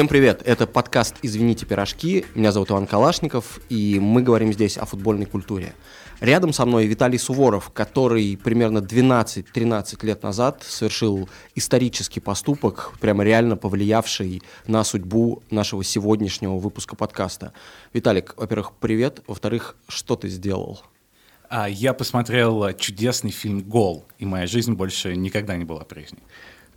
Всем 0.00 0.08
привет! 0.08 0.40
Это 0.46 0.66
подкаст 0.66 1.16
«Извините, 1.20 1.66
пирожки». 1.66 2.24
Меня 2.34 2.52
зовут 2.52 2.70
Иван 2.70 2.86
Калашников, 2.86 3.60
и 3.68 3.98
мы 4.00 4.22
говорим 4.22 4.50
здесь 4.50 4.78
о 4.78 4.86
футбольной 4.86 5.26
культуре. 5.26 5.74
Рядом 6.20 6.54
со 6.54 6.64
мной 6.64 6.86
Виталий 6.86 7.18
Суворов, 7.18 7.68
который 7.68 8.34
примерно 8.42 8.78
12-13 8.78 10.06
лет 10.06 10.22
назад 10.22 10.62
совершил 10.66 11.28
исторический 11.54 12.20
поступок, 12.20 12.94
прямо 12.98 13.24
реально 13.24 13.58
повлиявший 13.58 14.40
на 14.66 14.84
судьбу 14.84 15.42
нашего 15.50 15.84
сегодняшнего 15.84 16.56
выпуска 16.56 16.96
подкаста. 16.96 17.52
Виталик, 17.92 18.32
во-первых, 18.38 18.72
привет. 18.80 19.22
Во-вторых, 19.26 19.76
что 19.86 20.16
ты 20.16 20.30
сделал? 20.30 20.80
А, 21.50 21.68
я 21.68 21.92
посмотрел 21.92 22.72
чудесный 22.72 23.32
фильм 23.32 23.60
«Гол», 23.60 24.06
и 24.18 24.24
моя 24.24 24.46
жизнь 24.46 24.72
больше 24.72 25.14
никогда 25.14 25.56
не 25.58 25.66
была 25.66 25.84
прежней. 25.84 26.22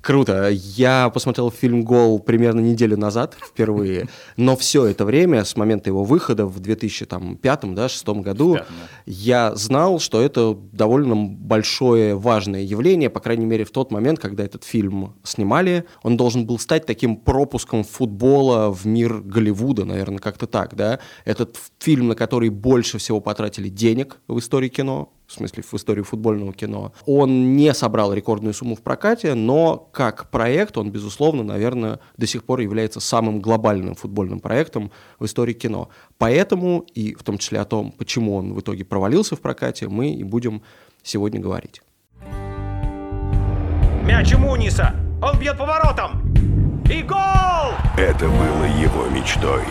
Круто. 0.03 0.49
Я 0.49 1.09
посмотрел 1.13 1.49
фильм 1.49 1.83
«Гол» 1.83 2.19
примерно 2.19 2.59
неделю 2.59 2.97
назад 2.97 3.37
впервые, 3.41 4.09
но 4.35 4.57
все 4.57 4.85
это 4.85 5.05
время, 5.05 5.45
с 5.45 5.55
момента 5.55 5.89
его 5.89 6.03
выхода 6.03 6.45
в 6.45 6.59
2005-2006 6.59 8.21
году, 8.21 8.57
я 9.05 9.55
знал, 9.55 10.01
что 10.01 10.21
это 10.21 10.57
довольно 10.73 11.15
большое, 11.15 12.15
важное 12.15 12.63
явление, 12.63 13.09
по 13.09 13.21
крайней 13.21 13.45
мере, 13.45 13.63
в 13.63 13.71
тот 13.71 13.91
момент, 13.91 14.19
когда 14.19 14.43
этот 14.43 14.65
фильм 14.65 15.15
снимали. 15.23 15.85
Он 16.01 16.17
должен 16.17 16.45
был 16.45 16.59
стать 16.59 16.85
таким 16.85 17.15
пропуском 17.15 17.85
футбола 17.85 18.73
в 18.73 18.85
мир 18.85 19.21
Голливуда, 19.21 19.85
наверное, 19.85 20.19
как-то 20.19 20.47
так, 20.47 20.75
да? 20.75 20.99
Этот 21.23 21.57
фильм, 21.79 22.09
на 22.09 22.15
который 22.15 22.49
больше 22.49 22.97
всего 22.97 23.21
потратили 23.21 23.69
денег 23.69 24.17
в 24.27 24.37
истории 24.37 24.67
кино, 24.67 25.13
в 25.33 25.37
смысле 25.37 25.63
в 25.63 25.73
истории 25.73 26.03
футбольного 26.03 26.53
кино. 26.53 26.93
Он 27.05 27.55
не 27.55 27.73
собрал 27.73 28.13
рекордную 28.13 28.53
сумму 28.53 28.75
в 28.75 28.81
прокате, 28.81 29.33
но 29.33 29.89
как 29.91 30.29
проект 30.29 30.77
он, 30.77 30.91
безусловно, 30.91 31.43
наверное, 31.43 31.99
до 32.17 32.27
сих 32.27 32.43
пор 32.43 32.59
является 32.59 32.99
самым 32.99 33.41
глобальным 33.41 33.95
футбольным 33.95 34.39
проектом 34.39 34.91
в 35.19 35.25
истории 35.25 35.53
кино. 35.53 35.89
Поэтому, 36.19 36.85
и 36.93 37.15
в 37.15 37.23
том 37.23 37.39
числе 37.39 37.59
о 37.59 37.65
том, 37.65 37.91
почему 37.91 38.35
он 38.35 38.53
в 38.53 38.59
итоге 38.59 38.85
провалился 38.85 39.35
в 39.35 39.41
прокате, 39.41 39.87
мы 39.89 40.13
и 40.13 40.23
будем 40.23 40.61
сегодня 41.01 41.39
говорить. 41.39 41.81
Мяч 44.03 44.33
у 44.35 44.37
Муниса! 44.37 44.93
Он 45.21 45.39
бьет 45.39 45.57
поворотом! 45.57 46.33
И 46.85 47.01
гол! 47.01 47.17
Это 47.97 48.27
было 48.27 48.65
его 48.65 49.07
мечтой. 49.09 49.63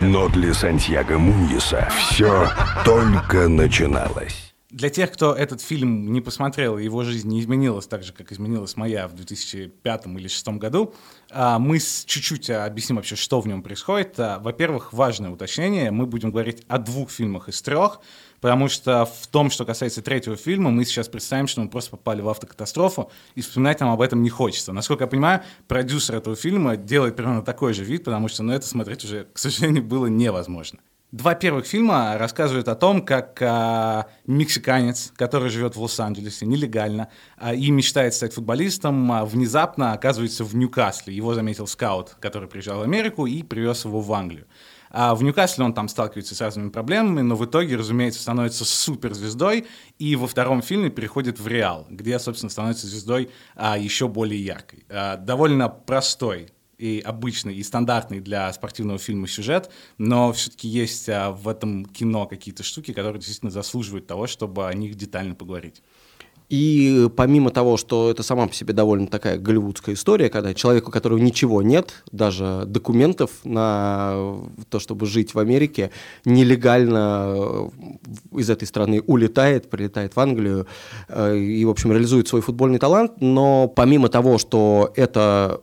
Но 0.00 0.28
для 0.28 0.54
Сантьяго 0.54 1.18
Муньеса 1.18 1.88
все 1.90 2.48
только 2.84 3.48
начиналось. 3.48 4.54
Для 4.70 4.90
тех, 4.90 5.12
кто 5.12 5.32
этот 5.32 5.62
фильм 5.62 6.12
не 6.12 6.20
посмотрел, 6.20 6.76
его 6.76 7.02
жизнь 7.02 7.28
не 7.28 7.40
изменилась 7.40 7.86
так 7.86 8.02
же, 8.02 8.12
как 8.12 8.32
изменилась 8.32 8.76
моя 8.76 9.08
в 9.08 9.14
2005 9.14 10.06
или 10.06 10.12
2006 10.12 10.48
году, 10.48 10.94
мы 11.34 11.78
чуть-чуть 11.78 12.50
объясним 12.50 12.96
вообще, 12.96 13.16
что 13.16 13.40
в 13.40 13.48
нем 13.48 13.62
происходит. 13.62 14.18
А, 14.18 14.38
во-первых, 14.38 14.92
важное 14.92 15.30
уточнение, 15.30 15.90
мы 15.90 16.06
будем 16.06 16.30
говорить 16.30 16.62
о 16.68 16.78
двух 16.78 17.10
фильмах 17.10 17.48
из 17.48 17.60
трех, 17.62 18.00
потому 18.40 18.68
что 18.68 19.06
в 19.06 19.26
том, 19.26 19.50
что 19.50 19.64
касается 19.64 20.02
третьего 20.02 20.36
фильма, 20.36 20.70
мы 20.70 20.84
сейчас 20.84 21.08
представим, 21.08 21.48
что 21.48 21.60
мы 21.60 21.68
просто 21.68 21.90
попали 21.90 22.20
в 22.20 22.28
автокатастрофу, 22.28 23.10
и 23.34 23.40
вспоминать 23.40 23.80
нам 23.80 23.90
об 23.90 24.00
этом 24.00 24.22
не 24.22 24.30
хочется. 24.30 24.72
Насколько 24.72 25.04
я 25.04 25.08
понимаю, 25.08 25.42
продюсер 25.68 26.16
этого 26.16 26.36
фильма 26.36 26.76
делает 26.76 27.16
примерно 27.16 27.42
такой 27.42 27.74
же 27.74 27.84
вид, 27.84 28.04
потому 28.04 28.28
что 28.28 28.42
ну, 28.42 28.52
это 28.52 28.66
смотреть 28.66 29.04
уже, 29.04 29.26
к 29.32 29.38
сожалению, 29.38 29.82
было 29.82 30.06
невозможно. 30.06 30.78
Два 31.12 31.36
первых 31.36 31.66
фильма 31.66 32.18
рассказывают 32.18 32.66
о 32.66 32.74
том, 32.74 33.00
как 33.00 33.40
а, 33.40 34.06
мексиканец, 34.26 35.12
который 35.16 35.50
живет 35.50 35.76
в 35.76 35.80
Лос-Анджелесе 35.80 36.46
нелегально 36.46 37.10
а, 37.36 37.54
и 37.54 37.70
мечтает 37.70 38.12
стать 38.12 38.34
футболистом, 38.34 39.12
а, 39.12 39.24
внезапно 39.24 39.92
оказывается 39.92 40.42
в 40.42 40.56
Ньюкасле. 40.56 41.14
Его 41.14 41.34
заметил 41.34 41.68
скаут, 41.68 42.16
который 42.18 42.48
приезжал 42.48 42.80
в 42.80 42.82
Америку 42.82 43.26
и 43.26 43.44
привез 43.44 43.84
его 43.84 44.00
в 44.00 44.12
Англию. 44.12 44.48
А 44.90 45.14
в 45.14 45.22
Ньюкасле 45.22 45.64
он 45.64 45.74
там 45.74 45.88
сталкивается 45.88 46.34
с 46.34 46.40
разными 46.40 46.70
проблемами, 46.70 47.20
но 47.20 47.36
в 47.36 47.44
итоге, 47.44 47.76
разумеется, 47.76 48.20
становится 48.20 48.64
суперзвездой, 48.64 49.66
и 50.00 50.16
во 50.16 50.26
втором 50.26 50.60
фильме 50.60 50.90
переходит 50.90 51.38
в 51.38 51.46
Реал, 51.46 51.86
где, 51.88 52.18
собственно, 52.18 52.50
становится 52.50 52.88
звездой 52.88 53.30
а, 53.54 53.78
еще 53.78 54.08
более 54.08 54.44
яркой. 54.44 54.84
А, 54.88 55.16
довольно 55.16 55.68
простой 55.68 56.50
и 56.78 57.02
обычный, 57.04 57.54
и 57.54 57.62
стандартный 57.62 58.20
для 58.20 58.52
спортивного 58.52 58.98
фильма 58.98 59.28
сюжет, 59.28 59.70
но 59.98 60.32
все-таки 60.32 60.68
есть 60.68 61.08
а, 61.08 61.30
в 61.32 61.48
этом 61.48 61.84
кино 61.86 62.26
какие-то 62.26 62.62
штуки, 62.62 62.92
которые 62.92 63.18
действительно 63.18 63.50
заслуживают 63.50 64.06
того, 64.06 64.26
чтобы 64.26 64.66
о 64.66 64.74
них 64.74 64.94
детально 64.94 65.34
поговорить. 65.34 65.82
И 66.48 67.08
помимо 67.16 67.50
того, 67.50 67.76
что 67.76 68.08
это 68.10 68.22
сама 68.22 68.46
по 68.46 68.54
себе 68.54 68.72
довольно 68.72 69.08
такая 69.08 69.36
голливудская 69.36 69.96
история, 69.96 70.28
когда 70.28 70.54
человеку, 70.54 70.90
у 70.90 70.92
которого 70.92 71.18
ничего 71.18 71.60
нет, 71.60 72.04
даже 72.12 72.64
документов 72.66 73.30
на 73.42 74.36
то, 74.70 74.78
чтобы 74.78 75.06
жить 75.06 75.34
в 75.34 75.40
Америке, 75.40 75.90
нелегально 76.24 77.34
э, 77.36 77.68
из 78.38 78.48
этой 78.48 78.68
страны 78.68 79.02
улетает, 79.06 79.68
прилетает 79.68 80.14
в 80.14 80.20
Англию 80.20 80.68
э, 81.08 81.36
и, 81.36 81.64
в 81.64 81.70
общем, 81.70 81.90
реализует 81.90 82.28
свой 82.28 82.42
футбольный 82.42 82.78
талант. 82.78 83.14
Но 83.20 83.66
помимо 83.66 84.08
того, 84.08 84.38
что 84.38 84.92
это 84.94 85.62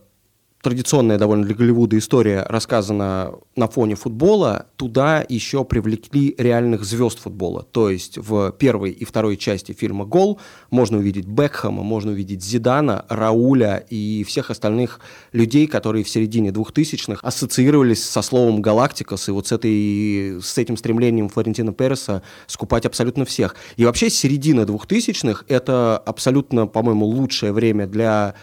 традиционная 0.64 1.18
довольно 1.18 1.46
для 1.46 1.54
Голливуда 1.56 1.98
история 1.98 2.46
рассказана 2.48 3.34
на 3.56 3.68
фоне 3.68 3.96
футбола, 3.96 4.68
туда 4.78 5.24
еще 5.28 5.66
привлекли 5.66 6.34
реальных 6.38 6.86
звезд 6.86 7.20
футбола. 7.20 7.68
То 7.72 7.90
есть 7.90 8.18
в 8.18 8.52
первой 8.54 8.92
и 8.92 9.04
второй 9.04 9.36
части 9.36 9.74
фильма 9.74 10.06
«Гол» 10.06 10.40
можно 10.72 10.98
увидеть 10.98 11.26
Бекхэма, 11.26 11.84
можно 11.84 12.14
увидеть 12.14 12.42
Зидана, 12.42 13.06
Рауля 13.10 13.86
и 13.90 14.24
всех 14.24 14.52
остальных 14.52 15.02
людей, 15.34 15.68
которые 15.68 16.06
в 16.06 16.10
середине 16.10 16.50
2000-х 16.52 17.20
ассоциировались 17.22 18.04
со 18.04 18.22
словом 18.22 18.62
«Галактикос» 18.62 19.28
и 19.28 19.32
вот 19.32 19.48
с, 19.48 19.52
этой, 19.52 20.42
с 20.42 20.58
этим 20.58 20.78
стремлением 20.78 21.28
Флорентина 21.28 21.74
Переса 21.74 22.24
скупать 22.48 22.86
абсолютно 22.86 23.26
всех. 23.26 23.58
И 23.76 23.84
вообще 23.84 24.10
середина 24.10 24.62
2000-х– 24.62 25.44
это 25.50 25.98
абсолютно, 25.98 26.68
по-моему, 26.68 27.06
лучшее 27.06 27.52
время 27.52 27.86
для 27.86 28.36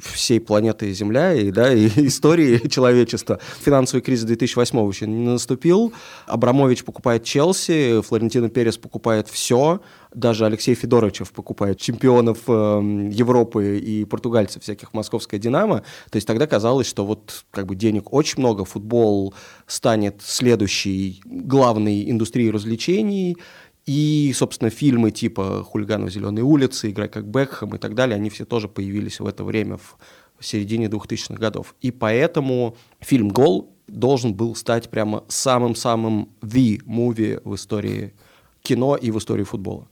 всей 0.00 0.40
планеты 0.40 0.92
Земля 0.92 1.34
и, 1.34 1.50
да, 1.50 1.72
и 1.72 1.86
истории 2.06 2.68
человечества. 2.68 3.38
Финансовый 3.60 4.00
кризис 4.00 4.24
2008 4.24 4.88
еще 4.88 5.06
не 5.06 5.28
наступил. 5.28 5.92
Абрамович 6.26 6.84
покупает 6.84 7.24
Челси, 7.24 8.00
Флорентино 8.02 8.48
Перес 8.48 8.78
покупает 8.78 9.28
все, 9.28 9.80
даже 10.14 10.46
Алексей 10.46 10.74
Федоровичев 10.74 11.32
покупает 11.32 11.78
чемпионов 11.78 12.38
э, 12.46 13.10
Европы 13.12 13.78
и 13.78 14.04
португальцев 14.04 14.62
всяких 14.62 14.94
московская 14.94 15.38
«Динамо». 15.38 15.82
То 16.10 16.16
есть 16.16 16.26
тогда 16.26 16.46
казалось, 16.46 16.86
что 16.86 17.04
вот 17.04 17.44
как 17.50 17.66
бы 17.66 17.74
денег 17.74 18.12
очень 18.12 18.40
много, 18.40 18.64
футбол 18.64 19.34
станет 19.66 20.22
следующей 20.22 21.20
главной 21.24 22.10
индустрией 22.10 22.50
развлечений– 22.50 23.36
и, 23.86 24.32
собственно, 24.34 24.70
фильмы 24.70 25.10
типа 25.10 25.62
«Хулиганов 25.62 26.10
зеленой 26.10 26.42
улицы», 26.42 26.90
«Играй 26.90 27.08
как 27.08 27.26
Бекхэм» 27.26 27.74
и 27.74 27.78
так 27.78 27.94
далее, 27.94 28.16
они 28.16 28.30
все 28.30 28.44
тоже 28.44 28.68
появились 28.68 29.20
в 29.20 29.26
это 29.26 29.44
время, 29.44 29.76
в 29.76 29.98
середине 30.40 30.86
2000-х 30.86 31.34
годов. 31.34 31.74
И 31.80 31.90
поэтому 31.90 32.76
фильм 33.00 33.28
«Гол» 33.28 33.74
должен 33.86 34.34
был 34.34 34.54
стать 34.54 34.90
прямо 34.90 35.24
самым-самым 35.28 36.30
the 36.40 36.82
movie 36.84 37.40
в 37.44 37.54
истории 37.54 38.14
кино 38.62 38.96
и 38.96 39.10
в 39.10 39.18
истории 39.18 39.44
футбола. 39.44 39.88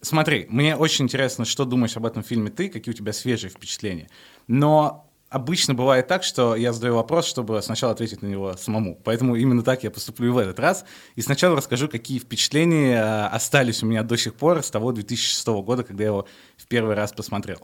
Смотри, 0.00 0.46
мне 0.50 0.76
очень 0.76 1.06
интересно, 1.06 1.44
что 1.44 1.64
думаешь 1.64 1.96
об 1.96 2.04
этом 2.04 2.22
фильме 2.22 2.50
ты, 2.50 2.68
какие 2.68 2.92
у 2.92 2.96
тебя 2.96 3.12
свежие 3.12 3.50
впечатления. 3.50 4.08
Но 4.48 5.10
обычно 5.34 5.74
бывает 5.74 6.06
так, 6.06 6.22
что 6.22 6.54
я 6.54 6.72
задаю 6.72 6.94
вопрос, 6.94 7.26
чтобы 7.26 7.60
сначала 7.60 7.92
ответить 7.92 8.22
на 8.22 8.28
него 8.28 8.56
самому. 8.56 9.00
Поэтому 9.02 9.34
именно 9.34 9.64
так 9.64 9.82
я 9.82 9.90
поступлю 9.90 10.28
и 10.28 10.30
в 10.30 10.38
этот 10.38 10.60
раз. 10.60 10.84
И 11.16 11.22
сначала 11.22 11.56
расскажу, 11.56 11.88
какие 11.88 12.20
впечатления 12.20 12.98
э, 12.98 13.26
остались 13.26 13.82
у 13.82 13.86
меня 13.86 14.04
до 14.04 14.16
сих 14.16 14.34
пор 14.34 14.62
с 14.62 14.70
того 14.70 14.92
2006 14.92 15.46
года, 15.64 15.82
когда 15.82 16.04
я 16.04 16.10
его 16.10 16.28
в 16.56 16.66
первый 16.68 16.94
раз 16.94 17.12
посмотрел. 17.12 17.58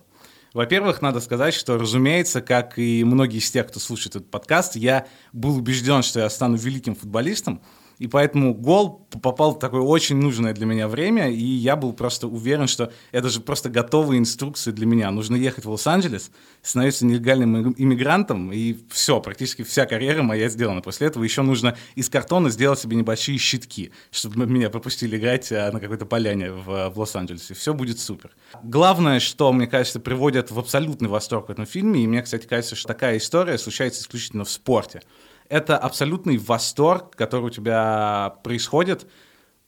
Во-первых, 0.52 1.00
надо 1.00 1.20
сказать, 1.20 1.54
что, 1.54 1.78
разумеется, 1.78 2.40
как 2.40 2.76
и 2.76 3.04
многие 3.04 3.38
из 3.38 3.48
тех, 3.48 3.68
кто 3.68 3.78
слушает 3.78 4.16
этот 4.16 4.30
подкаст, 4.32 4.74
я 4.74 5.06
был 5.32 5.56
убежден, 5.56 6.02
что 6.02 6.18
я 6.18 6.28
стану 6.28 6.56
великим 6.56 6.96
футболистом, 6.96 7.62
и 8.00 8.06
поэтому 8.06 8.54
гол 8.54 9.06
попал 9.20 9.54
в 9.54 9.58
такое 9.58 9.82
очень 9.82 10.16
нужное 10.16 10.54
для 10.54 10.64
меня 10.64 10.88
время, 10.88 11.30
и 11.30 11.44
я 11.44 11.76
был 11.76 11.92
просто 11.92 12.28
уверен, 12.28 12.66
что 12.66 12.90
это 13.12 13.28
же 13.28 13.42
просто 13.42 13.68
готовые 13.68 14.18
инструкции 14.18 14.70
для 14.70 14.86
меня. 14.86 15.10
Нужно 15.10 15.36
ехать 15.36 15.66
в 15.66 15.70
Лос-Анджелес, 15.70 16.30
становиться 16.62 17.04
нелегальным 17.04 17.74
иммигрантом, 17.76 18.52
и 18.52 18.74
все, 18.88 19.20
практически 19.20 19.64
вся 19.64 19.84
карьера 19.84 20.22
моя 20.22 20.48
сделана. 20.48 20.80
После 20.80 21.08
этого 21.08 21.22
еще 21.24 21.42
нужно 21.42 21.76
из 21.94 22.08
картона 22.08 22.48
сделать 22.48 22.78
себе 22.78 22.96
небольшие 22.96 23.36
щитки, 23.36 23.92
чтобы 24.10 24.46
меня 24.46 24.70
пропустили 24.70 25.18
играть 25.18 25.52
а, 25.52 25.70
на 25.70 25.78
какой-то 25.78 26.06
поляне 26.06 26.52
в, 26.52 26.88
в 26.88 26.98
Лос-Анджелесе. 26.98 27.52
Все 27.52 27.74
будет 27.74 28.00
супер. 28.00 28.30
Главное, 28.62 29.20
что, 29.20 29.52
мне 29.52 29.66
кажется, 29.66 30.00
приводит 30.00 30.50
в 30.50 30.58
абсолютный 30.58 31.10
восторг 31.10 31.48
в 31.48 31.52
этом 31.52 31.66
фильме, 31.66 32.02
и 32.04 32.06
мне, 32.06 32.22
кстати, 32.22 32.46
кажется, 32.46 32.76
что 32.76 32.88
такая 32.88 33.18
история 33.18 33.58
случается 33.58 34.00
исключительно 34.00 34.44
в 34.46 34.50
спорте 34.50 35.02
это 35.50 35.76
абсолютный 35.76 36.38
восторг, 36.38 37.14
который 37.16 37.46
у 37.46 37.50
тебя 37.50 38.36
происходит 38.42 39.06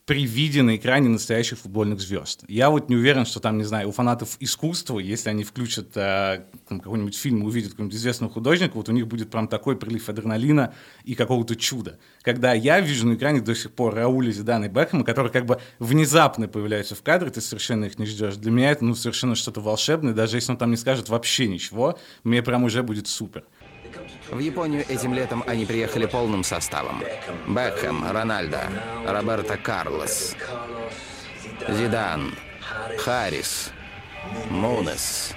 при 0.05 0.27
виде 0.27 0.63
на 0.63 0.77
экране 0.77 1.09
настоящих 1.09 1.59
футбольных 1.59 2.01
звезд. 2.01 2.45
Я 2.49 2.71
вот 2.71 2.89
не 2.89 2.97
уверен, 2.97 3.25
что 3.25 3.39
там, 3.39 3.59
не 3.59 3.65
знаю, 3.65 3.89
у 3.89 3.93
фанатов 3.93 4.37
искусства, 4.41 4.99
если 4.99 5.31
они 5.31 5.45
включат 5.45 5.97
э, 5.97 6.45
какой-нибудь 6.69 7.17
фильм 7.17 7.43
и 7.43 7.47
увидят 7.47 7.73
какого-нибудь 7.73 7.97
известного 7.97 8.33
художника, 8.33 8.75
вот 8.75 8.89
у 8.89 8.93
них 8.93 9.07
будет 9.07 9.31
прям 9.31 9.47
такой 9.47 9.77
прилив 9.77 10.09
адреналина 10.09 10.75
и 11.05 11.15
какого-то 11.15 11.55
чуда. 11.55 11.99
Когда 12.23 12.53
я 12.53 12.81
вижу 12.81 13.07
на 13.07 13.15
экране 13.15 13.41
до 13.41 13.55
сих 13.55 13.71
пор 13.73 13.95
Рауля 13.95 14.33
Зидана 14.33 14.65
и 14.65 14.69
Бекхэма, 14.69 15.05
которые 15.05 15.33
как 15.33 15.47
бы 15.47 15.61
внезапно 15.79 16.49
появляются 16.49 16.97
в 16.97 17.03
кадре, 17.03 17.31
ты 17.31 17.41
совершенно 17.41 17.85
их 17.85 17.99
не 17.99 18.07
ждешь. 18.07 18.37
Для 18.37 18.51
меня 18.51 18.73
это 18.73 18.85
ну, 18.85 18.97
совершенно 18.97 19.37
что-то 19.37 19.61
волшебное, 19.61 20.15
даже 20.15 20.37
если 20.37 20.51
он 20.51 20.59
там 20.59 20.71
не 20.71 20.77
скажет 20.77 21.09
вообще 21.11 21.47
ничего, 21.47 21.97
мне 22.25 22.43
прям 22.43 22.65
уже 22.65 22.83
будет 22.83 23.07
супер. 23.07 23.45
В 24.33 24.39
Японию 24.39 24.83
этим 24.89 25.13
летом 25.13 25.45
они 25.47 25.67
приехали 25.67 26.07
полным 26.07 26.43
составом. 26.43 27.03
Бекхэм, 27.47 28.11
Рональдо, 28.11 28.63
Роберто 29.07 29.59
Карлос, 29.59 30.35
Зидан, 31.69 32.35
Харрис, 32.97 33.71
Мунес. 34.49 35.35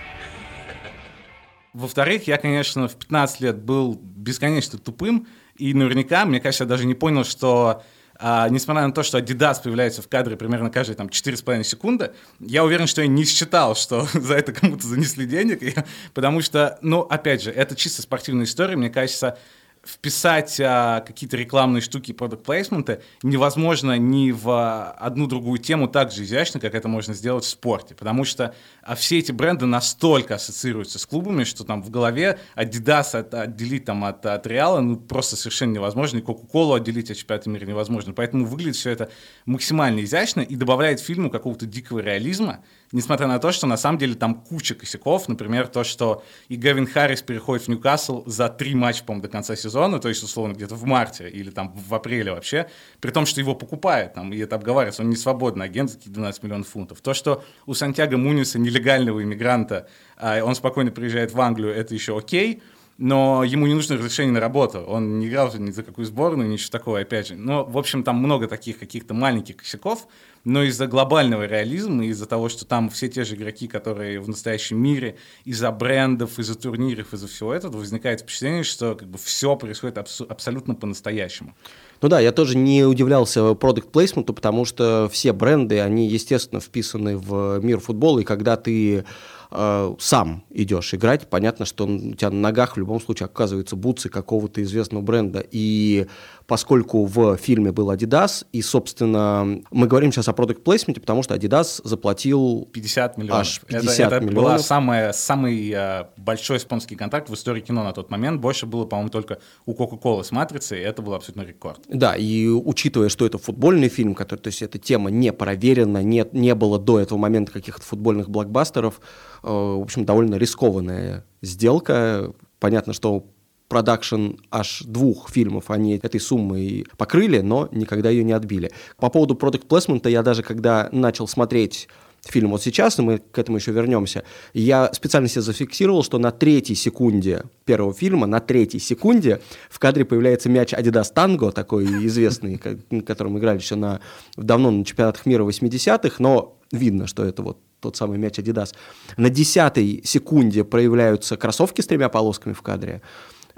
Во-вторых, 1.74 2.26
я, 2.28 2.38
конечно, 2.38 2.88
в 2.88 2.96
15 2.96 3.42
лет 3.42 3.58
был 3.58 4.00
бесконечно 4.02 4.80
тупым, 4.80 5.28
и 5.58 5.74
наверняка, 5.74 6.24
мне 6.24 6.40
кажется, 6.40 6.64
я 6.64 6.70
даже 6.70 6.86
не 6.86 6.94
понял, 6.94 7.26
что 7.26 7.84
а, 8.18 8.48
несмотря 8.50 8.86
на 8.88 8.94
то, 8.94 9.04
что 9.04 9.18
Adidas 9.20 9.62
появляется 9.62 10.02
в 10.02 10.08
кадре 10.08 10.38
примерно 10.38 10.70
каждые 10.70 10.96
там 10.96 11.08
4,5 11.08 11.64
секунды, 11.64 12.12
я 12.40 12.64
уверен, 12.64 12.88
что 12.88 13.02
я 13.02 13.08
не 13.08 13.26
считал, 13.26 13.76
что 13.76 14.08
за 14.14 14.36
это 14.36 14.54
кому-то 14.54 14.88
занесли 14.88 15.26
денег, 15.26 15.62
потому 16.14 16.42
что, 16.42 16.78
ну, 16.82 17.02
опять 17.02 17.42
же, 17.44 17.52
это 17.52 17.76
чисто 17.76 18.02
спортивная 18.02 18.46
история, 18.46 18.76
мне 18.76 18.90
кажется, 18.90 19.38
вписать 19.86 20.60
а, 20.60 21.02
какие-то 21.02 21.38
рекламные 21.38 21.82
штуки 21.82 22.12
и 22.12 22.14
продукт-плейсменты 22.14 23.02
невозможно 23.24 23.98
ни 23.98 24.32
в 24.32 24.92
одну 24.92 25.28
другую 25.28 25.60
тему 25.60 25.88
так 25.88 26.12
же 26.12 26.24
изящно, 26.24 26.60
как 26.60 26.74
это 26.74 26.88
можно 26.88 27.14
сделать 27.14 27.44
в 27.44 27.48
спорте. 27.48 27.94
Потому 27.94 28.26
что 28.26 28.56
а, 28.82 28.96
все 28.96 29.20
эти 29.20 29.32
бренды 29.32 29.66
настолько 29.66 30.36
ассоциируются 30.36 30.98
с 30.98 31.06
клубами, 31.06 31.44
что 31.44 31.64
там 31.64 31.84
в 31.84 31.90
голове 31.92 32.40
Adidas 32.56 33.18
от, 33.18 33.34
отделить 33.34 33.86
там, 33.86 34.04
от, 34.04 34.26
от 34.26 34.48
Реала 34.48 34.82
ну, 34.82 34.98
просто 34.98 35.36
совершенно 35.36 35.74
невозможно, 35.74 36.18
и 36.18 36.22
Кока-Колу 36.22 36.74
отделить 36.74 37.12
от 37.12 37.18
чемпионата 37.18 37.50
мира 37.50 37.66
невозможно. 37.66 38.14
Поэтому 38.14 38.46
выглядит 38.46 38.76
все 38.76 38.90
это 38.90 39.10
максимально 39.46 40.04
изящно 40.04 40.42
и 40.42 40.56
добавляет 40.56 41.00
фильму 41.00 41.30
какого-то 41.30 41.66
дикого 41.66 42.00
реализма, 42.00 42.64
несмотря 42.96 43.28
на 43.28 43.40
то, 43.40 43.52
что 43.52 43.68
на 43.68 43.76
самом 43.76 43.98
деле 43.98 44.16
там 44.16 44.36
куча 44.36 44.74
косяков, 44.74 45.28
например, 45.28 45.68
то, 45.68 45.84
что 45.84 46.24
и 46.48 46.56
Гевин 46.56 46.88
Харрис 46.88 47.22
переходит 47.22 47.66
в 47.66 47.68
Ньюкасл 47.68 48.24
за 48.26 48.48
три 48.48 48.74
матча, 48.74 49.04
по-моему, 49.04 49.24
до 49.24 49.28
конца 49.28 49.58
сезона, 49.58 50.00
то 50.00 50.08
есть, 50.08 50.24
условно, 50.24 50.54
где-то 50.54 50.76
в 50.76 50.86
марте 50.86 51.30
или 51.30 51.50
там 51.50 51.74
в 51.76 51.94
апреле 51.94 52.32
вообще, 52.32 52.70
при 53.02 53.12
том, 53.12 53.26
что 53.26 53.42
его 53.42 53.54
покупают, 53.54 54.14
там, 54.14 54.32
и 54.32 54.38
это 54.38 54.56
обговаривается, 54.56 55.02
он 55.02 55.10
не 55.10 55.18
свободный 55.18 55.66
агент 55.66 55.92
за 55.92 56.00
12 56.00 56.44
миллионов 56.44 56.70
фунтов. 56.70 57.02
То, 57.02 57.14
что 57.14 57.44
у 57.66 57.74
Сантьяго 57.74 58.16
Муниса, 58.16 58.60
нелегального 58.60 59.22
иммигранта, 59.22 59.90
а, 60.16 60.42
он 60.42 60.56
спокойно 60.56 60.92
приезжает 60.92 61.34
в 61.34 61.42
Англию, 61.42 61.76
это 61.76 61.94
еще 61.94 62.18
окей, 62.18 62.64
но 62.98 63.44
ему 63.44 63.68
не 63.68 63.74
нужно 63.74 63.98
разрешение 63.98 64.32
на 64.32 64.40
работу. 64.40 64.80
Он 64.80 65.20
не 65.20 65.28
играл 65.28 65.54
ни 65.54 65.72
за 65.72 65.84
какую 65.84 66.06
сборную, 66.06 66.48
ничего 66.48 66.72
такого, 66.72 67.00
опять 67.00 67.28
же. 67.28 67.36
Но, 67.36 67.66
в 67.66 67.78
общем, 67.78 68.04
там 68.04 68.18
много 68.18 68.48
таких 68.48 68.80
каких-то 68.80 69.14
маленьких 69.14 69.58
косяков, 69.58 70.08
но 70.46 70.64
из-за 70.64 70.88
глобального 70.88 71.46
реализма, 71.46 72.06
из-за 72.06 72.28
того, 72.28 72.50
что 72.50 72.66
там 72.66 72.90
все 72.90 73.10
те 73.10 73.24
же 73.24 73.36
игроки, 73.36 73.68
которые 73.68 74.20
в 74.20 74.30
настоящем 74.30 74.82
мире, 74.82 75.18
из-за 75.44 75.72
брендов, 75.72 76.40
из-за 76.40 76.56
турниров, 76.56 77.14
из-за 77.14 77.28
всего 77.28 77.54
этого, 77.54 77.78
возникает 77.78 78.22
впечатление, 78.22 78.64
что 78.64 78.96
как 78.96 79.10
бы 79.10 79.18
все 79.18 79.56
происходит 79.56 79.98
абс- 79.98 80.22
абсолютно 80.22 80.76
по-настоящему. 80.76 81.56
Ну 82.02 82.10
да, 82.10 82.20
я 82.20 82.32
тоже 82.32 82.58
не 82.58 82.84
удивлялся 82.84 83.56
продукт 83.56 83.92
плейсменту, 83.92 84.34
потому 84.34 84.66
что 84.66 85.10
все 85.12 85.34
бренды, 85.34 85.80
они, 85.80 86.08
естественно, 86.08 86.62
вписаны 86.62 87.18
в 87.18 87.60
мир 87.64 87.80
футбола, 87.80 88.20
и 88.20 88.24
когда 88.24 88.58
ты 88.58 89.06
э, 89.52 89.96
сам 90.00 90.44
идешь 90.52 90.94
играть, 90.94 91.30
понятно, 91.30 91.66
что 91.66 91.86
у 91.86 92.14
тебя 92.14 92.30
на 92.30 92.40
ногах 92.42 92.76
в 92.76 92.80
любом 92.80 93.02
случае 93.02 93.26
оказываются 93.26 93.76
бутсы 93.76 94.10
какого-то 94.10 94.62
известного 94.62 95.02
бренда. 95.02 95.44
И 95.50 96.08
поскольку 96.48 97.06
в 97.06 97.38
фильме 97.38 97.72
был 97.72 97.92
Adidas, 97.92 98.46
и, 98.52 98.62
собственно, 98.62 99.62
мы 99.72 99.88
говорим 99.88 100.12
сейчас 100.12 100.28
о 100.28 100.34
продукт 100.34 100.64
плейсменте, 100.64 101.02
потому 101.02 101.24
что 101.24 101.36
Adidas 101.36 101.82
заплатил 101.84 102.70
50 102.72 103.18
миллионов. 103.18 103.42
Аж 103.42 103.62
50 103.62 104.00
это, 104.00 104.16
это 104.16 104.26
миллионов. 104.26 104.62
самая, 104.62 105.12
самый 105.14 105.72
э, 105.72 106.06
большой 106.18 106.60
спонсорский 106.60 106.98
контракт 106.98 107.30
в 107.30 107.34
истории 107.34 107.62
кино 107.62 107.84
на 107.84 107.94
тот 107.94 108.12
момент. 108.12 108.42
Больше 108.42 108.66
было, 108.66 108.86
по-моему, 108.86 109.10
только 109.10 109.40
у 109.66 109.74
Coca-Cola 109.74 110.24
с 110.24 110.32
«Матрицей», 110.32 110.80
и 110.80 110.84
это 110.84 111.02
был 111.02 111.14
абсолютно 111.14 111.42
рекорд. 111.42 111.82
Да, 111.88 112.16
и 112.16 112.48
учитывая, 112.48 113.10
что 113.10 113.26
это 113.26 113.38
футбольный 113.38 113.90
фильм, 113.90 114.14
который, 114.14 114.40
то 114.40 114.48
есть 114.48 114.62
эта 114.62 114.78
тема 114.78 115.10
не 115.10 115.34
проверена, 115.34 116.04
не, 116.04 116.26
не 116.32 116.54
было 116.54 116.78
до 116.80 117.00
этого 117.00 117.18
момента 117.18 117.52
каких-то 117.52 117.82
футбольных 117.82 118.30
блокбастеров, 118.30 119.00
э, 119.44 119.48
в 119.48 119.82
общем, 119.82 120.06
довольно 120.06 120.36
рискованная 120.36 121.26
сделка. 121.42 122.34
Понятно, 122.60 122.94
что 122.94 123.26
продакшн 123.68 124.34
аж 124.52 124.84
двух 124.86 125.30
фильмов 125.30 125.72
они 125.72 125.98
этой 125.98 126.20
суммой 126.20 126.86
покрыли, 126.98 127.40
но 127.40 127.70
никогда 127.72 128.10
ее 128.10 128.24
не 128.24 128.34
отбили. 128.34 128.72
По 128.98 129.10
поводу 129.10 129.36
продукт 129.36 129.68
плейсмента 129.68 130.10
я 130.10 130.24
даже 130.24 130.44
когда 130.44 130.90
начал 130.92 131.28
смотреть 131.28 131.88
фильм 132.28 132.52
вот 132.52 132.64
сейчас, 132.64 133.00
и 133.00 133.02
мы 133.02 133.20
к 133.20 133.38
этому 133.38 133.58
еще 133.58 133.72
вернемся, 133.72 134.24
я 134.54 134.92
специально 134.94 135.28
себе 135.28 135.42
зафиксировал, 135.42 136.04
что 136.04 136.18
на 136.18 136.32
третьей 136.32 136.76
секунде 136.76 137.44
первого 137.66 137.94
фильма, 137.94 138.26
на 138.28 138.40
третьей 138.40 138.80
секунде 138.80 139.42
в 139.70 139.80
кадре 139.80 140.06
появляется 140.06 140.50
мяч 140.50 140.74
Adidas 140.74 141.14
Tango, 141.14 141.52
такой 141.52 141.86
известный, 142.08 142.58
ко- 142.58 142.78
которым 143.06 143.38
играли 143.38 143.60
еще 143.60 143.76
на, 143.76 144.02
давно 144.36 144.72
на 144.72 144.84
чемпионатах 144.84 145.26
мира 145.26 145.44
80-х, 145.44 146.16
но 146.20 146.58
видно, 146.72 147.08
что 147.08 147.24
это 147.24 147.44
вот 147.44 147.60
тот 147.80 147.96
самый 147.96 148.18
мяч 148.18 148.40
Adidas. 148.40 148.74
На 149.18 149.30
десятой 149.30 150.02
секунде 150.04 150.64
проявляются 150.64 151.38
кроссовки 151.38 151.82
с 151.82 151.88
тремя 151.88 152.10
полосками 152.10 152.54
в 152.54 152.62
кадре. 152.62 153.02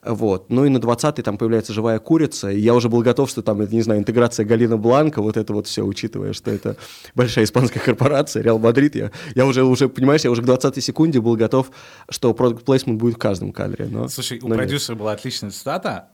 Вот. 0.04 0.50
Ну 0.50 0.66
и 0.66 0.70
на 0.70 0.78
20-й 0.78 1.24
там 1.24 1.38
появляется 1.38 1.74
живая 1.74 2.00
курица, 2.00 2.50
и 2.52 2.60
я 2.60 2.74
уже 2.76 2.90
был 2.90 3.02
готов, 3.02 3.30
что 3.30 3.42
там, 3.42 3.60
не 3.68 3.82
знаю, 3.82 4.00
интеграция 4.00 4.46
Галина 4.46 4.78
Бланка, 4.78 5.22
вот 5.22 5.38
это 5.38 5.54
вот 5.54 5.68
все, 5.68 5.84
учитывая, 5.84 6.34
что 6.34 6.52
это 6.52 6.78
большая 7.16 7.46
испанская 7.46 7.82
корпорация, 7.84 8.44
Реал 8.44 8.60
Мадрид, 8.60 8.96
я, 8.96 9.12
я 9.36 9.46
уже, 9.46 9.64
уже, 9.64 9.90
понимаешь, 9.90 10.22
я 10.22 10.32
уже 10.32 10.42
к 10.42 10.46
20-й 10.46 10.82
секунде 10.82 11.20
был 11.20 11.36
готов, 11.36 11.72
что 12.10 12.34
продукт 12.34 12.64
плейсмент 12.64 13.00
будет 13.00 13.16
в 13.16 13.20
каждом 13.20 13.52
кадре. 13.52 13.88
Но, 13.90 14.08
Слушай, 14.08 14.40
у 14.40 14.48
но 14.48 14.56
нет. 14.56 14.66
продюсера 14.66 14.96
была 14.96 15.14
отличная 15.14 15.50
цитата. 15.50 16.10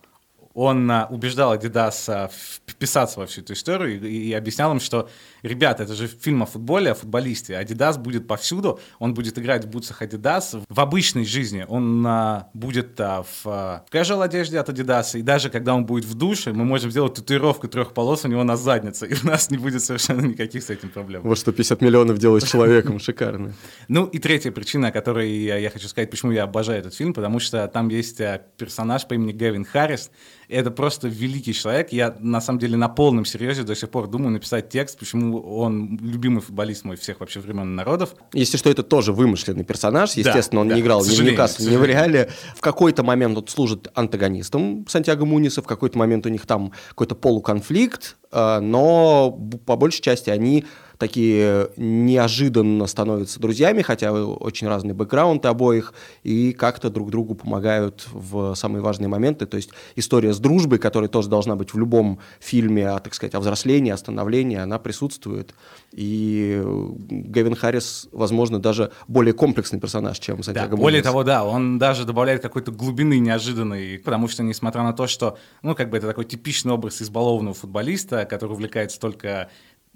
Он 0.54 0.90
а, 0.90 1.08
убеждал 1.10 1.56
Adidas 1.56 2.06
а, 2.08 2.30
вписаться 2.68 3.20
во 3.20 3.26
всю 3.26 3.42
эту 3.42 3.54
историю 3.54 4.00
и, 4.00 4.30
и 4.30 4.34
объяснял 4.34 4.72
им, 4.72 4.80
что, 4.80 5.10
ребята, 5.44 5.84
это 5.84 5.94
же 5.94 6.08
фильм 6.08 6.44
о 6.44 6.46
футболе, 6.46 6.92
о 6.92 6.96
футболисте. 6.96 7.54
Adidas 7.54 8.00
будет 8.00 8.28
повсюду, 8.28 8.80
он 9.00 9.14
будет 9.14 9.38
играть 9.38 9.66
в 9.66 9.70
бутсах 9.70 10.02
Adidas. 10.02 10.64
В 10.68 10.80
обычной 10.80 11.26
жизни 11.26 11.66
он 11.68 12.06
а, 12.08 12.50
будет 12.54 13.00
а, 13.00 13.24
в 13.24 13.46
а, 13.46 13.86
casual 13.92 14.24
одежде 14.24 14.60
от 14.60 14.70
Adidas, 14.70 15.18
и 15.18 15.22
даже 15.22 15.50
когда 15.50 15.76
он 15.76 15.86
будет 15.86 16.06
в 16.06 16.14
душе, 16.16 16.54
мы 16.54 16.66
можем 16.66 16.92
сделать 16.92 17.14
татуировку 17.14 17.68
трех 17.68 17.94
полос 17.94 18.26
у 18.26 18.28
него 18.28 18.44
на 18.44 18.56
заднице, 18.56 19.08
и 19.08 19.14
у 19.24 19.28
нас 19.28 19.52
не 19.52 19.58
будет 19.58 19.84
совершенно 19.84 20.22
никаких 20.22 20.64
с 20.64 20.70
этим 20.70 20.90
проблем. 20.90 21.22
Вот 21.24 21.38
что 21.38 21.52
50 21.52 21.82
миллионов 21.82 22.18
делать 22.18 22.44
с 22.44 22.50
человеком, 22.50 23.00
шикарно. 23.00 23.54
Ну 23.88 24.06
и 24.06 24.20
третья 24.20 24.52
причина, 24.52 24.88
о 24.88 24.92
которой 24.92 25.30
я, 25.30 25.70
хочу 25.70 25.88
сказать, 25.88 26.10
почему 26.10 26.32
я 26.32 26.44
обожаю 26.44 26.80
этот 26.80 26.94
фильм, 26.94 27.14
потому 27.14 27.40
что 27.40 27.68
там 27.68 27.90
есть 27.90 28.22
а, 28.22 28.42
персонаж 28.58 29.08
по 29.08 29.14
имени 29.14 29.34
Гевин 29.34 29.66
Харрис. 29.66 30.10
Это 30.48 30.72
просто 30.72 31.08
великий 31.08 31.54
человек. 31.54 31.92
Я 31.92 32.16
на 32.20 32.42
самом 32.42 32.60
деле 32.60 32.78
на 32.78 32.90
полном 32.90 33.26
серьезе 33.26 33.64
до 33.64 33.76
сих 33.76 33.90
пор 33.90 34.08
думаю 34.08 34.32
написать 34.32 34.70
текст, 34.70 35.00
почему 35.00 35.33
он 35.36 35.98
любимый 36.02 36.42
футболист 36.42 36.86
мой 36.86 36.96
всех 36.96 37.20
вообще 37.20 37.40
времен 37.40 37.72
и 37.72 37.76
народов. 37.76 38.16
Если 38.34 38.58
что, 38.58 38.70
это 38.70 38.84
тоже 38.84 39.14
вымышленный 39.14 39.64
персонаж. 39.64 40.14
Естественно, 40.14 40.62
он 40.62 40.70
да, 40.70 40.76
не 40.76 40.82
играл 40.82 41.04
ни 41.06 41.10
в 41.10 41.24
Ньюкасле, 41.24 41.72
ни 41.72 41.78
в. 41.78 41.84
Реале. 41.84 42.30
В 42.56 42.62
какой-то 42.62 43.04
момент 43.04 43.38
он 43.38 43.48
служит 43.48 43.90
антагонистом 43.94 44.86
Сантьяго 44.88 45.26
Муниса, 45.26 45.62
в 45.62 45.66
какой-то 45.66 45.98
момент 45.98 46.26
у 46.26 46.30
них 46.30 46.46
там 46.46 46.72
какой-то 46.90 47.16
полуконфликт, 47.16 48.18
э, 48.32 48.60
но 48.60 49.32
по 49.66 49.76
большей 49.76 50.02
части 50.02 50.30
они 50.30 50.66
такие 51.04 51.70
неожиданно 51.76 52.88
становятся 52.88 53.38
друзьями, 53.42 53.82
хотя 53.82 54.14
очень 54.14 54.70
разный 54.70 54.94
бэкграунд 54.94 55.46
обоих, 55.46 55.94
и 56.24 56.54
как-то 56.54 56.90
друг 56.90 57.12
другу 57.12 57.36
помогают 57.36 58.08
в 58.14 58.56
самые 58.56 58.82
важные 58.82 59.10
моменты. 59.10 59.46
То 59.46 59.58
есть 59.58 59.72
история 59.98 60.32
с 60.32 60.40
дружбой, 60.40 60.80
которая 60.80 61.10
тоже 61.10 61.28
должна 61.28 61.58
быть 61.58 61.74
в 61.74 61.78
любом 61.78 62.20
фильме, 62.40 62.88
о, 62.88 63.00
так 63.00 63.16
сказать, 63.16 63.36
о 63.36 63.42
взрослении, 63.42 63.92
о 63.92 63.98
становлении, 63.98 64.58
она 64.58 64.80
присутствует. 64.80 65.54
И 65.92 66.62
э, 66.64 66.88
Гевин 67.10 67.56
Харрис, 67.56 68.08
возможно, 68.14 68.60
даже 68.60 68.92
более 69.10 69.34
комплексный 69.34 69.82
персонаж, 69.82 70.18
чем 70.20 70.38
Да, 70.38 70.44
Сантьяго 70.44 70.78
более 70.78 71.00
Муньес. 71.00 71.04
того, 71.04 71.24
да, 71.26 71.44
он 71.44 71.80
даже 71.80 72.06
добавляет 72.06 72.42
какой-то 72.42 72.72
глубины 72.72 73.20
неожиданной, 73.20 74.00
потому 74.00 74.30
что, 74.30 74.42
несмотря 74.42 74.84
на 74.84 74.94
то, 74.94 75.08
что, 75.08 75.38
ну, 75.64 75.76
как 75.76 75.90
бы 75.90 75.98
это 75.98 76.08
такой 76.08 76.24
типичный 76.24 76.72
образ 76.72 77.02
избалованного 77.02 77.54
футболиста, 77.54 78.24
который 78.24 78.54
увлекается 78.54 79.02
только 79.02 79.50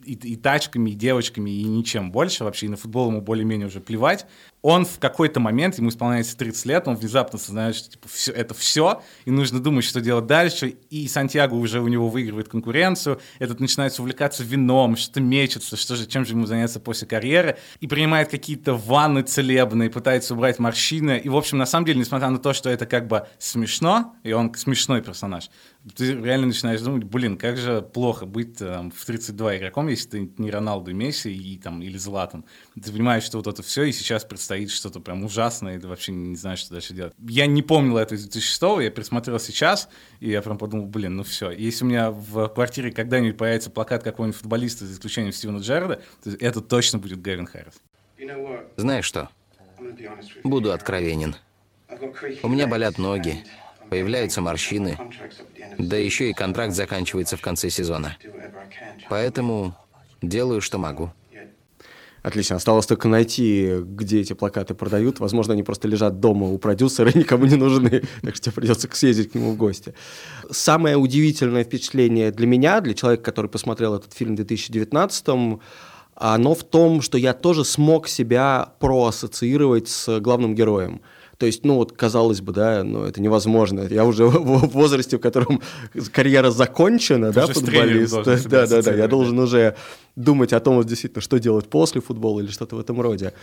и, 0.04 0.14
и 0.14 0.36
тачками, 0.36 0.92
и 0.92 0.96
девочками, 0.96 1.50
и 1.50 1.64
ничем 1.64 2.12
больше. 2.12 2.44
Вообще, 2.44 2.68
и 2.68 2.70
на 2.70 2.78
футбол 2.78 3.10
ему 3.10 3.22
более-менее 3.22 3.68
уже 3.68 3.80
плевать, 3.80 4.26
он 4.68 4.84
в 4.84 5.00
какой-то 5.00 5.40
момент, 5.40 5.78
ему 5.78 5.88
исполняется 5.88 6.36
30 6.36 6.66
лет, 6.66 6.88
он 6.90 6.98
внезапно 6.98 7.40
осознает, 7.40 7.74
что 7.74 7.92
типа, 7.92 8.10
все, 8.10 8.34
это 8.34 8.54
все, 8.54 9.02
и 9.24 9.32
нужно 9.32 9.62
думать, 9.62 9.86
что 9.86 10.02
делать 10.02 10.26
дальше, 10.26 10.76
и 10.90 11.08
Сантьяго 11.08 11.54
уже 11.54 11.80
у 11.80 11.88
него 11.88 12.10
выигрывает 12.10 12.50
конкуренцию, 12.50 13.22
этот 13.40 13.62
начинает 13.62 13.98
увлекаться 13.98 14.44
вином, 14.44 14.98
что-то 14.98 15.22
мечется, 15.22 15.78
что 15.78 15.96
же, 15.96 16.06
чем 16.06 16.26
же 16.26 16.34
ему 16.34 16.46
заняться 16.46 16.82
после 16.82 17.08
карьеры, 17.08 17.58
и 17.80 17.88
принимает 17.88 18.28
какие-то 18.28 18.74
ванны 18.74 19.22
целебные, 19.22 19.90
пытается 19.90 20.34
убрать 20.34 20.60
морщины, 20.60 21.18
и, 21.18 21.30
в 21.30 21.38
общем, 21.38 21.60
на 21.60 21.66
самом 21.66 21.86
деле, 21.86 22.02
несмотря 22.02 22.30
на 22.30 22.38
то, 22.38 22.52
что 22.52 22.70
это 22.70 22.86
как 22.86 23.08
бы 23.08 23.26
смешно, 23.40 24.18
и 24.24 24.34
он 24.34 24.54
смешной 24.54 25.02
персонаж, 25.02 25.50
ты 25.96 26.14
реально 26.14 26.48
начинаешь 26.48 26.82
думать, 26.82 27.06
блин, 27.06 27.38
как 27.38 27.56
же 27.58 27.82
плохо 27.82 28.26
быть 28.26 28.58
там, 28.58 28.92
в 28.92 29.06
32 29.06 29.58
игроком, 29.60 29.88
если 29.88 30.10
ты 30.10 30.32
не 30.38 30.52
Роналду 30.52 30.92
и 30.92 30.94
Месси 30.94 31.34
и, 31.34 31.58
там, 31.58 31.82
или 31.82 31.98
Златан. 31.98 32.44
Ты 32.76 32.92
понимаешь, 32.92 33.24
что 33.24 33.38
вот 33.38 33.48
это 33.48 33.64
все, 33.64 33.84
и 33.84 33.92
сейчас 33.92 34.26
предстоит 34.26 34.57
что-то 34.66 35.00
прям 35.00 35.24
ужасное, 35.24 35.78
и 35.78 35.80
ты 35.80 35.88
вообще 35.88 36.12
не 36.12 36.36
знаешь, 36.36 36.60
что 36.60 36.74
дальше 36.74 36.94
делать. 36.94 37.14
Я 37.20 37.46
не 37.46 37.62
помнил 37.62 37.98
это 37.98 38.16
из 38.16 38.24
2006 38.24 38.62
я 38.82 38.90
пересмотрел 38.90 39.40
сейчас, 39.40 39.90
и 40.20 40.30
я 40.30 40.42
прям 40.42 40.58
подумал, 40.58 40.88
блин, 40.88 41.18
ну 41.18 41.24
все. 41.24 41.52
Если 41.52 41.86
у 41.86 41.88
меня 41.88 42.12
в 42.12 42.48
квартире 42.50 42.92
когда-нибудь 42.92 43.38
появится 43.38 43.70
плакат 43.70 44.04
какого-нибудь 44.04 44.40
футболиста, 44.40 44.86
за 44.86 44.94
исключением 44.94 45.34
Стивена 45.34 45.60
Джерарда, 45.60 46.02
то 46.24 46.32
это 46.40 46.62
точно 46.62 47.00
будет 47.00 47.22
Гэвин 47.22 47.48
Харрис. 47.48 47.82
Знаешь 48.76 49.06
что? 49.06 49.30
Буду 50.44 50.72
откровенен. 50.72 51.36
У 52.44 52.48
меня 52.48 52.68
болят 52.68 52.98
ноги, 52.98 53.44
появляются 53.90 54.42
морщины, 54.42 54.98
да 55.78 55.98
еще 55.98 56.30
и 56.30 56.34
контракт 56.34 56.74
заканчивается 56.74 57.38
в 57.38 57.42
конце 57.42 57.70
сезона. 57.70 58.18
Поэтому 59.10 59.76
делаю, 60.22 60.62
что 60.62 60.78
могу. 60.78 61.12
Отлично. 62.24 62.56
Осталось 62.56 62.86
только 62.86 63.08
найти, 63.08 63.76
где 63.82 64.22
эти 64.22 64.34
плакаты 64.34 64.74
продают. 64.74 65.20
Возможно, 65.20 65.54
они 65.54 65.64
просто 65.64 65.88
лежат 65.88 66.20
дома 66.20 66.48
у 66.48 66.58
продюсера 66.58 67.10
и 67.12 67.18
никому 67.18 67.46
не 67.46 67.56
нужны. 67.56 68.04
Так 68.22 68.36
что 68.36 68.46
тебе 68.46 68.54
придется 68.54 68.90
съездить 68.92 69.32
к 69.32 69.36
нему 69.36 69.52
в 69.52 69.58
гости. 69.58 69.94
Самое 70.52 70.98
удивительное 70.98 71.64
впечатление 71.64 72.32
для 72.32 72.48
меня, 72.48 72.82
для 72.82 72.94
человека, 72.94 73.24
который 73.24 73.50
посмотрел 73.50 73.96
этот 73.96 74.14
фильм 74.14 74.34
в 74.34 74.36
2019 74.38 75.60
оно 76.20 76.56
в 76.56 76.64
том, 76.64 77.02
что 77.02 77.18
я 77.20 77.34
тоже 77.34 77.64
смог 77.64 78.08
себя 78.08 78.74
проассоциировать 78.80 79.88
с 79.88 80.20
главным 80.20 80.56
героем. 80.56 81.02
То 81.38 81.46
есть, 81.46 81.64
ну 81.64 81.76
вот, 81.76 81.92
казалось 81.92 82.42
бы, 82.42 82.52
да, 82.52 82.84
но 82.84 83.00
ну, 83.00 83.06
это 83.06 83.22
невозможно. 83.22 83.82
Я 83.82 84.06
уже 84.06 84.26
в 84.28 84.68
возрасте, 84.70 85.18
в 85.18 85.20
котором 85.20 85.62
карьера 86.12 86.50
закончена, 86.50 87.28
Ты 87.32 87.42
да, 87.42 87.48
футболист. 87.48 88.24
Да, 88.24 88.66
да, 88.66 88.82
да. 88.82 88.94
Я 88.94 89.08
должен 89.08 89.38
уже 89.38 89.76
думать 90.16 90.52
о 90.54 90.60
том, 90.60 90.78
вот, 90.78 90.88
действительно, 90.88 91.22
что 91.22 91.38
делать 91.38 91.70
после 91.70 92.02
футбола 92.02 92.40
или 92.40 92.48
что-то 92.50 92.76
в 92.76 92.80
этом 92.80 93.00
роде. 93.00 93.34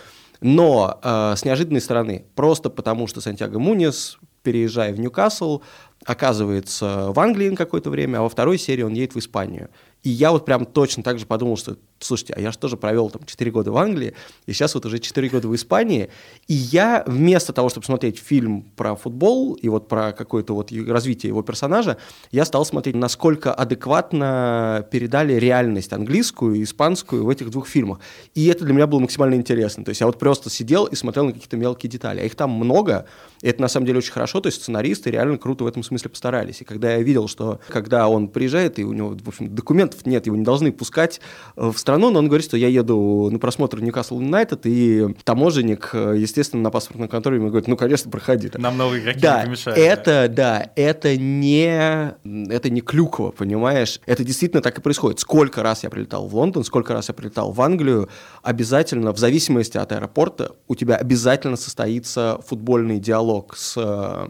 Но 0.41 0.99
э, 1.03 1.35
с 1.37 1.45
неожиданной 1.45 1.81
стороны, 1.81 2.25
просто 2.35 2.69
потому 2.69 3.07
что 3.07 3.21
Сантьяго 3.21 3.61
Мунис, 3.61 4.19
переезжая 4.43 4.93
в 4.93 4.99
Ньюкасл, 4.99 5.61
оказывается 6.05 7.13
в 7.13 7.21
Англии 7.21 7.49
на 7.49 7.57
какое-то 7.57 7.91
время, 7.91 8.19
а 8.19 8.23
во 8.23 8.29
второй 8.29 8.59
серии 8.59 8.83
он 8.83 8.93
едет 8.93 9.15
в 9.15 9.19
Испанию. 9.19 9.71
И 10.03 10.11
я 10.11 10.33
вот 10.33 10.45
прям 10.45 10.67
точно 10.67 11.03
так 11.03 11.19
же 11.19 11.25
подумал, 11.25 11.57
что, 11.57 11.79
слушайте, 11.99 12.35
а 12.35 12.41
я 12.41 12.53
же 12.53 12.59
тоже 12.59 12.77
провел 12.77 13.09
там 13.09 13.25
4 13.25 13.51
года 13.51 13.73
в 13.73 13.79
Англии, 13.79 14.13
и 14.45 14.53
сейчас 14.53 14.75
вот 14.75 14.85
уже 14.85 14.99
4 14.99 15.31
года 15.31 15.49
в 15.49 15.55
Испании, 15.55 16.11
и 16.47 16.53
я 16.53 17.05
вместо 17.07 17.55
того, 17.55 17.71
чтобы 17.71 17.87
смотреть 17.87 18.19
фильм 18.19 18.71
про 18.77 18.97
футбол 18.97 19.55
и 19.55 19.67
вот 19.71 19.89
про 19.89 20.13
какое-то 20.13 20.55
вот 20.55 20.71
развитие 20.73 21.29
его 21.29 21.43
персонажа, 21.43 21.97
я 22.31 22.45
стал 22.45 22.67
смотреть, 22.67 22.97
насколько 22.97 23.55
адекватно 23.55 24.87
передали 24.91 25.33
реальность 25.35 25.95
английскую 25.95 26.57
и 26.57 26.65
испанскую 26.65 27.25
в 27.25 27.31
этих 27.31 27.49
двух 27.49 27.67
фильмах. 27.67 28.01
И 28.35 28.45
это 28.49 28.67
для 28.67 28.75
меня 28.75 28.87
было 28.87 29.01
максимально 29.01 29.37
интересно. 29.37 29.87
То 29.87 29.89
есть 29.89 30.03
я 30.03 30.07
вот 30.07 30.19
просто 30.19 30.51
сидел 30.51 30.85
и 30.85 30.95
смотрел 30.97 31.25
на 31.25 31.33
какие-то 31.33 31.57
мелкие 31.57 31.91
детали. 31.91 32.21
А 32.21 32.25
их 32.25 32.35
там 32.35 32.51
много, 32.51 33.07
и 33.41 33.49
это 33.49 33.63
на 33.63 33.69
самом 33.69 33.87
деле 33.87 33.99
очень 33.99 34.13
хорошо, 34.13 34.43
то 34.43 34.49
есть 34.49 34.61
сценаристы 34.61 35.11
реально 35.11 35.39
круто 35.39 35.65
в 35.65 35.67
этом 35.67 35.83
смысле 35.83 35.94
постарались. 36.03 36.61
И 36.61 36.65
когда 36.65 36.93
я 36.93 37.03
видел, 37.03 37.29
что 37.29 37.61
когда 37.69 38.09
он 38.09 38.29
приезжает, 38.29 38.79
и 38.79 38.85
у 38.85 38.93
него, 38.93 39.17
в 39.23 39.29
общем, 39.29 39.55
документ 39.55 39.85
документов 39.85 40.07
нет, 40.07 40.27
его 40.27 40.37
не 40.37 40.45
должны 40.45 40.73
пускать 40.73 41.21
э, 41.57 41.71
в 41.71 41.79
страну, 41.79 42.11
но 42.11 42.21
он 42.21 42.27
говорит, 42.29 42.45
что 42.45 42.57
я 42.57 42.69
еду 42.69 43.29
на 43.31 43.39
просмотр 43.39 43.81
Ньюкасл 43.81 44.21
Юнайтед, 44.21 44.61
и 44.65 45.15
таможенник, 45.25 45.91
э, 45.93 46.15
естественно, 46.19 46.63
на 46.63 46.71
паспортном 46.71 47.09
контроле 47.09 47.39
ему 47.39 47.49
говорит, 47.49 47.69
ну, 47.69 47.77
конечно, 47.77 48.11
проходи. 48.11 48.51
Нам 48.55 48.77
новые 48.77 49.03
игроки 49.03 49.21
да, 49.21 49.41
не 49.41 49.45
помешают. 49.47 49.79
Это, 49.79 50.29
да. 50.29 50.29
да, 50.29 50.73
это 50.77 51.17
не, 51.17 52.15
это 52.53 52.71
не 52.71 52.81
клюква, 52.81 53.31
понимаешь? 53.31 54.01
Это 54.07 54.25
действительно 54.25 54.63
так 54.63 54.79
и 54.79 54.81
происходит. 54.81 55.21
Сколько 55.21 55.63
раз 55.63 55.83
я 55.83 55.91
прилетал 55.91 56.29
в 56.29 56.35
Лондон, 56.35 56.65
сколько 56.65 56.93
раз 56.93 57.09
я 57.09 57.15
прилетал 57.15 57.53
в 57.53 57.61
Англию, 57.61 58.09
обязательно, 58.43 59.13
в 59.13 59.19
зависимости 59.19 59.77
от 59.77 59.93
аэропорта, 59.93 60.53
у 60.69 60.75
тебя 60.75 60.97
обязательно 60.97 61.57
состоится 61.57 62.39
футбольный 62.47 62.99
диалог 62.99 63.57
с 63.57 63.75
э, 63.77 64.29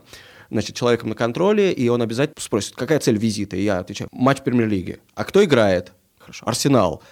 значит, 0.50 0.76
человеком 0.76 1.10
на 1.10 1.14
контроле, 1.14 1.72
и 1.72 1.88
он 1.88 2.02
обязательно 2.02 2.40
спросит, 2.40 2.74
какая 2.74 2.98
цель 2.98 3.18
визита? 3.18 3.56
И 3.56 3.62
я 3.62 3.78
отвечаю, 3.78 4.08
матч 4.12 4.42
премьер-лиги. 4.42 5.00
А 5.14 5.24
кто 5.24 5.44
играет? 5.44 5.92
Хорошо, 6.18 6.46
Арсенал. 6.46 7.02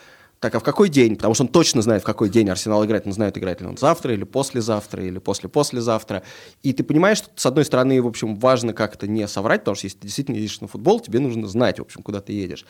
Так, 0.42 0.56
а 0.56 0.58
в 0.58 0.64
какой 0.64 0.88
день? 0.88 1.14
Потому 1.14 1.34
что 1.34 1.44
он 1.44 1.48
точно 1.48 1.82
знает, 1.82 2.02
в 2.02 2.04
какой 2.04 2.28
день 2.28 2.50
Арсенал 2.50 2.84
играет. 2.84 3.06
Он 3.06 3.12
знает, 3.12 3.38
играет 3.38 3.60
ли 3.60 3.66
он 3.68 3.76
завтра, 3.76 4.12
или 4.12 4.24
послезавтра, 4.24 5.04
или 5.04 5.18
после-послезавтра. 5.18 6.24
И 6.64 6.72
ты 6.72 6.82
понимаешь, 6.82 7.18
что, 7.18 7.30
с 7.36 7.46
одной 7.46 7.64
стороны, 7.64 8.02
в 8.02 8.08
общем, 8.08 8.34
важно 8.34 8.72
как-то 8.72 9.06
не 9.06 9.28
соврать, 9.28 9.60
потому 9.60 9.76
что 9.76 9.86
если 9.86 9.98
ты 9.98 10.06
действительно 10.08 10.34
едешь 10.34 10.60
на 10.60 10.66
футбол, 10.66 10.98
тебе 10.98 11.20
нужно 11.20 11.46
знать, 11.46 11.78
в 11.78 11.82
общем, 11.82 12.02
куда 12.02 12.20
ты 12.20 12.32
едешь. 12.32 12.66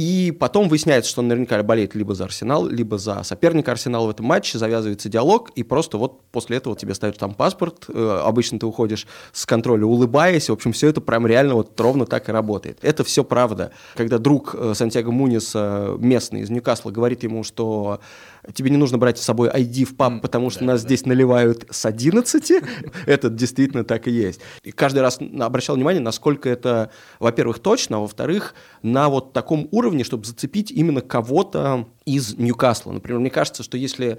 И 0.00 0.30
потом 0.30 0.70
выясняется, 0.70 1.10
что 1.10 1.20
он 1.20 1.28
наверняка 1.28 1.62
болеет 1.62 1.94
либо 1.94 2.14
за 2.14 2.24
Арсенал, 2.24 2.66
либо 2.66 2.96
за 2.96 3.22
соперника 3.22 3.72
Арсенала 3.72 4.06
в 4.06 4.10
этом 4.10 4.24
матче, 4.24 4.56
завязывается 4.56 5.10
диалог, 5.10 5.50
и 5.56 5.62
просто 5.62 5.98
вот 5.98 6.22
после 6.32 6.56
этого 6.56 6.74
тебе 6.74 6.94
ставят 6.94 7.18
там 7.18 7.34
паспорт, 7.34 7.84
э, 7.86 8.22
обычно 8.24 8.58
ты 8.58 8.64
уходишь 8.64 9.06
с 9.32 9.44
контроля, 9.44 9.84
улыбаясь, 9.84 10.48
в 10.48 10.54
общем, 10.54 10.72
все 10.72 10.88
это 10.88 11.02
прям 11.02 11.26
реально 11.26 11.54
вот 11.54 11.78
ровно 11.78 12.06
так 12.06 12.30
и 12.30 12.32
работает. 12.32 12.78
Это 12.80 13.04
все 13.04 13.24
правда. 13.24 13.72
Когда 13.94 14.16
друг 14.16 14.54
э, 14.54 14.72
Сантьяго 14.74 15.10
Муниса, 15.10 15.94
местный 15.98 16.40
из 16.40 16.48
Ньюкасла, 16.48 16.92
говорит 16.92 17.22
ему, 17.22 17.44
что 17.44 18.00
тебе 18.54 18.70
не 18.70 18.76
нужно 18.76 18.98
брать 18.98 19.18
с 19.18 19.22
собой 19.22 19.48
ID 19.48 19.84
в 19.84 19.96
паб, 19.96 20.20
потому 20.22 20.50
что 20.50 20.64
нас 20.64 20.82
здесь 20.82 21.06
наливают 21.06 21.66
с 21.70 21.84
11, 21.86 22.52
это 23.06 23.30
действительно 23.30 23.84
так 23.84 24.08
и 24.08 24.10
есть. 24.10 24.40
И 24.62 24.72
каждый 24.72 25.00
раз 25.00 25.18
обращал 25.40 25.76
внимание, 25.76 26.02
насколько 26.02 26.48
это, 26.48 26.90
во-первых, 27.18 27.58
точно, 27.58 27.98
а 27.98 28.00
во-вторых, 28.00 28.54
на 28.82 29.08
вот 29.08 29.32
таком 29.32 29.68
уровне, 29.70 30.04
чтобы 30.04 30.24
зацепить 30.24 30.70
именно 30.70 31.00
кого-то 31.00 31.88
из 32.04 32.36
Ньюкасла. 32.36 32.92
Например, 32.92 33.20
мне 33.20 33.30
кажется, 33.30 33.62
что 33.62 33.76
если 33.76 34.18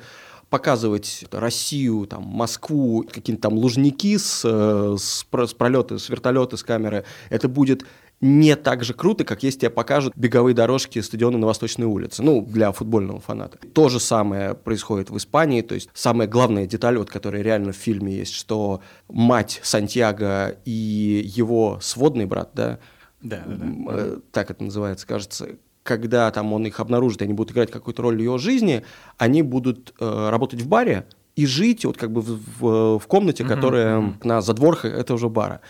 показывать 0.51 1.25
Россию, 1.31 2.05
там, 2.07 2.23
Москву, 2.23 3.05
какие-то 3.09 3.41
там 3.41 3.53
лужники 3.53 4.17
с, 4.17 4.41
э, 4.43 4.97
с, 4.99 5.25
с 5.25 5.53
пролеты, 5.53 5.97
с 5.97 6.09
вертолеты, 6.09 6.57
с 6.57 6.63
камеры, 6.63 7.05
это 7.29 7.47
будет 7.47 7.85
не 8.21 8.55
так 8.55 8.83
же 8.83 8.93
круто, 8.93 9.23
как 9.23 9.43
если 9.43 9.61
тебе 9.61 9.69
покажут 9.71 10.13
беговые 10.15 10.53
дорожки 10.53 10.99
стадиона 10.99 11.37
на 11.37 11.47
Восточной 11.47 11.85
улице, 11.85 12.21
ну, 12.21 12.41
для 12.41 12.71
футбольного 12.71 13.19
фаната. 13.19 13.57
То 13.73 13.89
же 13.89 13.99
самое 13.99 14.53
происходит 14.53 15.09
в 15.09 15.17
Испании, 15.17 15.61
то 15.61 15.75
есть 15.75 15.89
самая 15.93 16.27
главная 16.27 16.67
деталь, 16.67 16.97
вот, 16.97 17.09
которая 17.09 17.41
реально 17.41 17.71
в 17.71 17.77
фильме 17.77 18.13
есть, 18.13 18.33
что 18.33 18.81
мать 19.09 19.59
Сантьяго 19.63 20.57
и 20.65 21.31
его 21.35 21.79
сводный 21.81 22.25
брат, 22.25 22.51
да, 22.53 22.79
да, 23.21 23.43
да, 23.45 23.55
да. 23.55 23.67
Э, 23.89 24.19
так 24.31 24.51
это 24.51 24.63
называется, 24.63 25.07
кажется, 25.07 25.49
когда 25.83 26.29
там 26.31 26.53
он 26.53 26.65
их 26.65 26.79
обнаружит, 26.79 27.21
они 27.21 27.33
будут 27.33 27.53
играть 27.53 27.71
какую-то 27.71 28.03
роль 28.03 28.17
в 28.17 28.21
его 28.21 28.37
жизни, 28.37 28.83
они 29.17 29.41
будут 29.41 29.93
э, 29.99 30.29
работать 30.29 30.61
в 30.61 30.67
баре 30.67 31.07
и 31.35 31.45
жить 31.45 31.85
вот 31.85 31.97
как 31.97 32.11
бы 32.11 32.21
в, 32.21 32.39
в, 32.59 32.99
в 32.99 33.07
комнате, 33.07 33.43
которая 33.43 33.99
mm-hmm. 33.99 34.27
на 34.27 34.41
задворках 34.41 34.93
этого 34.93 35.17
же 35.17 35.29
бара. 35.29 35.61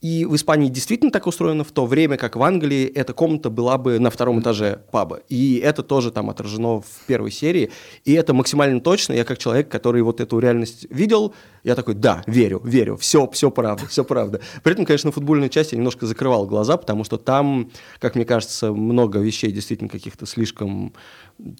И 0.00 0.24
в 0.24 0.36
Испании 0.36 0.68
действительно 0.68 1.10
так 1.10 1.26
устроено, 1.26 1.64
в 1.64 1.72
то 1.72 1.84
время 1.84 2.16
как 2.16 2.36
в 2.36 2.42
Англии 2.42 2.86
эта 2.86 3.12
комната 3.12 3.50
была 3.50 3.78
бы 3.78 3.98
на 3.98 4.10
втором 4.10 4.40
этаже 4.40 4.82
паба. 4.92 5.20
И 5.28 5.56
это 5.56 5.82
тоже 5.82 6.12
там 6.12 6.30
отражено 6.30 6.80
в 6.80 7.06
первой 7.06 7.32
серии. 7.32 7.70
И 8.04 8.12
это 8.12 8.32
максимально 8.32 8.80
точно. 8.80 9.14
Я 9.14 9.24
как 9.24 9.38
человек, 9.38 9.68
который 9.68 10.02
вот 10.02 10.20
эту 10.20 10.38
реальность 10.38 10.86
видел, 10.88 11.34
я 11.64 11.74
такой, 11.74 11.94
да, 11.94 12.22
верю, 12.26 12.60
верю, 12.64 12.96
все, 12.96 13.28
все 13.30 13.50
правда, 13.50 13.86
все 13.88 14.04
правда. 14.04 14.40
При 14.62 14.72
этом, 14.72 14.86
конечно, 14.86 15.10
футбольную 15.10 15.48
часть 15.48 15.72
я 15.72 15.78
немножко 15.78 16.06
закрывал 16.06 16.46
глаза, 16.46 16.76
потому 16.76 17.02
что 17.02 17.18
там, 17.18 17.70
как 17.98 18.14
мне 18.14 18.24
кажется, 18.24 18.72
много 18.72 19.18
вещей 19.18 19.50
действительно 19.50 19.90
каких-то 19.90 20.26
слишком 20.26 20.92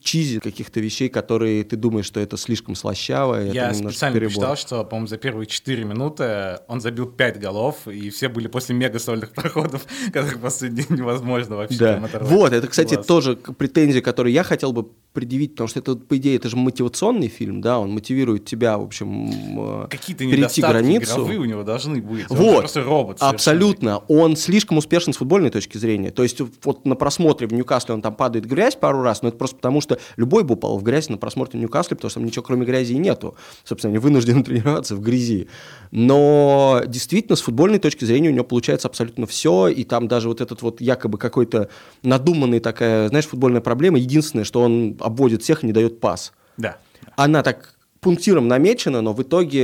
чизи, 0.00 0.40
каких-то 0.40 0.80
вещей, 0.80 1.08
которые 1.08 1.62
ты 1.64 1.76
думаешь, 1.76 2.06
что 2.06 2.20
это 2.20 2.36
слишком 2.36 2.74
слащаво. 2.74 3.42
Я 3.52 3.72
специально 3.74 4.14
перебор. 4.18 4.34
посчитал, 4.34 4.56
что, 4.56 4.84
по-моему, 4.84 5.06
за 5.06 5.18
первые 5.18 5.46
4 5.46 5.84
минуты 5.84 6.58
он 6.66 6.80
забил 6.80 7.06
5 7.06 7.38
голов, 7.40 7.86
и 7.86 8.10
все 8.10 8.28
были 8.28 8.48
после 8.48 8.74
мега-сольных 8.74 9.30
проходов, 9.34 9.86
которых 10.12 10.40
после 10.40 10.70
невозможно 10.70 11.56
вообще 11.56 11.78
да. 11.78 12.10
Вот, 12.20 12.52
это, 12.52 12.66
кстати, 12.66 12.94
глаз. 12.94 13.06
тоже 13.06 13.36
претензия, 13.36 14.02
которую 14.02 14.32
я 14.32 14.42
хотел 14.42 14.72
бы 14.72 14.88
предъявить, 15.12 15.52
потому 15.52 15.68
что 15.68 15.80
это, 15.80 15.96
по 15.96 16.16
идее, 16.16 16.36
это 16.36 16.48
же 16.48 16.56
мотивационный 16.56 17.28
фильм, 17.28 17.60
да, 17.60 17.78
он 17.78 17.92
мотивирует 17.92 18.44
тебя, 18.44 18.78
в 18.78 18.82
общем, 18.82 19.84
э, 19.84 19.88
Какие-то 19.90 20.24
перейти 20.24 20.60
границу. 20.60 21.12
игровые 21.14 21.40
у 21.40 21.44
него 21.44 21.62
должны 21.64 22.00
быть. 22.00 22.26
Вот, 22.28 22.40
он 22.40 22.58
просто 22.60 22.82
робот. 22.84 23.16
Абсолютно. 23.20 23.98
Он 24.08 24.36
слишком 24.36 24.78
успешен 24.78 25.12
с 25.12 25.16
футбольной 25.16 25.50
точки 25.50 25.76
зрения. 25.78 26.10
То 26.10 26.22
есть 26.22 26.40
вот 26.62 26.86
на 26.86 26.94
просмотре 26.94 27.46
в 27.46 27.52
Ньюкасле 27.52 27.94
он 27.94 28.02
там 28.02 28.14
падает 28.14 28.46
грязь 28.46 28.76
пару 28.76 29.02
раз, 29.02 29.22
но 29.22 29.28
это 29.28 29.38
просто 29.38 29.56
потому 29.56 29.67
что 29.80 29.98
любой 30.16 30.44
бы 30.44 30.54
упал 30.54 30.78
в 30.78 30.82
грязь 30.82 31.08
на 31.08 31.16
просмотре 31.16 31.60
Ньюкасла, 31.60 31.94
потому 31.94 32.10
что 32.10 32.20
там 32.20 32.26
ничего 32.26 32.42
кроме 32.42 32.66
грязи 32.66 32.92
и 32.92 32.98
нету. 32.98 33.36
Собственно, 33.64 33.92
они 33.92 33.98
вынуждены 33.98 34.42
тренироваться 34.44 34.96
в 34.96 35.00
грязи. 35.00 35.48
Но 35.90 36.82
действительно, 36.86 37.36
с 37.36 37.40
футбольной 37.40 37.78
точки 37.78 38.04
зрения 38.04 38.28
у 38.28 38.32
него 38.32 38.44
получается 38.44 38.88
абсолютно 38.88 39.26
все, 39.26 39.68
и 39.68 39.84
там 39.84 40.08
даже 40.08 40.28
вот 40.28 40.40
этот 40.40 40.62
вот 40.62 40.80
якобы 40.80 41.18
какой-то 41.18 41.68
надуманный 42.02 42.60
такая, 42.60 43.08
знаешь, 43.08 43.26
футбольная 43.26 43.60
проблема, 43.60 43.98
единственное, 43.98 44.44
что 44.44 44.60
он 44.62 44.96
обводит 45.00 45.42
всех 45.42 45.62
и 45.62 45.66
не 45.66 45.72
дает 45.72 46.00
пас. 46.00 46.32
Да. 46.56 46.78
Она 47.16 47.42
так 47.42 47.74
пунктиром 48.00 48.48
намечена, 48.48 49.00
но 49.00 49.12
в 49.12 49.22
итоге 49.22 49.60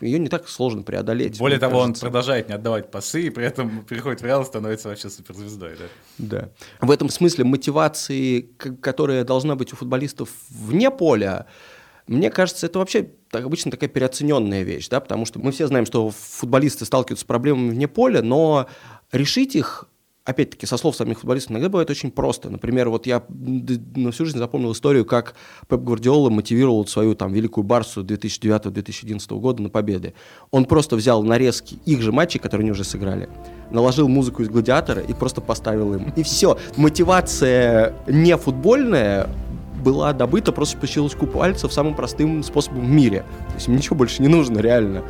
ее 0.00 0.18
не 0.18 0.28
так 0.28 0.48
сложно 0.48 0.82
преодолеть. 0.82 1.38
Более 1.38 1.58
того, 1.58 1.80
кажется. 1.80 2.06
он 2.06 2.10
продолжает 2.10 2.48
не 2.48 2.54
отдавать 2.54 2.90
пасы, 2.90 3.22
и 3.22 3.30
при 3.30 3.46
этом 3.46 3.84
приходит 3.84 4.20
в 4.20 4.24
Реал 4.24 4.42
и 4.42 4.44
становится 4.44 4.88
вообще 4.88 5.08
суперзвездой. 5.08 5.76
Да? 6.18 6.40
да. 6.40 6.48
В 6.80 6.90
этом 6.90 7.08
смысле 7.08 7.44
мотивации, 7.44 8.42
которая 8.80 9.24
должна 9.24 9.54
быть 9.56 9.72
у 9.72 9.76
футболистов 9.76 10.28
вне 10.50 10.90
поля, 10.90 11.46
мне 12.06 12.30
кажется, 12.30 12.66
это 12.66 12.78
вообще 12.78 13.10
так, 13.30 13.44
обычно 13.44 13.70
такая 13.70 13.90
переоцененная 13.90 14.62
вещь, 14.62 14.88
да, 14.88 15.00
потому 15.00 15.26
что 15.26 15.40
мы 15.40 15.50
все 15.50 15.66
знаем, 15.66 15.86
что 15.86 16.10
футболисты 16.10 16.84
сталкиваются 16.84 17.24
с 17.24 17.26
проблемами 17.26 17.70
вне 17.70 17.88
поля, 17.88 18.22
но 18.22 18.68
решить 19.10 19.56
их 19.56 19.88
опять-таки, 20.26 20.66
со 20.66 20.76
слов 20.76 20.96
самих 20.96 21.20
футболистов, 21.20 21.52
иногда 21.52 21.68
бывает 21.68 21.88
очень 21.88 22.10
просто. 22.10 22.50
Например, 22.50 22.90
вот 22.90 23.06
я 23.06 23.22
на 23.28 24.10
всю 24.10 24.26
жизнь 24.26 24.38
запомнил 24.38 24.72
историю, 24.72 25.04
как 25.04 25.34
Пеп 25.68 25.80
Гвардиола 25.80 26.28
мотивировал 26.30 26.86
свою 26.86 27.14
там 27.14 27.32
великую 27.32 27.64
Барсу 27.64 28.02
2009-2011 28.02 29.38
года 29.38 29.62
на 29.62 29.70
победы. 29.70 30.14
Он 30.50 30.64
просто 30.64 30.96
взял 30.96 31.22
нарезки 31.22 31.78
их 31.86 32.02
же 32.02 32.12
матчей, 32.12 32.40
которые 32.40 32.64
они 32.64 32.72
уже 32.72 32.84
сыграли, 32.84 33.28
наложил 33.70 34.08
музыку 34.08 34.42
из 34.42 34.48
«Гладиатора» 34.48 35.00
и 35.00 35.14
просто 35.14 35.40
поставил 35.40 35.94
им. 35.94 36.12
И 36.16 36.22
все. 36.24 36.58
Мотивация 36.76 37.94
не 38.08 38.36
футбольная 38.36 39.28
была 39.84 40.12
добыта 40.12 40.50
просто 40.50 40.76
по 40.78 40.86
щелчку 40.88 41.28
пальцев 41.28 41.72
самым 41.72 41.94
простым 41.94 42.42
способом 42.42 42.86
в 42.86 42.90
мире. 42.90 43.24
То 43.48 43.54
есть 43.54 43.68
им 43.68 43.76
ничего 43.76 43.94
больше 43.94 44.20
не 44.20 44.28
нужно, 44.28 44.58
реально. 44.58 45.04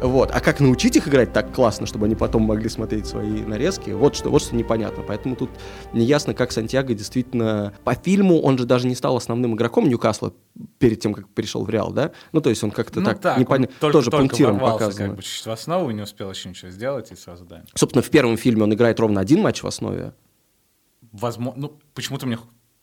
Вот. 0.00 0.30
А 0.32 0.40
как 0.40 0.60
научить 0.60 0.96
их 0.96 1.08
играть 1.08 1.32
так 1.32 1.52
классно, 1.52 1.86
чтобы 1.86 2.06
они 2.06 2.14
потом 2.14 2.42
могли 2.42 2.68
смотреть 2.68 3.06
свои 3.06 3.42
нарезки, 3.42 3.90
вот 3.90 4.14
что, 4.14 4.30
вот 4.30 4.42
что 4.42 4.54
непонятно. 4.54 5.02
Поэтому 5.06 5.36
тут 5.36 5.50
неясно, 5.92 6.34
как 6.34 6.52
Сантьяго 6.52 6.94
действительно... 6.94 7.72
По 7.84 7.94
фильму 7.94 8.40
он 8.40 8.58
же 8.58 8.64
даже 8.64 8.86
не 8.86 8.94
стал 8.94 9.16
основным 9.16 9.54
игроком 9.54 9.88
Ньюкасла 9.88 10.32
перед 10.78 11.00
тем, 11.00 11.14
как 11.14 11.28
перешел 11.28 11.64
в 11.64 11.70
Реал, 11.70 11.92
да? 11.92 12.12
Ну, 12.32 12.40
то 12.40 12.50
есть 12.50 12.62
он 12.62 12.70
как-то 12.70 13.00
ну, 13.00 13.06
так, 13.06 13.20
так 13.20 13.38
непонятно, 13.38 13.74
тоже 13.80 14.10
только 14.10 14.28
пунктиром 14.28 14.58
показано. 14.58 15.08
как 15.08 15.16
бы 15.16 15.22
в 15.22 15.46
основу, 15.48 15.90
не 15.90 16.02
успел 16.02 16.30
еще 16.30 16.48
ничего 16.48 16.70
сделать, 16.70 17.10
и 17.12 17.16
сразу 17.16 17.44
да. 17.44 17.64
Собственно, 17.74 18.02
в 18.02 18.10
первом 18.10 18.36
фильме 18.36 18.62
он 18.64 18.74
играет 18.74 19.00
ровно 19.00 19.20
один 19.20 19.42
матч 19.42 19.62
в 19.62 19.66
основе. 19.66 20.14
Возможно, 21.12 21.62
ну, 21.62 21.78
почему-то 21.94 22.26
мне 22.26 22.38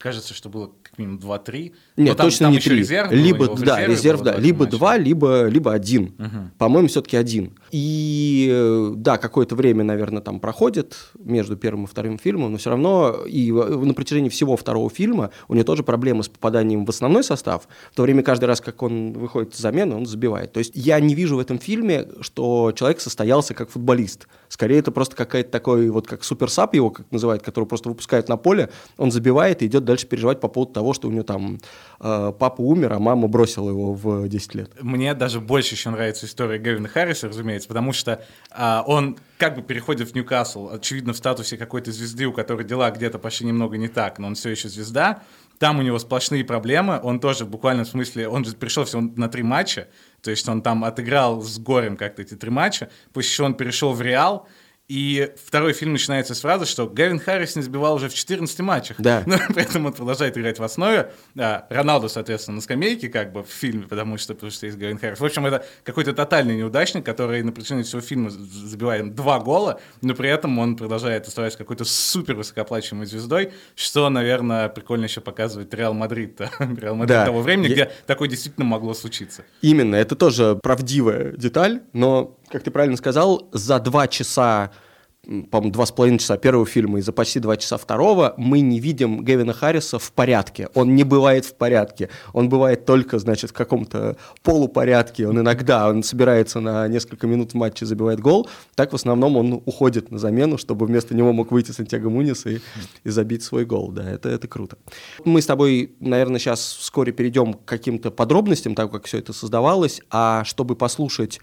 кажется, 0.06 0.36
что 0.36 0.50
было 0.50 0.70
как 0.84 1.00
минимум 1.00 1.18
2-3. 1.18 1.74
Нет, 1.98 2.16
там, 2.16 2.28
точно 2.28 2.46
там 2.46 2.54
не 2.54 2.60
3. 2.60 2.78
Резерв 2.78 3.12
либо, 3.12 3.48
был, 3.48 3.56
да, 3.56 3.84
резерв, 3.84 4.22
да, 4.22 4.38
либо 4.38 4.68
2, 4.68 4.98
либо, 4.98 5.48
либо 5.48 5.74
1. 5.74 6.04
Угу. 6.04 6.30
По-моему, 6.60 6.88
все-таки 6.90 7.18
1. 7.18 7.52
И 7.72 8.92
да, 8.98 9.18
какое-то 9.18 9.56
время, 9.56 9.84
наверное, 9.84 10.22
там 10.22 10.40
проходит 10.40 10.96
между 11.18 11.58
первым 11.58 11.86
и 11.86 11.88
вторым 11.88 12.20
фильмом, 12.20 12.52
но 12.52 12.60
все 12.60 12.70
равно 12.70 13.24
и 13.26 13.52
на 13.52 13.96
протяжении 13.96 14.30
всего 14.30 14.56
второго 14.56 14.92
фильма 14.92 15.32
у 15.48 15.56
него 15.56 15.64
тоже 15.64 15.82
проблемы 15.82 16.22
с 16.22 16.30
попаданием 16.30 16.86
в 16.86 16.90
основной 16.90 17.24
состав, 17.24 17.68
в 17.92 17.96
то 17.96 18.04
время 18.04 18.22
каждый 18.22 18.46
раз, 18.46 18.62
как 18.62 18.84
он 18.84 19.14
выходит 19.14 19.56
в 19.56 19.58
замену, 19.58 19.98
он 19.98 20.06
забивает. 20.06 20.54
То 20.54 20.60
есть 20.60 20.74
я 20.76 21.00
не 21.00 21.16
вижу 21.16 21.38
в 21.38 21.40
этом 21.40 21.58
фильме, 21.58 22.10
что 22.22 22.72
человек 22.76 23.02
состоялся 23.02 23.56
как 23.56 23.72
футболист. 23.72 24.28
Скорее, 24.50 24.78
это 24.78 24.92
просто 24.92 25.16
какая-то 25.16 25.50
такой, 25.50 25.90
вот 25.90 26.06
как 26.06 26.24
суперсап 26.24 26.76
его, 26.76 26.92
как 26.92 27.12
называют, 27.12 27.42
который 27.42 27.66
просто 27.66 27.90
выпускают 27.90 28.30
на 28.30 28.38
поле, 28.38 28.70
он 28.98 29.12
забивает 29.12 29.64
и 29.64 29.66
идет 29.66 29.84
дальше 29.84 29.95
переживать 30.04 30.40
по 30.40 30.48
поводу 30.48 30.74
того, 30.74 30.94
что 30.94 31.08
у 31.08 31.12
него 31.12 31.24
там 31.24 31.60
э, 32.00 32.34
папа 32.38 32.62
умер, 32.62 32.94
а 32.94 33.00
мама 33.00 33.28
бросила 33.28 33.70
его 33.70 33.94
в 33.94 34.28
10 34.28 34.56
лет. 34.56 34.72
Мне 34.82 35.14
даже 35.14 35.40
больше 35.40 35.76
еще 35.76 35.90
нравится 35.90 36.26
история 36.26 36.60
Гевина 36.60 36.88
Харриса, 36.88 37.28
разумеется, 37.28 37.68
потому 37.68 37.94
что 37.94 38.24
э, 38.52 38.82
он 38.86 39.18
как 39.38 39.56
бы 39.56 39.62
переходит 39.62 40.10
в 40.10 40.16
Ньюкасл, 40.16 40.70
очевидно, 40.70 41.14
в 41.14 41.18
статусе 41.18 41.58
какой-то 41.58 41.92
звезды, 41.92 42.26
у 42.26 42.34
которой 42.34 42.66
дела 42.66 42.92
где-то 42.92 43.20
пошли 43.20 43.48
немного 43.48 43.78
не 43.78 43.88
так, 43.88 44.20
но 44.20 44.28
он 44.28 44.36
все 44.36 44.50
еще 44.50 44.70
звезда. 44.70 45.24
Там 45.60 45.80
у 45.80 45.82
него 45.82 46.00
сплошные 46.00 46.44
проблемы, 46.44 47.00
он 47.02 47.20
тоже 47.20 47.46
в 47.46 47.86
смысле, 47.86 48.28
он 48.28 48.44
же 48.44 48.56
пришел 48.56 48.84
всего 48.84 49.02
на 49.02 49.30
три 49.30 49.42
матча, 49.42 49.88
то 50.22 50.30
есть 50.30 50.48
он 50.50 50.62
там 50.62 50.84
отыграл 50.84 51.42
с 51.42 51.58
горем 51.60 51.96
как-то 51.96 52.22
эти 52.22 52.36
три 52.36 52.50
матча, 52.50 52.90
после 53.14 53.32
чего 53.32 53.48
он 53.48 53.54
перешел 53.54 53.94
в 53.94 54.02
Реал, 54.02 54.48
и 54.88 55.32
второй 55.44 55.74
фильм 55.74 55.94
начинается 55.94 56.36
с 56.36 56.42
фразы, 56.42 56.66
что 56.66 56.88
Гевин 56.88 57.20
Харрис 57.20 57.56
не 57.56 57.64
сбивал 57.64 57.96
уже 57.96 58.08
в 58.08 58.14
14 58.14 58.60
матчах. 58.60 58.98
Да. 59.00 59.24
Но 59.26 59.38
при 59.48 59.64
этом 59.64 59.88
он 59.88 59.94
продолжает 59.94 60.38
играть 60.38 60.60
в 60.60 60.64
основе. 60.64 61.12
А, 61.38 61.66
Роналду, 61.70 62.08
соответственно, 62.08 62.56
на 62.56 62.62
скамейке, 62.62 63.10
как 63.10 63.32
бы 63.32 63.44
в 63.44 63.50
фильме, 63.50 63.88
потому 63.88 64.18
что, 64.18 64.36
потому 64.36 64.52
что 64.52 64.68
есть 64.68 64.78
Гевин 64.78 65.00
Харрис. 65.00 65.20
В 65.20 65.26
общем, 65.26 65.46
это 65.48 65.66
какой-то 65.84 66.14
тотальный 66.14 66.56
неудачник, 66.56 67.04
который 67.04 67.42
на 67.42 67.52
протяжении 67.52 67.82
всего 67.82 68.02
фильма 68.02 68.30
забивает 68.30 69.16
два 69.16 69.40
гола, 69.40 69.80
но 70.02 70.14
при 70.14 70.30
этом 70.30 70.60
он 70.60 70.76
продолжает 70.76 71.28
оставаться 71.28 71.58
какой-то 71.58 71.84
супер 71.84 72.36
высокооплачиваемой 72.36 73.08
звездой, 73.08 73.54
что, 73.76 74.08
наверное, 74.10 74.70
прикольно 74.70 75.06
еще 75.06 75.20
показывает 75.20 75.74
Реал 75.74 75.96
Мадрид. 75.96 76.40
Реал 76.60 76.96
Мадрид 76.96 77.18
да. 77.18 77.26
того 77.26 77.42
времени, 77.42 77.70
Я... 77.70 77.74
где 77.74 77.92
такое 78.06 78.30
действительно 78.30 78.66
могло 78.66 78.94
случиться. 78.94 79.46
Именно, 79.62 79.96
это 79.96 80.16
тоже 80.16 80.60
правдивая 80.62 81.32
деталь, 81.32 81.82
но 81.94 82.38
как 82.56 82.64
ты 82.64 82.72
правильно 82.72 82.96
сказал, 82.96 83.50
за 83.52 83.80
два 83.80 84.08
часа 84.08 84.72
по-моему, 85.26 85.72
два 85.72 85.86
с 85.86 85.92
половиной 85.92 86.20
часа 86.20 86.38
первого 86.38 86.66
фильма 86.66 87.00
и 87.00 87.02
за 87.02 87.12
почти 87.12 87.40
два 87.40 87.58
часа 87.58 87.78
второго 87.78 88.34
мы 88.38 88.60
не 88.60 88.80
видим 88.80 89.24
Гевина 89.24 89.54
Харриса 89.54 90.00
в 90.00 90.12
порядке. 90.12 90.70
Он 90.74 90.96
не 90.96 91.04
бывает 91.04 91.46
в 91.46 91.56
порядке. 91.56 92.10
Он 92.34 92.50
бывает 92.50 92.86
только, 92.86 93.18
значит, 93.20 93.50
в 93.50 93.54
каком-то 93.54 94.18
полупорядке. 94.44 95.28
Он 95.28 95.40
иногда, 95.40 95.90
он 95.90 96.04
собирается 96.04 96.60
на 96.60 96.88
несколько 96.88 97.28
минут 97.28 97.52
в 97.52 97.56
матче, 97.56 97.86
забивает 97.86 98.20
гол. 98.20 98.48
Так 98.76 98.92
в 98.92 98.96
основном 98.96 99.38
он 99.38 99.54
уходит 99.66 100.12
на 100.12 100.20
замену, 100.20 100.58
чтобы 100.58 100.86
вместо 100.86 101.16
него 101.16 101.34
мог 101.34 101.52
выйти 101.52 101.72
Сантьяго 101.72 102.10
Мунис 102.10 102.46
и, 102.46 102.62
и 103.04 103.10
забить 103.10 103.44
свой 103.44 103.66
гол. 103.66 103.92
Да, 103.92 104.08
это, 104.08 104.30
это 104.30 104.48
круто. 104.48 104.78
Мы 105.24 105.42
с 105.42 105.46
тобой, 105.46 105.96
наверное, 106.00 106.40
сейчас 106.40 106.78
вскоре 106.80 107.12
перейдем 107.12 107.54
к 107.54 107.66
каким-то 107.66 108.12
подробностям, 108.12 108.76
так 108.76 108.92
как 108.92 109.06
все 109.06 109.18
это 109.18 109.34
создавалось. 109.34 110.02
А 110.12 110.44
чтобы 110.44 110.76
послушать 110.76 111.40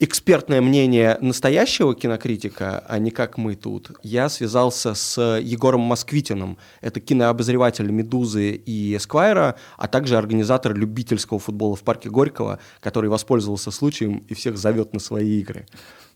экспертное 0.00 0.62
мнение 0.62 1.18
настоящего 1.20 1.94
кинокритика, 1.94 2.82
а 2.88 2.98
не 2.98 3.10
как 3.10 3.36
мы 3.36 3.54
тут, 3.54 3.92
я 4.02 4.30
связался 4.30 4.94
с 4.94 5.20
Егором 5.38 5.82
Москвитиным. 5.82 6.56
Это 6.80 7.00
кинообозреватель 7.00 7.90
«Медузы» 7.90 8.52
и 8.52 8.96
«Эсквайра», 8.96 9.56
а 9.76 9.88
также 9.88 10.16
организатор 10.16 10.74
любительского 10.74 11.38
футбола 11.38 11.76
в 11.76 11.82
парке 11.82 12.08
Горького, 12.08 12.58
который 12.80 13.10
воспользовался 13.10 13.70
случаем 13.70 14.24
и 14.26 14.34
всех 14.34 14.56
зовет 14.56 14.94
на 14.94 15.00
свои 15.00 15.38
игры. 15.38 15.66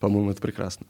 По-моему, 0.00 0.30
это 0.30 0.40
прекрасно. 0.40 0.86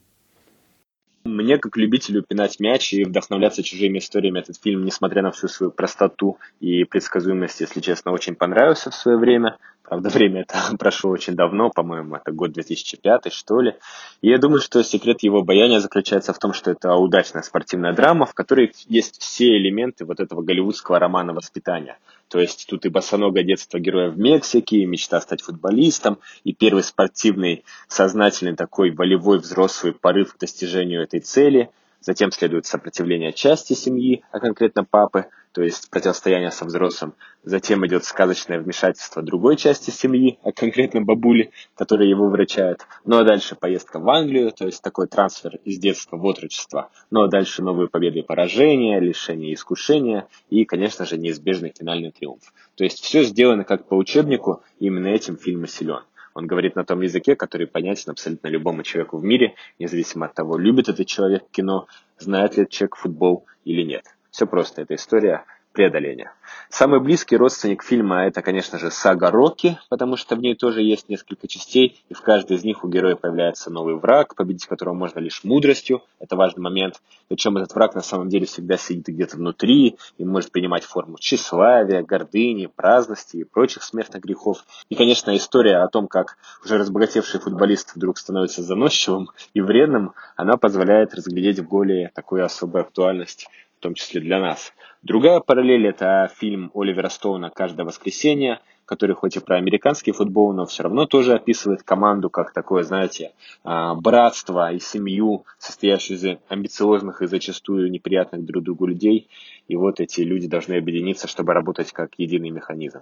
Мне, 1.25 1.57
как 1.57 1.79
любителю 1.79 2.23
пинать 2.23 2.61
мяч 2.61 2.93
и 2.93 3.03
вдохновляться 3.03 3.63
чужими 3.63 3.97
историями, 3.97 4.41
этот 4.41 4.61
фильм, 4.63 4.85
несмотря 4.85 5.23
на 5.23 5.31
всю 5.31 5.49
свою 5.49 5.73
простоту 5.73 6.37
и 6.61 6.85
предсказуемость, 6.85 7.63
если 7.63 7.81
честно, 7.81 8.13
очень 8.13 8.35
понравился 8.35 8.91
в 8.91 8.95
свое 8.95 9.17
время. 9.17 9.57
Правда, 9.83 10.09
время 10.11 10.43
это 10.43 10.77
прошло 10.77 11.11
очень 11.11 11.35
давно, 11.35 11.71
по-моему, 11.71 12.17
это 12.17 12.31
год 12.31 12.53
2005, 12.53 13.33
что 13.33 13.61
ли. 13.63 13.75
И 14.21 14.29
я 14.29 14.37
думаю, 14.37 14.61
что 14.61 14.85
секрет 14.85 15.23
его 15.23 15.39
обаяния 15.39 15.81
заключается 15.81 16.35
в 16.35 16.39
том, 16.39 16.53
что 16.53 16.71
это 16.71 16.95
удачная 16.95 17.41
спортивная 17.41 17.95
драма, 17.95 18.27
в 18.27 18.35
которой 18.35 18.75
есть 18.89 19.19
все 19.19 19.57
элементы 19.57 20.05
вот 20.05 20.21
этого 20.21 20.43
голливудского 20.43 20.99
романа 20.99 21.33
воспитания. 21.33 21.97
То 22.35 22.41
есть 22.41 22.67
тут 22.69 22.85
и 22.85 22.89
босоногое 22.89 23.45
детство 23.45 23.79
героя 23.79 24.11
в 24.11 24.19
Мексике, 24.19 24.79
и 24.79 24.87
мечта 24.87 25.21
стать 25.21 25.41
футболистом, 25.41 26.19
и 26.43 26.53
первый 26.53 26.83
спортивный, 26.83 27.65
сознательный 27.87 28.57
такой 28.57 28.91
волевой 28.91 29.39
взрослый 29.39 29.93
порыв 29.93 30.35
к 30.35 30.41
достижению 30.41 31.05
этой 31.05 31.21
цели. 31.21 31.71
Затем 32.05 32.31
следует 32.31 32.67
сопротивление 32.67 33.33
части 33.33 33.73
семьи, 33.73 34.23
а 34.31 34.39
конкретно 34.39 34.85
папы– 34.85 35.27
то 35.55 35.63
есть 35.63 35.89
противостояние 35.89 36.51
со 36.51 36.65
взрослым. 36.65 37.15
Затем 37.45 37.87
идет 37.87 38.05
сказочное 38.05 38.59
вмешательство 38.59 39.23
другой 39.23 39.57
части 39.57 39.91
семьи, 39.91 40.41
а 40.43 40.51
конкретно 40.51 41.01
бабули, 41.01 41.53
которые 41.77 42.11
его 42.11 42.29
врачают. 42.29 42.81
Ну 43.05 43.19
а 43.19 43.25
дальше 43.25 43.55
поездка 43.55 44.01
в 44.01 44.11
Англию, 44.11 44.51
то 44.51 44.67
есть 44.67 44.83
такой 44.83 45.07
трансфер 45.07 45.61
из 45.65 45.79
детства 45.79 46.17
в 46.17 46.25
отрочество. 46.25 46.91
Ну 47.13 47.23
а 47.23 47.29
дальше 47.29 47.63
новые 47.63 47.89
победы 47.89 48.19
и 48.19 48.23
поражения, 48.23 48.99
лишение 48.99 49.51
и 49.51 49.55
искушения 49.55 50.27
и, 50.51 50.65
конечно 50.65 51.07
же, 51.07 51.19
неизбежный 51.19 51.73
финальный 51.79 52.11
триумф. 52.11 52.53
То 52.75 52.83
есть 52.83 52.99
все 52.99 53.23
сделано 53.23 53.63
как 53.63 53.87
по 53.87 53.95
учебнику, 53.95 54.65
именно 54.81 55.07
этим 55.07 55.37
фильм 55.37 55.65
и 55.65 55.69
силен. 55.69 56.03
Он 56.35 56.47
говорит 56.47 56.75
на 56.75 56.85
том 56.85 57.01
языке, 57.01 57.37
который 57.37 57.67
понятен 57.67 58.11
абсолютно 58.11 58.49
любому 58.49 58.83
человеку 58.83 59.19
в 59.19 59.25
мире, 59.25 59.55
независимо 59.79 60.27
от 60.27 60.35
того, 60.35 60.59
любит 60.59 60.89
этот 60.89 61.07
человек 61.07 61.45
кино, 61.51 61.87
знает 62.19 62.57
ли 62.57 62.69
человек 62.69 62.97
футбол 62.97 63.47
или 63.65 63.83
нет. 63.83 64.05
Все 64.31 64.47
просто. 64.47 64.83
Это 64.83 64.97
история 64.97 65.45
преодоления. 65.75 66.33
Самый 66.71 67.01
близкий 67.01 67.37
родственник 67.37 67.83
фильма 67.83 68.27
это, 68.27 68.41
конечно 68.41 68.79
же, 68.79 68.91
сага 68.91 69.31
Рокки, 69.31 69.79
потому 69.91 70.17
что 70.17 70.35
в 70.35 70.41
ней 70.41 70.55
тоже 70.55 70.83
есть 70.83 71.09
несколько 71.09 71.47
частей, 71.47 72.03
и 72.09 72.15
в 72.15 72.23
каждой 72.23 72.57
из 72.57 72.65
них 72.65 72.85
у 72.85 72.89
героя 72.89 73.17
появляется 73.17 73.71
новый 73.71 73.97
враг, 73.97 74.35
победить 74.35 74.67
которого 74.67 74.95
можно 74.95 75.19
лишь 75.19 75.45
мудростью. 75.45 76.03
Это 76.19 76.37
важный 76.37 76.63
момент. 76.63 77.01
Причем 77.29 77.57
этот 77.57 77.75
враг 77.75 77.95
на 77.95 78.01
самом 78.01 78.29
деле 78.29 78.47
всегда 78.47 78.77
сидит 78.77 79.07
где-то 79.09 79.37
внутри 79.37 79.99
и 80.17 80.25
может 80.25 80.53
принимать 80.53 80.85
форму 80.85 81.19
тщеславия, 81.19 82.03
гордыни, 82.03 82.67
праздности 82.67 83.39
и 83.39 83.45
прочих 83.45 83.83
смертных 83.83 84.23
грехов. 84.23 84.65
И, 84.89 84.95
конечно, 84.95 85.37
история 85.37 85.79
о 85.79 85.89
том, 85.89 86.09
как 86.09 86.39
уже 86.65 86.79
разбогатевший 86.79 87.41
футболист 87.41 87.95
вдруг 87.95 88.19
становится 88.19 88.63
заносчивым 88.63 89.31
и 89.53 89.61
вредным, 89.61 90.13
она 90.37 90.57
позволяет 90.57 91.15
разглядеть 91.15 91.65
голе 91.65 92.11
такую 92.15 92.45
особую 92.45 92.83
актуальность, 92.83 93.49
в 93.85 93.87
том 93.87 93.95
числе 93.95 94.23
для 94.23 94.41
нас. 94.41 94.73
Другая 95.03 95.41
параллель– 95.41 95.87
это 95.89 96.31
фильм 96.39 96.71
Оливера 96.73 97.11
Стоуна 97.11 97.51
«Каждое 97.51 97.85
воскресенье», 97.85 98.61
который 98.87 99.15
хоть 99.15 99.37
и 99.37 99.41
про 99.41 99.57
американский 99.57 100.13
футбол, 100.13 100.53
но 100.53 100.67
все 100.67 100.83
равно 100.83 101.07
тоже 101.07 101.35
описывает 101.35 101.83
команду 101.83 102.31
как 102.31 102.53
такое, 102.53 102.83
знаете, 102.83 103.33
а, 103.63 103.95
братство 103.95 104.73
и 104.73 104.79
семью, 104.79 105.45
состоящую 105.59 106.19
из 106.19 106.39
амбициозных 106.49 107.23
и 107.23 107.27
зачастую 107.27 107.91
неприятных 107.91 108.45
друг 108.45 108.65
другу 108.65 108.87
людей. 108.87 109.29
И 109.69 109.77
вот 109.77 110.01
эти 110.01 110.21
люди 110.21 110.47
должны 110.47 110.75
объединиться, 110.75 111.27
чтобы 111.27 111.55
работать 111.55 111.93
как 111.93 112.11
единый 112.19 112.51
механизм. 112.51 113.01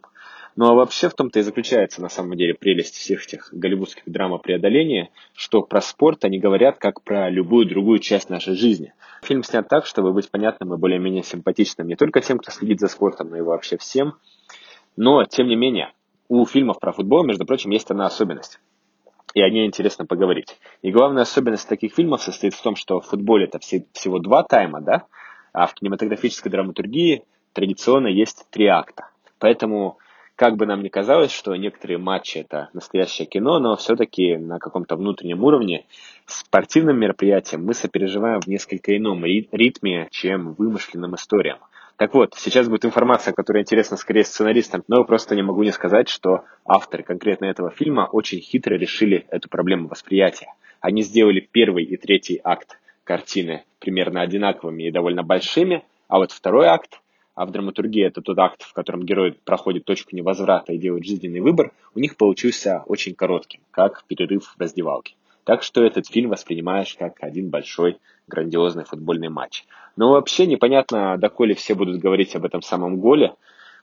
Ну 0.55 0.67
а 0.67 0.75
вообще 0.75 1.09
в 1.09 1.15
том-то 1.15 1.39
и 1.39 1.43
заключается 1.43 2.03
на 2.03 2.09
самом 2.09 2.37
деле 2.37 2.55
прелесть 2.55 2.95
всех 2.95 3.25
этих 3.25 3.49
голливудских 3.53 4.05
драм 4.07 4.33
о 4.35 4.39
преодолении, 4.39 5.11
что 5.35 5.63
про 5.63 5.81
спорт 5.81 6.25
они 6.25 6.39
говорят 6.39 6.79
как 6.79 7.03
про 7.03 7.31
любую 7.31 7.67
другую 7.67 7.99
часть 7.99 8.31
нашей 8.31 8.55
жизни. 8.55 8.93
Фильм 9.23 9.43
снят 9.43 9.67
так, 9.69 9.87
чтобы 9.87 10.13
быть 10.13 10.31
понятным 10.31 10.75
и 10.75 10.77
более-менее 10.77 11.23
симпатичным 11.23 11.89
не 11.89 11.97
только 11.97 12.21
тем, 12.21 12.39
кто 12.39 12.51
следит 12.51 12.81
за 12.81 12.89
спортом, 12.89 13.31
но 13.31 13.39
и 13.39 13.41
вообще 13.41 13.77
всем. 13.77 14.15
Но, 14.97 15.25
тем 15.25 15.49
не 15.49 15.57
менее, 15.57 15.93
у 16.29 16.45
фильмов 16.47 16.79
про 16.81 16.93
футбол, 16.93 17.25
между 17.25 17.45
прочим, 17.45 17.71
есть 17.71 17.91
одна 17.91 18.07
особенность. 18.07 18.61
И 19.35 19.41
о 19.41 19.49
ней 19.49 19.67
интересно 19.67 20.05
поговорить. 20.05 20.59
И 20.83 20.91
главная 20.91 21.23
особенность 21.23 21.69
таких 21.69 21.95
фильмов 21.95 22.23
состоит 22.23 22.55
в 22.55 22.63
том, 22.63 22.77
что 22.77 23.01
в 23.01 23.07
футболе 23.07 23.47
это 23.47 23.59
всего 23.59 24.19
два 24.19 24.43
тайма, 24.43 24.81
да? 24.81 25.07
А 25.53 25.67
в 25.67 25.75
кинематографической 25.75 26.51
драматургии 26.51 27.25
традиционно 27.53 28.09
есть 28.09 28.47
три 28.51 28.67
акта. 28.67 29.09
Поэтому 29.39 29.99
как 30.37 30.57
бы 30.57 30.67
нам 30.67 30.83
ни 30.83 30.89
казалось, 30.89 31.31
что 31.31 31.55
некоторые 31.57 31.99
матчи 31.99 32.39
это 32.39 32.69
настоящее 32.73 33.27
кино, 33.27 33.59
но 33.59 33.77
все-таки 33.77 34.37
на 34.37 34.59
каком-то 34.59 34.97
внутреннем 34.97 35.45
уровне 35.45 35.85
спортивным 36.27 36.99
мероприятием 36.99 37.65
мы 37.65 37.75
сопереживаем 37.75 38.41
в 38.41 38.47
несколько 38.47 38.97
ином 38.97 39.25
ритме, 39.25 40.09
чем 40.11 40.55
вымышленным 40.55 41.15
историям. 41.15 41.59
Так 42.03 42.15
вот, 42.15 42.35
сейчас 42.37 42.69
будет 42.69 42.85
информация, 42.85 43.33
которая 43.33 43.63
интересна 43.63 43.97
скорее 43.97 44.25
сценаристам, 44.25 44.83
но 44.89 45.05
просто 45.05 45.37
не 45.37 45.43
могу 45.43 45.63
не 45.63 45.71
сказать, 45.71 46.09
что 46.09 46.43
авторы 46.65 47.05
конкретно 47.05 47.45
этого 47.45 47.71
фильма 47.71 48.09
очень 48.11 48.41
хитро 48.41 48.75
решили 48.75 49.25
эту 49.31 49.49
проблему 49.49 49.87
восприятия. 49.87 50.53
Они 50.81 51.03
сделали 51.03 51.39
первый 51.39 51.85
и 51.85 51.97
третий 51.97 52.41
акт 52.43 52.81
картины 53.05 53.63
примерно 53.79 54.21
одинаковыми 54.21 54.83
и 54.83 54.91
довольно 54.91 55.23
большими, 55.23 55.85
а 56.09 56.19
вот 56.19 56.33
второй 56.33 56.67
акт 56.67 56.99
а 57.37 57.47
в 57.47 57.53
драматургии 57.53 58.05
это 58.05 58.21
тот 58.21 58.37
акт, 58.41 58.63
в 58.65 58.73
котором 58.73 59.05
герой 59.05 59.39
проходит 59.45 59.85
точку 59.85 60.17
невозврата 60.17 60.73
и 60.73 60.79
делает 60.79 61.05
жизненный 61.05 61.39
выбор, 61.41 61.71
у 61.95 62.01
них 62.01 62.17
получился 62.17 62.83
очень 62.87 63.15
коротким, 63.15 63.61
как 63.71 64.03
перерыв 64.09 64.57
в 64.57 64.61
раздевалке. 64.61 65.15
Так 65.45 65.63
что 65.63 65.83
этот 65.83 66.07
фильм 66.07 66.31
воспринимаешь 66.31 66.95
как 66.99 67.17
один 67.21 67.51
большой 67.51 67.99
грандиозный 68.29 68.85
футбольный 68.85 69.29
матч. 69.29 69.65
Но 69.97 70.11
вообще 70.11 70.47
непонятно, 70.47 71.19
доколе 71.19 71.55
все 71.55 71.75
будут 71.75 72.01
говорить 72.01 72.37
об 72.37 72.45
этом 72.45 72.63
самом 72.63 72.99
голе, 72.99 73.35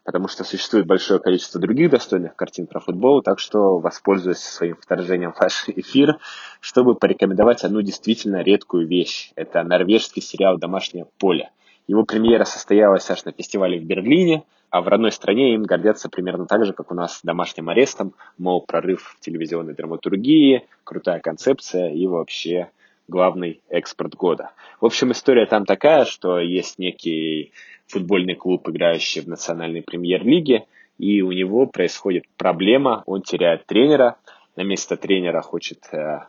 потому 0.06 0.28
что 0.28 0.43
существует 0.43 0.88
большое 0.88 1.19
количество 1.19 1.60
других 1.60 1.89
достойных 1.91 2.36
картин 2.36 2.65
про 2.65 2.80
футбол, 2.80 3.22
так 3.22 3.39
что 3.39 3.78
воспользуюсь 3.80 4.39
своим 4.39 4.78
вторжением 4.78 5.34
в 5.34 5.39
ваш 5.39 5.65
эфир, 5.67 6.17
чтобы 6.62 6.95
порекомендовать 6.95 7.63
одну 7.63 7.82
действительно 7.82 8.41
редкую 8.41 8.88
вещь. 8.88 9.32
Это 9.36 9.62
норвежский 9.63 10.22
сериал 10.22 10.58
«Домашнее 10.58 11.08
поле». 11.19 11.52
Его 11.88 12.04
премьера 12.04 12.45
состоялась 12.45 13.10
аж 13.10 13.26
на 13.26 13.32
фестивале 13.34 13.80
в 13.80 13.84
Берлине, 13.84 14.43
а 14.69 14.82
в 14.82 14.88
родной 14.88 15.12
стране 15.12 15.53
им 15.53 15.63
гордятся 15.63 16.10
примерно 16.10 16.45
так 16.45 16.65
же, 16.65 16.73
как 16.73 16.91
у 16.91 16.95
нас 16.95 17.21
домашним 17.23 17.69
арестом, 17.69 18.13
мол, 18.38 18.62
прорыв 18.62 19.15
в 19.17 19.19
телевизионной 19.19 19.73
драматургии, 19.73 20.67
крутая 20.84 21.19
концепция 21.19 21.89
и 21.89 22.05
вообще 22.08 22.69
главный 23.08 23.62
экспорт 23.69 24.15
года. 24.15 24.51
В 24.79 24.86
общем, 24.86 25.12
история 25.12 25.45
там 25.45 25.65
такая, 25.65 26.05
что 26.05 26.39
есть 26.39 26.77
некий 26.77 27.51
футбольный 27.88 28.36
клуб, 28.36 28.69
играющий 28.69 29.21
в 29.21 29.27
национальной 29.27 29.82
премьер-лиге, 29.82 30.65
и 30.99 31.21
у 31.21 31.32
него 31.32 31.65
происходит 31.65 32.25
проблема, 32.38 33.03
он 33.05 33.23
теряет 33.23 33.65
тренера, 33.65 34.17
на 34.55 34.62
место 34.62 34.97
тренера 34.97 35.41
хочет 35.41 35.88
э, 35.91 36.19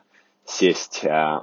сесть 0.44 1.04
э, 1.04 1.40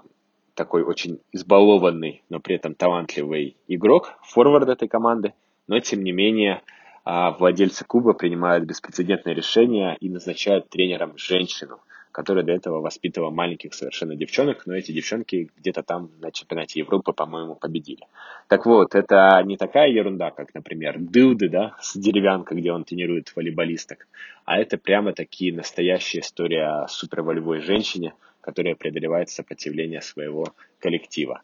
такой 0.55 0.83
очень 0.83 1.19
избалованный, 1.33 2.23
но 2.29 2.39
при 2.39 2.55
этом 2.55 2.73
талантливый 2.73 3.57
игрок, 3.67 4.17
форвард 4.23 4.69
этой 4.69 4.87
команды, 4.87 5.33
но 5.67 5.79
тем 5.79 6.03
не 6.03 6.11
менее 6.11 6.61
а, 7.09 7.31
владельцы 7.31 7.85
клуба 7.85 8.11
принимают 8.11 8.65
беспрецедентное 8.65 9.33
решение 9.33 9.95
и 10.01 10.09
назначают 10.09 10.67
тренером 10.67 11.17
женщину, 11.17 11.79
которая 12.11 12.43
до 12.43 12.51
этого 12.51 12.81
воспитывала 12.81 13.31
маленьких 13.31 13.73
совершенно 13.73 14.17
девчонок, 14.17 14.65
но 14.65 14.75
эти 14.75 14.91
девчонки 14.91 15.49
где-то 15.55 15.83
там 15.83 16.11
на 16.19 16.33
чемпионате 16.33 16.79
Европы, 16.79 17.13
по-моему, 17.13 17.55
победили. 17.55 18.03
Так 18.49 18.65
вот, 18.65 18.93
это 18.93 19.41
не 19.45 19.55
такая 19.55 19.89
ерунда, 19.89 20.31
как, 20.31 20.53
например, 20.53 20.97
дылды, 20.99 21.47
да, 21.47 21.77
с 21.79 21.97
деревянкой, 21.97 22.59
где 22.59 22.73
он 22.73 22.83
тренирует 22.83 23.33
волейболисток, 23.33 24.05
а 24.43 24.59
это 24.59 24.77
прямо 24.77 25.13
такие 25.13 25.55
настоящая 25.55 26.19
история 26.19 26.87
суперволевой 26.89 27.61
женщине– 27.61 28.15
которая 28.47 28.75
преодолевает 28.75 29.29
сопротивление 29.29 29.99
своего 29.99 30.45
коллектива. 30.79 31.41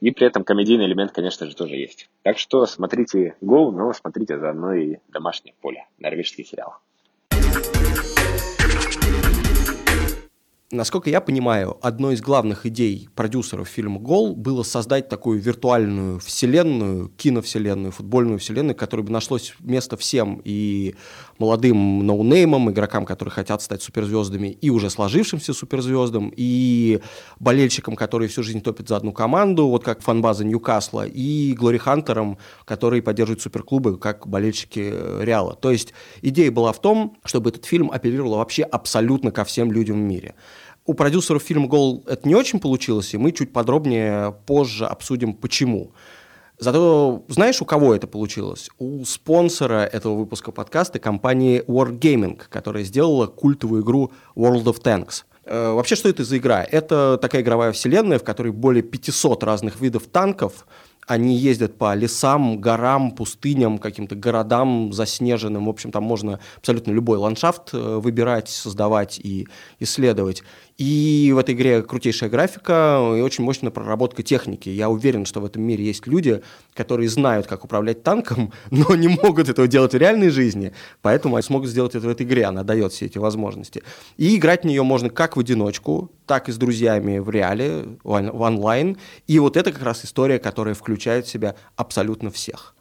И 0.00 0.10
при 0.10 0.26
этом 0.26 0.44
комедийный 0.44 0.86
элемент, 0.86 1.12
конечно 1.12 1.46
же, 1.46 1.54
тоже 1.54 1.76
есть. 1.76 2.08
Так 2.22 2.38
что 2.38 2.66
смотрите 2.66 3.36
Go, 3.40 3.70
но 3.70 3.92
смотрите 3.92 4.38
заодно 4.38 4.74
и 4.74 4.96
домашнее 5.08 5.54
поле, 5.60 5.86
норвежский 5.98 6.44
сериал. 6.44 6.76
Насколько 10.74 11.10
я 11.10 11.20
понимаю, 11.20 11.76
одной 11.82 12.14
из 12.14 12.22
главных 12.22 12.64
идей 12.64 13.10
продюсеров 13.14 13.68
фильма 13.68 14.00
«Гол» 14.00 14.34
было 14.34 14.62
создать 14.62 15.06
такую 15.06 15.38
виртуальную 15.38 16.18
вселенную, 16.18 17.10
киновселенную, 17.10 17.92
футбольную 17.92 18.38
вселенную, 18.38 18.74
которой 18.74 19.02
бы 19.02 19.10
нашлось 19.10 19.52
место 19.60 19.98
всем 19.98 20.40
и 20.44 20.94
молодым 21.38 22.06
ноунеймам, 22.06 22.70
игрокам, 22.70 23.04
которые 23.04 23.32
хотят 23.32 23.60
стать 23.60 23.82
суперзвездами, 23.82 24.48
и 24.48 24.70
уже 24.70 24.88
сложившимся 24.88 25.52
суперзвездам, 25.52 26.32
и 26.34 27.02
болельщикам, 27.38 27.94
которые 27.94 28.30
всю 28.30 28.42
жизнь 28.42 28.62
топят 28.62 28.88
за 28.88 28.96
одну 28.96 29.12
команду, 29.12 29.66
вот 29.66 29.84
как 29.84 30.00
фанбаза 30.00 30.46
Ньюкасла, 30.46 31.06
и 31.06 31.52
Глори 31.52 31.76
Хантерам, 31.76 32.38
которые 32.64 33.02
поддерживают 33.02 33.42
суперклубы, 33.42 33.98
как 33.98 34.26
болельщики 34.26 34.90
Реала. 35.20 35.54
То 35.54 35.70
есть 35.70 35.92
идея 36.22 36.50
была 36.50 36.72
в 36.72 36.80
том, 36.80 37.18
чтобы 37.26 37.50
этот 37.50 37.66
фильм 37.66 37.90
апеллировал 37.90 38.36
вообще 38.36 38.62
абсолютно 38.62 39.32
ко 39.32 39.44
всем 39.44 39.70
людям 39.70 39.96
в 39.96 40.04
мире. 40.04 40.34
У 40.84 40.94
продюсеров 40.94 41.42
фильма 41.42 41.68
«Гол» 41.68 42.02
это 42.08 42.26
не 42.26 42.34
очень 42.34 42.58
получилось, 42.58 43.14
и 43.14 43.16
мы 43.16 43.30
чуть 43.30 43.52
подробнее 43.52 44.34
позже 44.46 44.84
обсудим, 44.84 45.32
почему. 45.32 45.92
Зато 46.58 47.24
знаешь, 47.28 47.62
у 47.62 47.64
кого 47.64 47.94
это 47.94 48.08
получилось? 48.08 48.68
У 48.78 49.04
спонсора 49.04 49.84
этого 49.84 50.16
выпуска 50.16 50.50
подкаста 50.50 50.98
компании 50.98 51.62
Wargaming, 51.68 52.40
которая 52.48 52.82
сделала 52.82 53.28
культовую 53.28 53.84
игру 53.84 54.10
World 54.34 54.64
of 54.64 54.82
Tanks. 54.82 55.22
Э, 55.44 55.70
вообще, 55.72 55.94
что 55.94 56.08
это 56.08 56.24
за 56.24 56.38
игра? 56.38 56.64
Это 56.64 57.16
такая 57.22 57.42
игровая 57.42 57.70
вселенная, 57.70 58.18
в 58.18 58.24
которой 58.24 58.50
более 58.50 58.82
500 58.82 59.44
разных 59.44 59.80
видов 59.80 60.08
танков, 60.08 60.66
они 61.06 61.36
ездят 61.36 61.76
по 61.78 61.94
лесам, 61.94 62.60
горам, 62.60 63.10
пустыням, 63.10 63.78
каким-то 63.78 64.14
городам 64.14 64.92
заснеженным. 64.92 65.66
В 65.66 65.68
общем, 65.68 65.90
там 65.90 66.04
можно 66.04 66.38
абсолютно 66.56 66.92
любой 66.92 67.18
ландшафт 67.18 67.70
э, 67.72 67.98
выбирать, 67.98 68.48
создавать 68.48 69.18
и 69.18 69.48
исследовать. 69.80 70.44
И 70.78 71.32
в 71.34 71.38
этой 71.38 71.54
игре 71.54 71.82
крутейшая 71.82 72.30
графика 72.30 73.14
и 73.16 73.20
очень 73.20 73.44
мощная 73.44 73.70
проработка 73.70 74.22
техники. 74.22 74.68
Я 74.68 74.88
уверен, 74.88 75.26
что 75.26 75.40
в 75.40 75.44
этом 75.44 75.62
мире 75.62 75.84
есть 75.84 76.06
люди, 76.06 76.42
которые 76.74 77.08
знают, 77.08 77.46
как 77.46 77.64
управлять 77.64 78.02
танком, 78.02 78.52
но 78.70 78.94
не 78.94 79.08
могут 79.08 79.48
этого 79.48 79.68
делать 79.68 79.92
в 79.92 79.98
реальной 79.98 80.30
жизни, 80.30 80.72
поэтому 81.02 81.36
они 81.36 81.42
смогут 81.42 81.68
сделать 81.68 81.94
это 81.94 82.06
в 82.06 82.10
этой 82.10 82.24
игре, 82.24 82.46
она 82.46 82.62
дает 82.62 82.92
все 82.92 83.06
эти 83.06 83.18
возможности. 83.18 83.82
И 84.16 84.36
играть 84.36 84.62
в 84.62 84.66
нее 84.66 84.82
можно 84.82 85.10
как 85.10 85.36
в 85.36 85.40
одиночку, 85.40 86.10
так 86.26 86.48
и 86.48 86.52
с 86.52 86.56
друзьями 86.56 87.18
в 87.18 87.30
реале, 87.30 87.84
в 88.04 88.40
онлайн. 88.40 88.96
И 89.26 89.38
вот 89.38 89.56
это 89.56 89.72
как 89.72 89.82
раз 89.82 90.04
история, 90.04 90.38
которая 90.38 90.74
включает 90.74 91.26
в 91.26 91.30
себя 91.30 91.54
абсолютно 91.76 92.30
всех. 92.30 92.74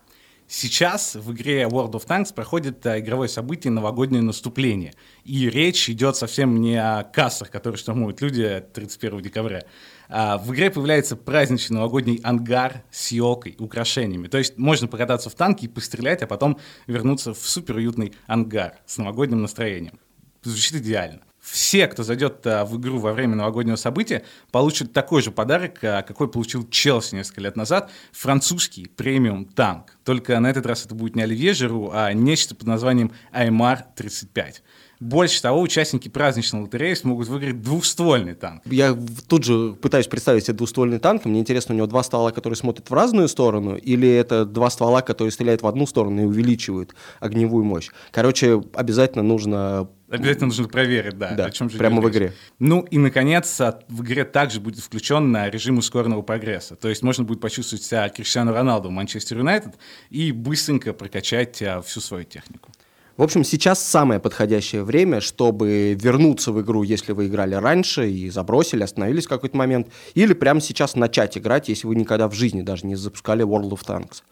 Сейчас 0.54 1.16
в 1.16 1.32
игре 1.32 1.62
World 1.62 1.92
of 1.92 2.06
Tanks 2.06 2.34
проходит 2.34 2.86
а, 2.86 3.00
игровое 3.00 3.30
событие 3.30 3.72
«Новогоднее 3.72 4.22
наступление». 4.22 4.94
И 5.24 5.50
речь 5.50 5.90
идет 5.90 6.18
совсем 6.18 6.60
не 6.60 6.76
о 6.76 7.04
кассах, 7.04 7.50
которые 7.50 7.78
штурмуют 7.78 8.20
люди 8.20 8.62
31 8.74 9.22
декабря. 9.22 9.64
А 10.10 10.38
в 10.38 10.54
игре 10.54 10.70
появляется 10.70 11.16
праздничный 11.16 11.76
новогодний 11.76 12.20
ангар 12.22 12.84
с 12.92 13.14
елкой, 13.14 13.56
украшениями. 13.60 14.28
То 14.28 14.40
есть 14.40 14.58
можно 14.58 14.90
покататься 14.90 15.30
в 15.30 15.36
танке 15.36 15.68
и 15.68 15.70
пострелять, 15.70 16.22
а 16.22 16.28
потом 16.28 16.60
вернуться 16.86 17.34
в 17.34 17.40
супер 17.40 17.78
уютный 17.78 18.14
ангар 18.28 18.74
с 18.86 18.98
новогодним 18.98 19.42
настроением. 19.42 20.02
Звучит 20.44 20.82
идеально 20.82 21.22
все, 21.42 21.88
кто 21.88 22.04
зайдет 22.04 22.46
а, 22.46 22.66
в 22.66 22.80
игру 22.80 23.00
во 23.00 23.14
время 23.14 23.36
новогоднего 23.36 23.76
события, 23.76 24.24
получат 24.52 24.94
такой 24.94 25.22
же 25.22 25.32
подарок, 25.32 25.84
а, 25.84 26.04
какой 26.04 26.30
получил 26.30 26.68
Челси 26.70 27.16
несколько 27.16 27.42
лет 27.42 27.56
назад, 27.56 27.90
французский 28.12 28.88
премиум 28.88 29.46
танк. 29.46 29.98
Только 30.04 30.40
на 30.40 30.50
этот 30.50 30.66
раз 30.66 30.86
это 30.86 30.96
будет 30.96 31.16
не 31.16 31.22
Оливье 31.22 31.54
Жиру, 31.54 31.92
а 31.94 32.14
нечто 32.14 32.56
под 32.56 32.68
названием 32.68 33.12
Аймар-35. 33.32 34.62
Больше 35.02 35.42
того, 35.42 35.62
участники 35.62 36.10
праздничной 36.10 36.62
лотереи 36.62 36.94
смогут 36.94 37.28
выиграть 37.28 37.60
двухствольный 37.60 38.36
танк. 38.36 38.62
Я 38.66 38.96
тут 39.28 39.44
же 39.44 39.74
пытаюсь 39.74 40.06
представить 40.06 40.46
себе 40.46 40.58
двухствольный 40.58 41.00
танк. 41.00 41.26
Мне 41.26 41.40
интересно, 41.40 41.74
у 41.74 41.78
него 41.78 41.88
два 41.88 42.04
ствола, 42.04 42.32
которые 42.32 42.56
смотрят 42.56 42.88
в 42.88 42.94
разную 42.94 43.28
сторону, 43.28 43.76
или 43.76 44.08
это 44.08 44.46
два 44.46 44.70
ствола, 44.70 45.02
которые 45.02 45.32
стреляют 45.32 45.64
в 45.64 45.68
одну 45.68 45.88
сторону 45.88 46.22
и 46.22 46.26
увеличивают 46.26 46.94
огневую 47.20 47.66
мощь. 47.66 47.90
Короче, 48.12 48.62
обязательно 48.76 49.24
нужно 49.24 49.90
Обязательно 50.12 50.48
нужно 50.48 50.68
проверить, 50.68 51.18
да. 51.18 51.32
Да, 51.36 51.52
чем 51.52 51.70
же 51.70 51.78
прямо 51.78 52.02
в 52.02 52.10
игре. 52.10 52.34
Ну 52.60 52.82
и, 52.82 52.98
наконец, 52.98 53.60
в 53.88 54.04
игре 54.04 54.26
также 54.26 54.60
будет 54.60 54.80
включен 54.80 55.32
на 55.32 55.50
режим 55.50 55.78
ускоренного 55.78 56.22
прогресса. 56.22 56.76
То 56.76 56.90
есть 56.90 57.02
можно 57.02 57.24
будет 57.24 57.40
почувствовать 57.40 57.86
себя 57.86 58.10
Криштиану 58.10 58.52
Роналду 58.52 58.90
в 58.90 58.92
Манчестер 58.92 59.38
Юнайтед 59.38 59.76
и 60.10 60.32
быстренько 60.32 60.94
прокачать 60.94 61.64
всю 61.86 62.02
свою 62.02 62.24
технику. 62.24 62.70
В 63.18 63.24
общем, 63.24 63.44
сейчас 63.44 63.84
самое 63.86 64.20
подходящее 64.20 64.84
время, 64.84 65.22
чтобы 65.22 65.96
вернуться 66.00 66.52
в 66.52 66.62
игру, 66.62 66.82
если 66.82 67.12
вы 67.12 67.28
играли 67.28 67.56
раньше 67.56 68.10
и 68.10 68.30
забросили, 68.30 68.84
остановились 68.84 69.26
в 69.26 69.30
какой-то 69.30 69.56
момент, 69.56 69.90
или 70.16 70.34
прямо 70.34 70.62
сейчас 70.62 70.96
начать 70.96 71.38
играть, 71.38 71.70
если 71.70 71.88
вы 71.88 71.96
никогда 71.96 72.28
в 72.28 72.34
жизни 72.34 72.62
даже 72.62 72.88
не 72.88 72.96
запускали 72.96 73.46
World 73.46 73.72
of 73.72 73.86
Tanks. 73.86 74.24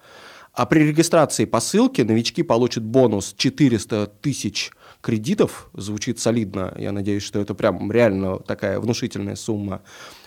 А 0.53 0.65
при 0.65 0.79
регистрации 0.79 1.45
по 1.45 1.59
ссылке 1.59 2.03
новички 2.03 2.41
получат 2.41 2.83
бонус 2.83 3.35
400 3.37 4.07
тысяч 4.21 4.71
кредитов. 5.01 5.69
Звучит 5.73 6.19
солидно. 6.19 6.73
Я 6.77 6.91
надеюсь, 6.91 7.23
что 7.23 7.39
это 7.39 7.53
прям 7.53 7.91
реально 7.91 8.39
такая 8.39 8.79
внушительная 8.79 9.35
сумма. 9.35 9.81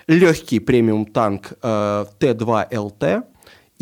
Легкий 0.07 0.61
премиум 0.61 1.07
танк 1.07 1.53
э, 1.63 2.07
Т2ЛТ 2.21 3.25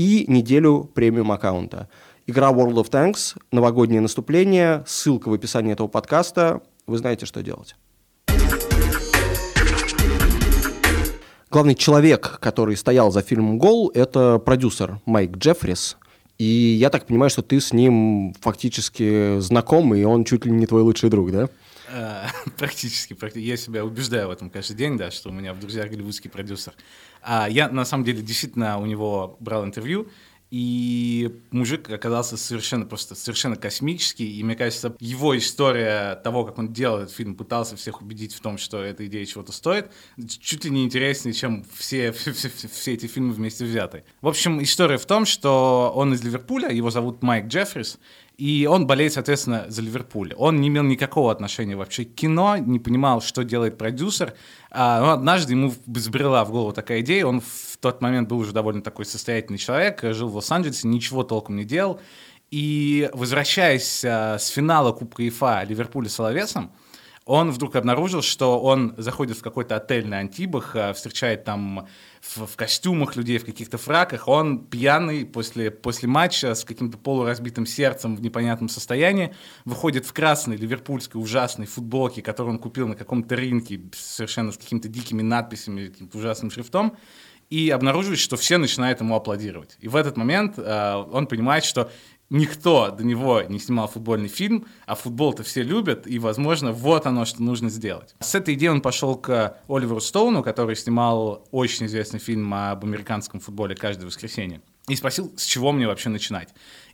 и 0.00 0.24
неделю 0.28 0.90
премиум 0.94 1.30
аккаунта. 1.30 1.86
Игра 2.26 2.48
World 2.48 2.76
of 2.76 2.90
Tanks, 2.90 3.36
новогоднее 3.52 4.00
наступление, 4.00 4.82
ссылка 4.86 5.28
в 5.28 5.34
описании 5.34 5.74
этого 5.74 5.88
подкаста. 5.88 6.62
Вы 6.86 6.96
знаете, 6.96 7.26
что 7.26 7.42
делать. 7.42 7.76
Главный 11.50 11.74
человек, 11.74 12.38
который 12.40 12.78
стоял 12.78 13.12
за 13.12 13.20
фильмом 13.20 13.58
«Гол», 13.58 13.90
это 13.94 14.38
продюсер 14.38 15.00
Майк 15.04 15.36
Джеффрис. 15.36 15.98
И 16.38 16.44
я 16.44 16.88
так 16.88 17.06
понимаю, 17.06 17.28
что 17.28 17.42
ты 17.42 17.60
с 17.60 17.74
ним 17.74 18.32
фактически 18.40 19.38
знаком, 19.40 19.94
и 19.94 20.02
он 20.04 20.24
чуть 20.24 20.46
ли 20.46 20.50
не 20.50 20.66
твой 20.66 20.80
лучший 20.80 21.10
друг, 21.10 21.30
да? 21.30 21.50
А, 21.92 22.28
практически, 22.56 23.12
практически. 23.12 23.50
Я 23.50 23.56
себя 23.58 23.84
убеждаю 23.84 24.28
в 24.28 24.30
этом 24.30 24.48
каждый 24.48 24.76
день, 24.76 24.96
да, 24.96 25.10
что 25.10 25.28
у 25.28 25.32
меня 25.32 25.52
в 25.52 25.60
друзьях 25.60 25.90
голливудский 25.90 26.30
продюсер. 26.30 26.72
А 27.22 27.48
я, 27.48 27.68
на 27.68 27.84
самом 27.84 28.04
деле, 28.04 28.22
действительно 28.22 28.78
у 28.78 28.86
него 28.86 29.36
брал 29.40 29.64
интервью, 29.64 30.08
и 30.50 31.42
мужик 31.52 31.88
оказался 31.90 32.36
совершенно 32.36 32.84
просто 32.84 33.14
совершенно 33.14 33.54
космический, 33.54 34.38
и 34.38 34.42
мне 34.42 34.56
кажется, 34.56 34.96
его 34.98 35.38
история 35.38 36.16
того, 36.16 36.44
как 36.44 36.58
он 36.58 36.72
делал 36.72 36.98
этот 36.98 37.14
фильм, 37.14 37.36
пытался 37.36 37.76
всех 37.76 38.02
убедить 38.02 38.34
в 38.34 38.40
том, 38.40 38.58
что 38.58 38.82
эта 38.82 39.06
идея 39.06 39.24
чего-то 39.26 39.52
стоит, 39.52 39.92
чуть 40.40 40.64
ли 40.64 40.70
не 40.70 40.84
интереснее, 40.84 41.34
чем 41.34 41.64
все, 41.72 42.10
все, 42.10 42.32
все, 42.32 42.48
все 42.48 42.94
эти 42.94 43.06
фильмы 43.06 43.32
вместе 43.32 43.64
взятые. 43.64 44.04
В 44.20 44.28
общем, 44.28 44.60
история 44.60 44.98
в 44.98 45.06
том, 45.06 45.24
что 45.24 45.92
он 45.94 46.14
из 46.14 46.24
Ливерпуля, 46.24 46.70
его 46.70 46.90
зовут 46.90 47.22
Майк 47.22 47.46
Джеффрис, 47.46 47.98
и 48.40 48.64
он 48.64 48.86
болеет, 48.86 49.12
соответственно, 49.12 49.66
за 49.68 49.82
Ливерпуль. 49.82 50.32
Он 50.34 50.62
не 50.62 50.68
имел 50.68 50.82
никакого 50.82 51.30
отношения 51.30 51.76
вообще 51.76 52.06
к 52.06 52.14
кино, 52.14 52.56
не 52.56 52.78
понимал, 52.78 53.20
что 53.20 53.44
делает 53.44 53.76
продюсер. 53.76 54.32
А, 54.70 54.98
но 55.00 55.10
однажды 55.10 55.52
ему 55.52 55.74
взбрела 55.84 56.42
в 56.46 56.50
голову 56.50 56.72
такая 56.72 57.02
идея. 57.02 57.26
Он 57.26 57.42
в 57.42 57.76
тот 57.78 58.00
момент 58.00 58.30
был 58.30 58.38
уже 58.38 58.52
довольно 58.52 58.80
такой 58.80 59.04
состоятельный 59.04 59.58
человек, 59.58 60.00
жил 60.14 60.30
в 60.30 60.36
Лос-Анджелесе, 60.36 60.88
ничего 60.88 61.22
толком 61.22 61.56
не 61.56 61.64
делал. 61.64 62.00
И 62.50 63.10
возвращаясь 63.12 64.02
а, 64.06 64.38
с 64.38 64.48
финала 64.48 64.92
Кубка 64.92 65.28
ИФА 65.28 65.64
Ливерпуля 65.64 66.08
с 66.08 66.14
Соловесом, 66.14 66.72
он 67.30 67.52
вдруг 67.52 67.76
обнаружил, 67.76 68.22
что 68.22 68.60
он 68.60 68.92
заходит 68.96 69.38
в 69.38 69.42
какой-то 69.42 69.76
отель 69.76 70.04
на 70.08 70.18
Антибах, 70.18 70.74
а, 70.74 70.92
встречает 70.92 71.44
там 71.44 71.86
в, 72.20 72.44
в 72.44 72.56
костюмах 72.56 73.14
людей, 73.14 73.38
в 73.38 73.44
каких-то 73.44 73.78
фраках. 73.78 74.26
Он 74.26 74.66
пьяный 74.66 75.24
после, 75.24 75.70
после 75.70 76.08
матча 76.08 76.56
с 76.56 76.64
каким-то 76.64 76.98
полуразбитым 76.98 77.66
сердцем 77.66 78.16
в 78.16 78.20
непонятном 78.20 78.68
состоянии 78.68 79.32
выходит 79.64 80.06
в 80.06 80.12
красной 80.12 80.56
ливерпульской 80.56 81.22
ужасной 81.22 81.66
футболке, 81.66 82.20
которую 82.20 82.54
он 82.54 82.58
купил 82.58 82.88
на 82.88 82.96
каком-то 82.96 83.36
рынке 83.36 83.80
совершенно 83.94 84.50
с 84.50 84.58
какими-то 84.58 84.88
дикими 84.88 85.22
надписями, 85.22 85.86
каким-то 85.86 86.18
ужасным 86.18 86.50
шрифтом 86.50 86.96
и 87.48 87.70
обнаруживает, 87.70 88.18
что 88.18 88.36
все 88.36 88.58
начинают 88.58 89.00
ему 89.00 89.14
аплодировать. 89.14 89.76
И 89.78 89.86
в 89.86 89.94
этот 89.94 90.16
момент 90.16 90.54
э, 90.56 90.94
он 91.12 91.28
понимает, 91.28 91.64
что 91.64 91.92
никто 92.30 92.90
до 92.90 93.04
него 93.04 93.42
не 93.42 93.58
снимал 93.58 93.88
футбольный 93.88 94.28
фильм, 94.28 94.66
а 94.86 94.94
футбол-то 94.94 95.42
все 95.42 95.62
любят, 95.62 96.06
и, 96.06 96.18
возможно, 96.18 96.72
вот 96.72 97.06
оно, 97.06 97.24
что 97.24 97.42
нужно 97.42 97.68
сделать. 97.68 98.14
С 98.20 98.34
этой 98.34 98.54
идеей 98.54 98.70
он 98.70 98.80
пошел 98.80 99.16
к 99.16 99.58
Оливеру 99.68 100.00
Стоуну, 100.00 100.42
который 100.42 100.76
снимал 100.76 101.46
очень 101.50 101.86
известный 101.86 102.20
фильм 102.20 102.52
об 102.54 102.84
американском 102.84 103.40
футболе 103.40 103.74
«Каждое 103.74 104.06
воскресенье», 104.06 104.62
и 104.88 104.96
спросил, 104.96 105.32
с 105.36 105.44
чего 105.44 105.72
мне 105.72 105.86
вообще 105.86 106.08
начинать 106.08 106.48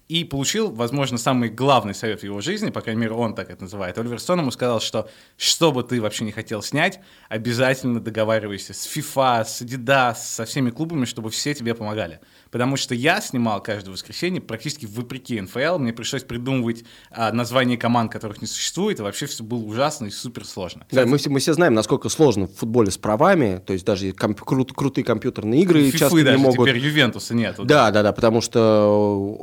и 0.09 0.25
получил, 0.25 0.70
возможно, 0.70 1.18
самый 1.18 1.49
главный 1.49 1.94
совет 1.94 2.20
в 2.20 2.25
его 2.25 2.40
жизни, 2.40 2.70
по 2.70 2.81
крайней 2.81 3.01
мере, 3.03 3.14
он 3.14 3.35
так 3.35 3.51
это 3.51 3.62
называет. 3.62 3.99
Оливер 3.99 4.20
Стоун 4.20 4.40
ему 4.40 4.51
сказал, 4.51 4.81
что 4.81 5.09
что 5.37 5.72
бы 5.72 5.83
ты 5.83 6.01
вообще 6.01 6.25
не 6.25 6.33
хотел 6.33 6.62
снять, 6.62 7.01
обязательно 7.29 8.01
договаривайся 8.01 8.72
с 8.72 8.87
FIFA, 8.87 9.44
с 9.44 9.62
Adidas, 9.62 10.16
со 10.16 10.44
всеми 10.44 10.70
клубами, 10.70 11.07
чтобы 11.07 11.31
все 11.31 11.55
тебе 11.55 11.75
помогали. 11.75 12.20
Потому 12.57 12.79
что 12.79 12.95
я 12.95 13.21
снимал 13.21 13.62
каждое 13.62 13.90
воскресенье 13.90 14.40
практически 14.40 14.87
вопреки 14.87 15.38
НФЛ, 15.38 15.77
мне 15.77 15.92
пришлось 15.92 16.23
придумывать 16.23 16.85
а, 17.11 17.31
названия 17.31 17.77
команд, 17.77 18.11
которых 18.11 18.40
не 18.40 18.47
существует, 18.49 18.99
и 18.99 19.03
вообще 19.03 19.27
все 19.27 19.45
было 19.45 19.62
ужасно 19.62 20.07
и 20.07 20.11
супер 20.11 20.47
сложно. 20.47 20.87
Да, 20.90 21.05
мы, 21.05 21.19
все, 21.19 21.29
мы 21.29 21.38
все 21.40 21.53
знаем, 21.53 21.75
насколько 21.75 22.09
сложно 22.09 22.47
в 22.47 22.55
футболе 22.55 22.90
с 22.90 22.97
правами, 22.97 23.61
то 23.66 23.75
есть 23.75 23.85
даже 23.85 24.12
комп- 24.12 24.40
крут, 24.40 24.73
крутые 24.73 25.05
компьютерные 25.05 25.61
игры 25.61 25.85
Фифы 25.85 25.99
часто 25.99 26.25
даже 26.25 26.38
не 26.38 26.45
могут... 26.45 26.66
теперь 26.66 26.79
Ювентуса 26.79 27.35
нет. 27.35 27.57
Да, 27.62 27.90
да, 27.90 28.03
да, 28.03 28.12
потому 28.12 28.40
что 28.40 28.88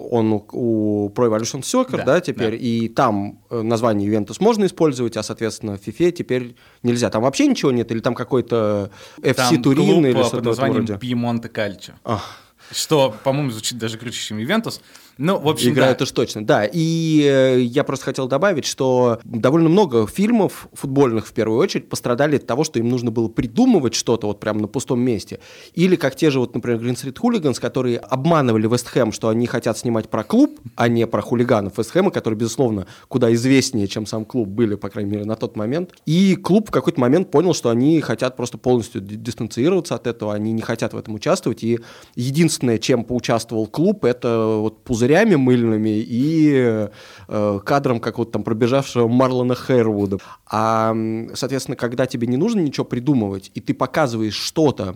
он 0.09 0.33
у 0.51 1.09
Pro 1.09 1.29
Evolution 1.29 1.61
Soccer, 1.61 1.97
да, 1.97 2.05
Да, 2.05 2.19
теперь, 2.19 2.53
да. 2.53 2.57
и 2.57 2.87
там 2.87 3.43
э, 3.51 3.61
название 3.61 4.07
Ювентус 4.07 4.39
можно 4.39 4.65
использовать, 4.65 5.17
а, 5.17 5.21
соответственно, 5.21 5.77
в 5.77 5.87
FIFA 5.87 6.13
теперь 6.13 6.55
нельзя. 6.81 7.11
Там 7.11 7.21
вообще 7.21 7.45
ничего 7.45 7.71
нет, 7.71 7.91
или 7.91 7.99
там 7.99 8.15
какой-то 8.15 8.89
FC 9.21 9.35
Там 9.35 9.61
Турин 9.61 10.03
или 10.03 10.13
что-то 10.13 10.37
под 10.37 10.45
названием. 10.45 10.97
Пьемонте 10.97 11.47
Кальчо. 11.47 11.93
Ах. 12.03 12.39
Что, 12.71 13.15
по-моему, 13.23 13.51
звучит 13.51 13.77
даже 13.77 13.97
круче, 13.97 14.19
чем 14.19 14.37
Ювентус. 14.37 14.81
Ну, 15.17 15.39
в 15.39 15.47
общем, 15.47 15.71
Игра 15.71 15.93
да. 15.93 16.03
уж 16.03 16.11
точно, 16.11 16.45
да. 16.45 16.65
И 16.65 17.21
э, 17.23 17.61
я 17.61 17.83
просто 17.83 18.05
хотел 18.05 18.27
добавить, 18.27 18.65
что 18.65 19.19
довольно 19.23 19.69
много 19.69 20.07
фильмов, 20.07 20.67
футбольных 20.73 21.27
в 21.27 21.33
первую 21.33 21.59
очередь, 21.59 21.89
пострадали 21.89 22.37
от 22.37 22.47
того, 22.47 22.63
что 22.63 22.79
им 22.79 22.89
нужно 22.89 23.11
было 23.11 23.27
придумывать 23.27 23.93
что-то 23.93 24.27
вот 24.27 24.39
прямо 24.39 24.61
на 24.61 24.67
пустом 24.67 24.99
месте. 24.99 25.39
Или 25.73 25.95
как 25.95 26.15
те 26.15 26.29
же, 26.29 26.39
вот, 26.39 26.55
например, 26.55 26.79
Green 26.79 26.95
Street 26.95 27.17
Hooligans, 27.21 27.59
которые 27.59 27.97
обманывали 27.97 28.67
Вест 28.67 28.87
Хэм, 28.87 29.11
что 29.11 29.29
они 29.29 29.45
хотят 29.47 29.77
снимать 29.77 30.09
про 30.09 30.23
клуб, 30.23 30.59
а 30.75 30.87
не 30.87 31.05
про 31.07 31.21
хулиганов 31.21 31.77
Вест 31.77 31.91
Хэма, 31.91 32.11
которые, 32.11 32.37
безусловно, 32.37 32.87
куда 33.07 33.33
известнее, 33.33 33.87
чем 33.87 34.05
сам 34.05 34.25
клуб 34.25 34.47
были, 34.47 34.75
по 34.75 34.89
крайней 34.89 35.11
мере, 35.11 35.25
на 35.25 35.35
тот 35.35 35.55
момент. 35.55 35.91
И 36.05 36.35
клуб 36.35 36.69
в 36.69 36.71
какой-то 36.71 36.99
момент 36.99 37.29
понял, 37.31 37.53
что 37.53 37.69
они 37.69 38.01
хотят 38.01 38.35
просто 38.35 38.57
полностью 38.57 39.01
ди- 39.01 39.15
дистанцироваться 39.15 39.95
от 39.95 40.07
этого, 40.07 40.33
они 40.33 40.51
не 40.51 40.61
хотят 40.61 40.93
в 40.93 40.97
этом 40.97 41.15
участвовать. 41.15 41.63
И 41.63 41.79
единственное, 42.15 42.77
чем 42.77 43.03
поучаствовал 43.03 43.67
клуб, 43.67 44.05
это 44.05 44.57
вот 44.59 44.83
пузырями 45.03 45.35
мыльными 45.35 45.99
и 45.99 46.87
э, 47.27 47.59
кадром 47.65 47.99
какого-то 47.99 48.33
там 48.33 48.43
пробежавшего 48.43 49.07
Марлона 49.07 49.55
Хэрвуда. 49.55 50.17
А, 50.49 50.95
соответственно, 51.33 51.75
когда 51.75 52.05
тебе 52.05 52.27
не 52.27 52.37
нужно 52.37 52.61
ничего 52.61 52.85
придумывать, 52.85 53.51
и 53.53 53.59
ты 53.59 53.73
показываешь 53.73 54.35
что-то, 54.35 54.95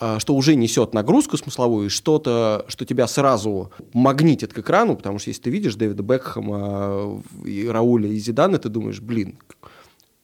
э, 0.00 0.18
что 0.18 0.34
уже 0.34 0.54
несет 0.54 0.92
нагрузку 0.92 1.38
смысловую, 1.38 1.88
что-то, 1.88 2.66
что 2.68 2.84
тебя 2.84 3.06
сразу 3.06 3.72
магнитит 3.94 4.52
к 4.52 4.58
экрану, 4.58 4.96
потому 4.96 5.18
что 5.18 5.30
если 5.30 5.42
ты 5.42 5.50
видишь 5.50 5.76
Дэвида 5.76 6.02
Бекхэма, 6.02 7.22
э, 7.44 7.48
и 7.48 7.68
Рауля 7.68 8.08
и 8.08 8.18
Зидана, 8.18 8.58
ты 8.58 8.68
думаешь, 8.68 9.00
блин, 9.00 9.38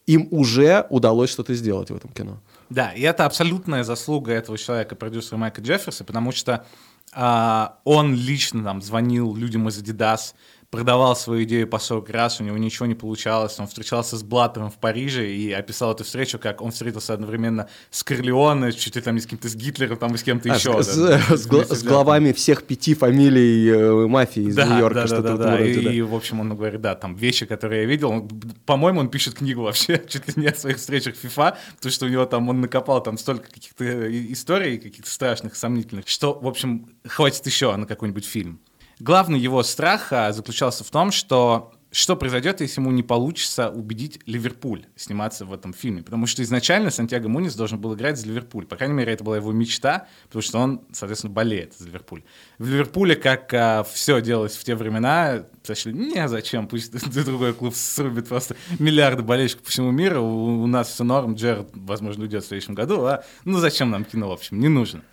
им 0.07 0.29
уже 0.31 0.87
удалось 0.91 1.31
что-то 1.31 1.55
сделать 1.55 1.91
в 1.91 1.97
этом 1.97 2.11
кино. 2.11 2.41
Да, 2.69 2.91
и 2.91 3.01
это 3.03 3.25
абсолютная 3.25 3.85
заслуга 3.85 4.33
этого 4.33 4.59
человека, 4.59 4.97
продюсера 4.97 5.39
Майка 5.39 5.63
Джефферса, 5.63 6.05
потому 6.05 6.33
что 6.33 6.67
он 7.15 8.15
лично 8.15 8.65
там 8.65 8.83
звонил 8.83 9.35
людям 9.35 9.69
из 9.69 9.79
Adidas, 9.81 10.35
продавал 10.77 11.17
свою 11.17 11.45
идею 11.45 11.67
по 11.69 11.79
40 11.79 12.11
раз, 12.11 12.41
у 12.41 12.45
него 12.45 12.57
ничего 12.59 12.87
не 12.87 12.95
получалось. 12.95 13.59
Он 13.59 13.67
встречался 13.67 14.17
с 14.17 14.23
Блаттером 14.23 14.71
в 14.71 14.75
Париже 14.79 15.31
и 15.31 15.53
описал 15.53 15.93
эту 15.93 16.05
встречу, 16.05 16.39
как 16.39 16.61
он 16.63 16.71
встретился 16.73 17.15
одновременно 17.15 17.69
с 17.91 18.03
Корлеоне, 18.03 18.73
чуть 18.73 18.97
ли 18.97 19.03
там 19.03 19.15
не 19.15 19.21
с 19.21 19.27
кем-то, 19.27 19.49
с 19.49 19.55
Гитлером, 19.55 19.97
там 19.99 20.15
и 20.15 20.19
с 20.19 20.23
кем-то 20.23 20.51
А, 20.53 20.57
еще. 20.57 20.83
с, 20.83 20.97
да, 20.97 21.19
с- 21.21 21.43
с 21.43 21.47
гла- 21.47 21.65
с 21.65 21.83
главами 21.83 22.33
всех 22.33 22.65
пяти 22.65 22.95
фамилий 22.95 23.69
э, 23.71 24.07
мафии 24.07 24.43
из 24.49 24.55
да, 24.57 24.67
Нью-Йорка, 24.67 25.01
да, 25.03 25.07
что-то 25.07 25.23
да, 25.23 25.37
да. 25.37 25.45
этом 25.55 25.59
роде, 25.77 25.93
И, 25.93 26.01
да. 26.01 26.07
в 26.07 26.15
общем, 26.15 26.41
он 26.41 26.55
говорит, 26.57 26.81
да, 26.81 26.95
там 26.95 27.15
вещи, 27.15 27.47
которые 27.47 27.83
я 27.83 27.87
видел. 27.89 28.11
Он, 28.11 28.29
по-моему, 28.67 29.01
он 29.01 29.09
пишет 29.09 29.35
книгу 29.35 29.63
вообще 29.63 30.03
чуть 30.09 30.27
ли 30.29 30.35
не 30.43 30.49
о 30.49 30.55
своих 30.55 30.77
встречах 30.79 31.15
FIFA, 31.23 31.57
потому 31.77 31.93
что 31.93 32.07
у 32.07 32.09
него 32.09 32.25
там, 32.27 32.49
он 32.49 32.61
накопал 32.61 33.03
там 33.03 33.19
столько 33.19 33.49
каких-то 33.51 33.85
и- 33.85 34.33
историй, 34.33 34.79
каких-то 34.79 35.11
страшных, 35.11 35.55
сомнительных, 35.57 36.09
что, 36.09 36.33
в 36.39 36.47
общем, 36.47 36.89
хватит 37.07 37.47
еще 37.47 37.75
на 37.77 37.87
какой-нибудь 37.87 38.25
фильм. 38.25 38.59
Главный 39.01 39.39
его 39.39 39.63
страх 39.63 40.13
а, 40.13 40.33
заключался 40.33 40.85
в 40.85 40.91
том, 40.91 41.11
что 41.11 41.73
что 41.95 42.17
произойдет, 42.17 42.61
если 42.61 42.81
ему 42.81 42.91
не 42.91 43.05
получится 43.05 43.71
убедить 43.71 44.19
Ливерпуль 44.27 44.87
сниматься 44.97 45.45
в 45.45 45.53
этом 45.53 45.73
фильме? 45.73 46.03
Потому 46.03 46.27
что 46.27 46.43
изначально 46.43 46.91
Сантьяго 46.91 47.29
Мунис 47.29 47.55
должен 47.55 47.79
был 47.79 47.95
играть 47.95 48.19
за 48.19 48.27
Ливерпуль. 48.27 48.67
По 48.67 48.75
крайней 48.75 48.95
мере, 48.95 49.13
это 49.13 49.23
была 49.23 49.37
его 49.37 49.53
мечта, 49.53 50.09
потому 50.25 50.43
что 50.43 50.59
он, 50.59 50.81
соответственно, 50.91 51.33
болеет 51.33 51.75
за 51.79 51.87
Ливерпуль. 51.87 52.25
В 52.59 52.69
Ливерпуле, 52.69 53.15
как 53.15 53.87
все 53.87 54.21
делалось 54.21 54.57
в 54.57 54.65
те 54.65 54.75
времена, 54.75 55.47
сочли, 55.63 55.93
не, 55.93 56.27
зачем, 56.27 56.67
пусть 56.67 56.91
другой 57.25 57.55
клуб 57.55 57.77
срубит 57.77 58.29
просто 58.29 58.57
миллиарды 58.81 59.23
болельщиков 59.23 59.63
по 59.63 59.71
всему 59.71 59.93
миру, 59.93 60.21
у, 60.21 60.65
у 60.65 60.67
нас 60.67 60.89
все 60.89 61.05
норм, 61.05 61.35
Джерард, 61.35 61.71
возможно, 61.75 62.25
уйдет 62.25 62.43
в 62.43 62.49
следующем 62.49 62.75
году, 62.75 63.05
а 63.05 63.25
ну 63.45 63.59
зачем 63.59 63.91
нам 63.91 64.05
кино, 64.05 64.31
в 64.31 64.33
общем, 64.33 64.59
не 64.59 64.69
нужно. 64.69 65.05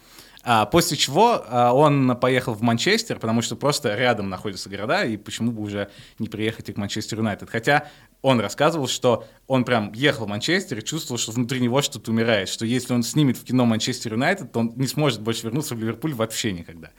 А, 0.44 0.66
после 0.66 0.98
чего 0.98 1.44
а, 1.48 1.74
он 1.74 2.18
поехал 2.18 2.54
в 2.54 2.62
Манчестер, 2.62 3.20
потому 3.20 3.42
что 3.42 3.56
просто 3.56 3.96
рядом 3.96 4.30
находятся 4.30 4.70
города, 4.70 5.04
и 5.04 5.18
почему 5.18 5.52
бы 5.52 5.62
уже 5.62 5.90
не 6.20 6.30
приехать 6.30 6.70
и 6.70 6.74
к 6.74 6.78
Манчестер 6.78 7.20
Юнайтед. 7.20 7.50
Хотя 7.50 7.88
он 8.22 8.40
рассказывал, 8.40 8.88
что 8.88 9.28
он 9.48 9.64
прям 9.64 9.92
ехал 9.94 10.26
в 10.26 10.30
Манчестер 10.30 10.80
и 10.80 10.84
чувствовал, 10.84 11.20
что 11.20 11.32
внутри 11.32 11.60
него 11.60 11.82
что-то 11.82 12.12
умирает, 12.12 12.50
что 12.50 12.66
если 12.66 12.94
он 12.94 13.04
снимет 13.04 13.38
в 13.38 13.44
кино 13.44 13.66
Манчестер 13.66 14.14
Юнайтед, 14.14 14.52
то 14.52 14.60
он 14.60 14.74
не 14.76 14.88
сможет 14.88 15.22
больше 15.22 15.44
вернуться 15.44 15.76
в 15.76 15.80
Ливерпуль 15.80 16.14
вообще 16.14 16.52
никогда. 16.52 16.90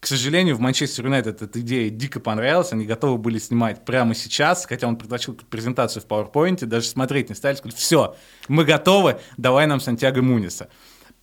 К 0.00 0.06
сожалению, 0.06 0.56
в 0.56 0.60
Манчестер 0.60 1.04
Юнайтед 1.04 1.42
эта 1.42 1.60
идея 1.60 1.90
дико 1.90 2.20
понравилась, 2.20 2.72
они 2.72 2.86
готовы 2.86 3.18
были 3.18 3.38
снимать 3.38 3.84
прямо 3.84 4.14
сейчас, 4.14 4.64
хотя 4.64 4.88
он 4.88 4.96
предложил 4.96 5.34
презентацию 5.34 6.02
в 6.02 6.06
PowerPoint, 6.06 6.64
даже 6.64 6.86
смотреть 6.86 7.28
не 7.28 7.34
стали, 7.34 7.56
сказали, 7.56 7.76
все, 7.76 8.16
мы 8.48 8.64
готовы, 8.64 9.20
давай 9.36 9.66
нам 9.66 9.78
Сантьяго 9.78 10.22
Муниса. 10.22 10.70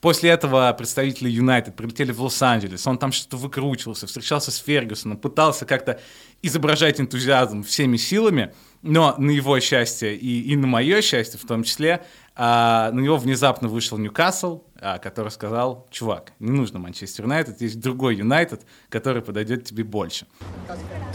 После 0.01 0.29
этого 0.29 0.71
представители 0.73 1.27
Юнайтед 1.27 1.75
прилетели 1.75 2.11
в 2.11 2.21
Лос-Анджелес, 2.21 2.85
он 2.85 2.99
там 2.99 3.11
что-то 3.11 3.37
выкручивался, 3.37 4.05
встречался 4.05 4.51
с 4.51 4.57
Фергюсоном, 4.57 5.17
пытался 5.17 5.65
как-то 5.65 5.99
изображать 6.43 7.01
энтузиазм 7.01 7.63
всеми 7.63 7.97
силами, 7.97 8.53
но 8.83 9.15
на 9.17 9.31
его 9.31 9.59
счастье 9.59 10.15
и, 10.15 10.51
и 10.51 10.55
на 10.55 10.67
мое 10.67 11.01
счастье 11.01 11.39
в 11.39 11.47
том 11.47 11.63
числе, 11.63 12.05
а, 12.35 12.91
на 12.91 12.99
него 12.99 13.17
внезапно 13.17 13.67
вышел 13.67 13.97
Ньюкасл, 13.97 14.61
а, 14.79 14.99
который 14.99 15.31
сказал, 15.31 15.87
чувак, 15.89 16.33
не 16.37 16.51
нужно 16.51 16.77
Манчестер 16.77 17.23
Юнайтед, 17.23 17.59
есть 17.61 17.79
другой 17.79 18.17
Юнайтед, 18.17 18.61
который 18.89 19.23
подойдет 19.23 19.65
тебе 19.65 19.83
больше. 19.83 20.27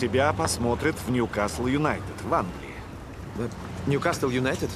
Тебя 0.00 0.32
посмотрят 0.32 0.96
в 1.06 1.10
Ньюкасл 1.12 1.68
Юнайтед 1.68 2.20
в 2.24 2.34
Англии. 2.34 2.74
Ньюкасл 3.86 4.28
Юнайтед? 4.28 4.70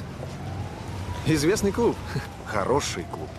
Известный 1.25 1.73
клуб. 1.73 1.97
Хороший 2.45 3.03
клуб. 3.03 3.29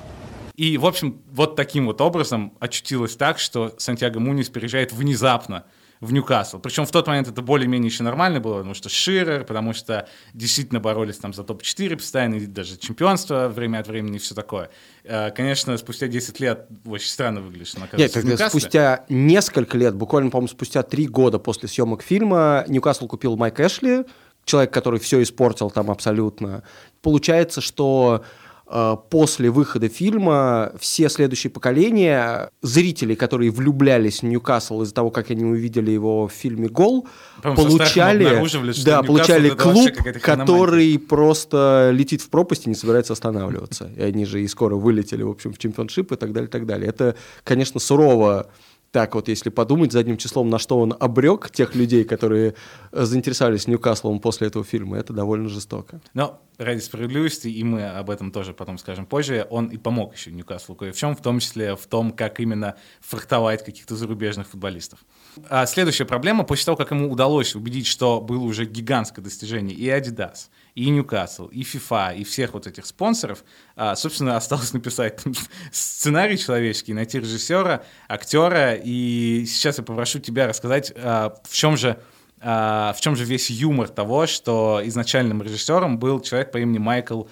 И, 0.59 0.77
в 0.77 0.87
общем, 0.87 1.23
вот 1.31 1.55
таким 1.55 1.87
вот 1.87 2.01
образом 2.01 2.53
очутилось 2.59 3.15
так, 3.15 3.39
что 3.39 3.75
Сантьяго 3.79 4.19
Мунис 4.19 4.49
переезжает 4.49 4.93
внезапно 4.93 5.67
в 6.01 6.13
Ньюкасл. 6.13 6.59
Причем 6.59 6.85
в 6.85 6.91
тот 6.91 7.07
момент 7.07 7.29
это 7.29 7.43
более-менее 7.43 7.89
еще 7.89 8.03
нормально 8.03 8.41
было, 8.41 8.57
потому 8.57 8.75
что 8.75 8.89
Ширер, 8.89 9.45
потому 9.45 9.73
что 9.73 10.09
действительно 10.35 10.81
боролись 10.81 11.19
там 11.19 11.33
за 11.33 11.45
топ-4 11.45 11.97
постоянно, 11.97 12.35
и 12.35 12.47
даже 12.47 12.77
чемпионство 12.77 13.49
время 13.49 13.79
от 13.79 13.87
времени 13.87 14.17
и 14.17 14.19
все 14.19 14.35
такое. 14.35 14.71
Э, 15.05 15.31
Конечно, 15.31 15.77
спустя 15.77 16.09
10 16.09 16.41
лет 16.41 16.67
очень 16.85 17.09
странно 17.09 17.41
выглядишь, 17.41 17.75
он 17.77 17.83
Нет, 17.97 18.13
тогда 18.13 18.49
спустя 18.49 19.05
несколько 19.09 19.79
лет, 19.79 19.95
буквально, 19.95 20.31
по-моему, 20.31 20.49
спустя 20.49 20.83
три 20.83 21.07
года 21.07 21.39
после 21.39 21.69
съемок 21.69 22.03
фильма, 22.03 22.65
Ньюкасл 22.67 23.07
купил 23.07 23.37
Майк 23.37 23.61
Эшли, 23.61 24.05
человек, 24.45 24.73
который 24.73 24.99
все 24.99 25.23
испортил 25.23 25.71
там 25.71 25.89
абсолютно. 25.89 26.65
Получается, 27.01 27.61
что 27.61 28.25
после 29.11 29.51
выхода 29.51 29.89
фильма 29.89 30.73
все 30.79 31.09
следующие 31.09 31.51
поколения 31.51 32.51
зрителей, 32.61 33.17
которые 33.17 33.51
влюблялись 33.51 34.21
в 34.21 34.23
Ньюкасл 34.25 34.83
из-за 34.83 34.95
того, 34.95 35.11
как 35.11 35.31
они 35.31 35.45
увидели 35.45 35.91
его 35.91 36.29
в 36.29 36.33
фильме 36.33 36.69
«Гол», 36.69 37.07
получали, 37.43 38.25
да, 38.85 39.03
получали 39.03 39.51
клуб, 39.51 39.91
который 40.23 40.99
просто 40.99 41.91
летит 41.93 42.21
в 42.21 42.29
пропасть 42.29 42.67
и 42.67 42.69
не 42.69 42.75
собирается 42.75 43.15
останавливаться. 43.15 43.91
И 43.97 44.03
они 44.03 44.27
же 44.27 44.43
и 44.43 44.49
скоро 44.49 44.75
вылетели, 44.77 45.23
в 45.23 45.31
общем, 45.31 45.53
в 45.53 45.59
чемпионшип 45.59 46.13
и 46.13 46.17
так 46.17 46.33
далее, 46.33 46.49
и 46.49 46.51
так 46.51 46.67
далее. 46.67 46.89
Это, 46.89 47.17
конечно, 47.45 47.81
сурово 47.81 48.51
так 48.91 49.15
вот, 49.15 49.29
если 49.29 49.51
подумать 49.51 49.93
задним 49.93 50.17
числом, 50.17 50.49
на 50.49 50.59
что 50.59 50.79
он 50.79 50.95
обрек 50.99 51.51
тех 51.51 51.75
людей, 51.75 52.05
которые 52.05 52.55
э, 52.91 53.05
заинтересовались 53.05 53.67
Ньюкаслом 53.67 54.19
после 54.19 54.47
этого 54.47 54.65
фильма, 54.65 54.97
это 54.97 55.13
довольно 55.13 55.49
жестоко. 55.49 56.01
Но 56.15 56.41
ради 56.57 56.81
справедливости, 56.81 57.49
и 57.49 57.65
мы 57.65 57.87
об 57.87 58.09
этом 58.09 58.33
тоже 58.33 58.55
потом 58.55 58.79
скажем 58.79 59.05
позже, 59.05 59.47
он 59.51 59.67
и 59.67 59.77
помог 59.77 60.15
еще 60.15 60.33
Ньюкаслу 60.33 60.75
кое 60.75 60.93
в 60.93 60.97
чем, 60.97 61.15
в 61.15 61.21
том 61.21 61.39
числе 61.41 61.77
в 61.77 61.87
том, 61.87 62.13
как 62.13 62.41
именно 62.41 62.77
фрахтовать 63.01 63.65
каких-то 63.65 63.95
зарубежных 63.95 64.49
футболистов. 64.49 65.01
А 65.49 65.67
следующая 65.67 66.05
проблема, 66.05 66.45
после 66.45 66.67
того, 66.67 66.77
как 66.77 66.91
ему 66.91 67.11
удалось 67.11 67.55
убедить, 67.55 67.87
что 67.87 68.21
было 68.21 68.43
уже 68.43 68.65
гигантское 68.65 69.25
достижение 69.25 69.77
и 69.77 69.87
Adidas, 69.89 70.49
и 70.75 70.89
Ньюкасл, 70.91 71.47
и 71.47 71.63
FIFA, 71.63 72.17
и 72.17 72.25
всех 72.25 72.55
вот 72.55 72.67
этих 72.67 72.87
спонсоров, 72.87 73.45
а, 73.77 73.97
собственно, 73.97 74.37
осталось 74.39 74.73
написать 74.73 75.21
сценарий 75.73 76.39
человеческий, 76.39 76.95
найти 76.95 77.19
режиссера, 77.19 77.83
актера, 78.09 78.75
и 78.75 79.45
сейчас 79.47 79.79
я 79.79 79.85
попрошу 79.85 80.19
тебя 80.19 80.47
рассказать, 80.47 80.93
а, 80.97 81.35
в 81.45 81.53
чем 81.53 81.77
же 81.77 82.01
а, 82.41 82.93
в 82.93 83.01
чем 83.01 83.17
же 83.17 83.25
весь 83.25 83.51
юмор 83.51 83.89
того, 83.89 84.27
что 84.27 84.81
изначальным 84.85 85.43
режиссером 85.43 85.99
был 85.99 86.21
человек 86.21 86.53
по 86.53 86.59
имени 86.59 86.79
Майкл 86.79 87.25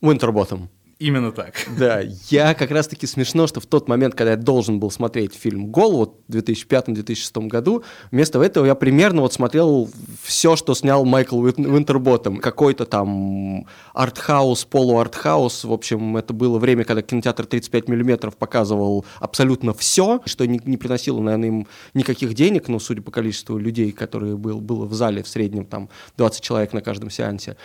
Уинтерботом. 0.00 0.68
Именно 1.02 1.32
так. 1.32 1.54
Да, 1.78 2.00
я 2.30 2.54
как 2.54 2.70
раз-таки 2.70 3.06
смешно, 3.06 3.46
что 3.46 3.60
в 3.60 3.66
тот 3.66 3.88
момент, 3.88 4.14
когда 4.14 4.32
я 4.32 4.36
должен 4.36 4.78
был 4.78 4.90
смотреть 4.90 5.34
фильм 5.34 5.66
«Гол», 5.66 5.96
вот 5.96 6.20
в 6.28 6.36
2005-2006 6.36 7.48
году, 7.48 7.82
вместо 8.10 8.40
этого 8.40 8.66
я 8.66 8.74
примерно 8.74 9.22
вот 9.22 9.32
смотрел 9.32 9.90
все, 10.22 10.54
что 10.56 10.74
снял 10.74 11.04
Майкл 11.04 11.40
Уинтерботом. 11.40 12.38
Какой-то 12.38 12.86
там 12.86 13.66
артхаус, 13.94 14.64
полуартхаус, 14.64 15.64
в 15.64 15.72
общем, 15.72 16.16
это 16.16 16.32
было 16.32 16.58
время, 16.58 16.84
когда 16.84 17.02
кинотеатр 17.02 17.46
35 17.46 17.88
миллиметров 17.88 18.36
показывал 18.36 19.04
абсолютно 19.18 19.74
все, 19.74 20.20
что 20.24 20.46
не, 20.46 20.60
не 20.64 20.76
приносило, 20.76 21.20
наверное, 21.20 21.48
им 21.48 21.66
никаких 21.94 22.34
денег, 22.34 22.68
ну, 22.68 22.78
судя 22.78 23.02
по 23.02 23.10
количеству 23.10 23.58
людей, 23.58 23.90
которые 23.90 24.36
был, 24.36 24.60
было 24.60 24.86
в 24.86 24.94
зале, 24.94 25.22
в 25.22 25.28
среднем 25.28 25.66
там 25.66 25.88
20 26.16 26.40
человек 26.42 26.72
на 26.72 26.80
каждом 26.80 27.10
сеансе. 27.10 27.56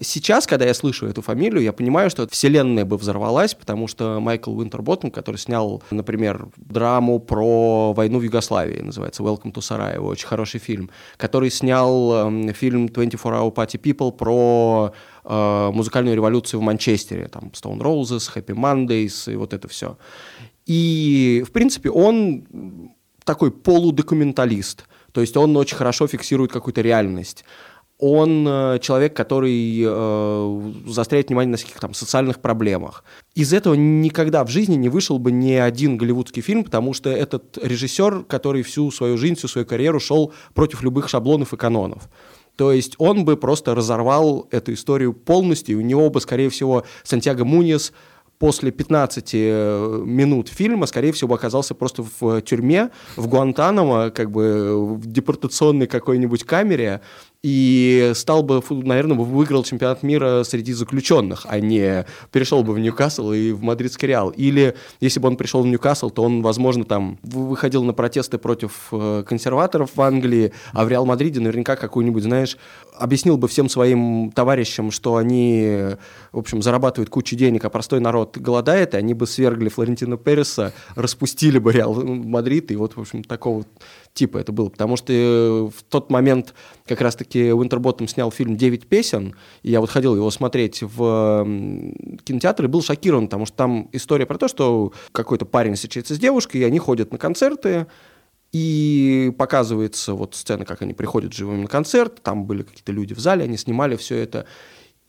Сейчас, 0.00 0.46
когда 0.46 0.64
я 0.64 0.74
слышу 0.74 1.06
эту 1.06 1.22
фамилию, 1.22 1.62
я 1.62 1.72
понимаю, 1.72 2.10
что 2.10 2.26
вселенная 2.28 2.84
бы 2.84 2.96
взорвалась, 2.96 3.54
потому 3.54 3.88
что 3.88 4.20
Майкл 4.20 4.56
Уинтерботтем, 4.56 5.10
который 5.10 5.36
снял, 5.36 5.82
например, 5.90 6.48
драму 6.56 7.20
про 7.20 7.92
войну 7.92 8.18
в 8.18 8.22
Югославии, 8.22 8.80
называется 8.80 9.22
«Welcome 9.22 9.52
to 9.52 9.58
Sarajevo», 9.58 10.08
очень 10.08 10.26
хороший 10.26 10.60
фильм, 10.60 10.90
который 11.16 11.50
снял 11.50 12.12
эм, 12.14 12.52
фильм 12.54 12.86
«24 12.86 13.18
Hour 13.22 13.54
Party 13.54 13.80
People» 13.80 14.12
про 14.12 14.92
э, 15.24 15.70
музыкальную 15.72 16.16
революцию 16.16 16.60
в 16.60 16.62
Манчестере, 16.62 17.28
там 17.28 17.52
Stone 17.52 17.78
Roses, 17.78 18.30
Happy 18.34 18.54
Mondays 18.54 19.32
и 19.32 19.36
вот 19.36 19.52
это 19.52 19.68
все. 19.68 19.96
И, 20.66 21.44
в 21.46 21.52
принципе, 21.52 21.90
он 21.90 22.46
такой 23.24 23.50
полудокументалист, 23.50 24.86
то 25.12 25.20
есть 25.20 25.36
он 25.36 25.56
очень 25.56 25.76
хорошо 25.76 26.06
фиксирует 26.06 26.52
какую-то 26.52 26.80
реальность 26.80 27.44
он 28.06 28.46
э, 28.46 28.78
человек, 28.82 29.16
который 29.16 29.82
э, 29.82 30.72
заостряет 30.86 31.28
внимание 31.28 31.52
на 31.52 31.56
всяких 31.56 31.80
там 31.80 31.94
социальных 31.94 32.38
проблемах. 32.40 33.02
Из 33.34 33.54
этого 33.54 33.72
никогда 33.72 34.44
в 34.44 34.50
жизни 34.50 34.74
не 34.74 34.90
вышел 34.90 35.18
бы 35.18 35.32
ни 35.32 35.52
один 35.52 35.96
голливудский 35.96 36.42
фильм, 36.42 36.64
потому 36.64 36.92
что 36.92 37.08
этот 37.08 37.56
режиссер, 37.62 38.24
который 38.24 38.62
всю 38.62 38.90
свою 38.90 39.16
жизнь, 39.16 39.36
всю 39.36 39.48
свою 39.48 39.66
карьеру 39.66 40.00
шел 40.00 40.34
против 40.52 40.82
любых 40.82 41.08
шаблонов 41.08 41.54
и 41.54 41.56
канонов. 41.56 42.10
То 42.56 42.72
есть 42.72 42.94
он 42.98 43.24
бы 43.24 43.38
просто 43.38 43.74
разорвал 43.74 44.48
эту 44.50 44.74
историю 44.74 45.14
полностью, 45.14 45.76
и 45.76 45.82
у 45.82 45.86
него 45.86 46.10
бы, 46.10 46.20
скорее 46.20 46.50
всего, 46.50 46.84
Сантьяго 47.04 47.46
Муньес 47.46 47.94
после 48.38 48.70
15 48.70 49.30
э, 49.32 50.02
минут 50.04 50.48
фильма, 50.48 50.84
скорее 50.84 51.12
всего, 51.12 51.34
оказался 51.34 51.74
просто 51.74 52.04
в 52.20 52.42
тюрьме, 52.42 52.90
в 53.16 53.28
Гуантанамо, 53.28 54.10
как 54.10 54.30
бы 54.30 54.94
в 54.96 55.06
депортационной 55.06 55.86
какой-нибудь 55.86 56.44
камере, 56.44 57.00
и 57.44 58.12
стал 58.14 58.42
бы, 58.42 58.62
наверное, 58.70 59.18
выиграл 59.18 59.64
чемпионат 59.64 60.02
мира 60.02 60.44
среди 60.44 60.72
заключенных, 60.72 61.44
а 61.46 61.60
не 61.60 62.06
перешел 62.32 62.64
бы 62.64 62.72
в 62.72 62.78
Ньюкасл 62.78 63.32
и 63.32 63.52
в 63.52 63.62
Мадридский 63.62 64.08
Реал. 64.08 64.30
Или 64.30 64.74
если 65.00 65.20
бы 65.20 65.28
он 65.28 65.36
пришел 65.36 65.62
в 65.62 65.66
Ньюкасл, 65.66 66.08
то 66.08 66.22
он, 66.22 66.40
возможно, 66.40 66.84
там 66.84 67.18
выходил 67.22 67.84
на 67.84 67.92
протесты 67.92 68.38
против 68.38 68.88
э, 68.92 69.24
консерваторов 69.28 69.90
в 69.94 70.00
Англии, 70.00 70.54
а 70.72 70.86
в 70.86 70.88
Реал 70.88 71.04
Мадриде 71.04 71.40
наверняка 71.40 71.76
какую-нибудь, 71.76 72.22
знаешь, 72.22 72.56
объяснил 72.96 73.36
бы 73.36 73.46
всем 73.46 73.68
своим 73.68 74.32
товарищам, 74.32 74.90
что 74.90 75.16
они, 75.16 75.96
в 76.32 76.38
общем, 76.38 76.62
зарабатывают 76.62 77.10
кучу 77.10 77.36
денег, 77.36 77.66
а 77.66 77.68
простой 77.68 78.00
народ 78.00 78.38
голодает, 78.38 78.94
и 78.94 78.96
они 78.96 79.12
бы 79.12 79.26
свергли 79.26 79.68
Флорентина 79.68 80.16
Переса, 80.16 80.72
распустили 80.94 81.58
бы 81.58 81.72
Реал 81.72 81.92
Мадрид, 81.94 82.70
и 82.70 82.76
вот, 82.76 82.96
в 82.96 83.00
общем, 83.00 83.22
такого 83.22 83.66
типа 84.14 84.38
это 84.38 84.52
было. 84.52 84.70
Потому 84.70 84.96
что 84.96 85.12
э, 85.12 85.70
в 85.76 85.82
тот 85.88 86.10
момент 86.10 86.54
как 86.86 87.00
раз-таки 87.00 87.33
Уинтерботтом 87.38 88.08
снял 88.08 88.30
фильм 88.30 88.56
«Девять 88.56 88.86
песен», 88.86 89.34
и 89.62 89.70
я 89.70 89.80
вот 89.80 89.90
ходил 89.90 90.14
его 90.16 90.30
смотреть 90.30 90.82
в 90.82 91.46
кинотеатр 92.24 92.64
и 92.64 92.68
был 92.68 92.82
шокирован, 92.82 93.26
потому 93.26 93.46
что 93.46 93.56
там 93.56 93.88
история 93.92 94.26
про 94.26 94.38
то, 94.38 94.48
что 94.48 94.92
какой-то 95.12 95.44
парень 95.46 95.74
встречается 95.74 96.14
с 96.14 96.18
девушкой, 96.18 96.58
и 96.58 96.64
они 96.64 96.78
ходят 96.78 97.12
на 97.12 97.18
концерты, 97.18 97.86
и 98.52 99.32
показывается 99.36 100.14
вот 100.14 100.36
сцена, 100.36 100.64
как 100.64 100.80
они 100.82 100.94
приходят 100.94 101.32
живыми 101.32 101.62
на 101.62 101.68
концерт, 101.68 102.22
там 102.22 102.44
были 102.44 102.62
какие-то 102.62 102.92
люди 102.92 103.12
в 103.12 103.18
зале, 103.18 103.44
они 103.44 103.56
снимали 103.56 103.96
все 103.96 104.16
это. 104.16 104.46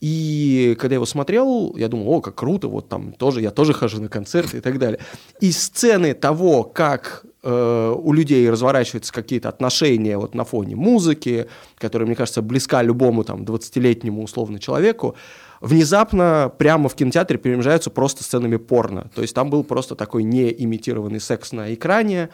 И 0.02 0.76
когда 0.80 0.94
я 0.94 0.98
его 0.98 1.06
смотрел, 1.06 1.76
я 1.78 1.88
думал, 1.88 2.10
о, 2.12 2.22
как 2.22 2.36
круто, 2.36 2.68
вот 2.68 2.90
там 2.90 3.14
тоже, 3.14 3.42
я 3.42 3.52
тоже 3.52 3.74
хожу 3.74 4.02
на 4.02 4.10
концерты 4.10 4.58
и 4.58 4.62
так 4.62 4.78
далее. 4.78 5.00
И 5.40 5.52
сцены 5.52 6.14
того, 6.14 6.64
как 6.64 7.26
э, 7.44 7.96
у 7.98 8.14
людей 8.14 8.50
разворачиваются 8.50 9.14
какие-то 9.14 9.50
отношения 9.50 10.18
вот 10.18 10.36
на 10.36 10.44
фоне 10.44 10.76
музыки, 10.76 11.48
которая, 11.78 12.08
мне 12.08 12.16
кажется, 12.16 12.42
близка 12.42 12.84
любому 12.84 13.24
там 13.24 13.44
20-летнему 13.44 14.22
условно 14.22 14.60
человеку, 14.60 15.16
внезапно 15.62 16.52
прямо 16.58 16.90
в 16.90 16.96
кинотеатре 16.96 17.38
перемежаются 17.38 17.90
просто 17.90 18.24
сценами 18.24 18.58
порно. 18.58 19.10
То 19.16 19.22
есть 19.22 19.34
там 19.34 19.50
был 19.50 19.64
просто 19.64 19.96
такой 19.96 20.24
неимитированный 20.24 21.22
секс 21.22 21.54
на 21.54 21.74
экране, 21.74 22.30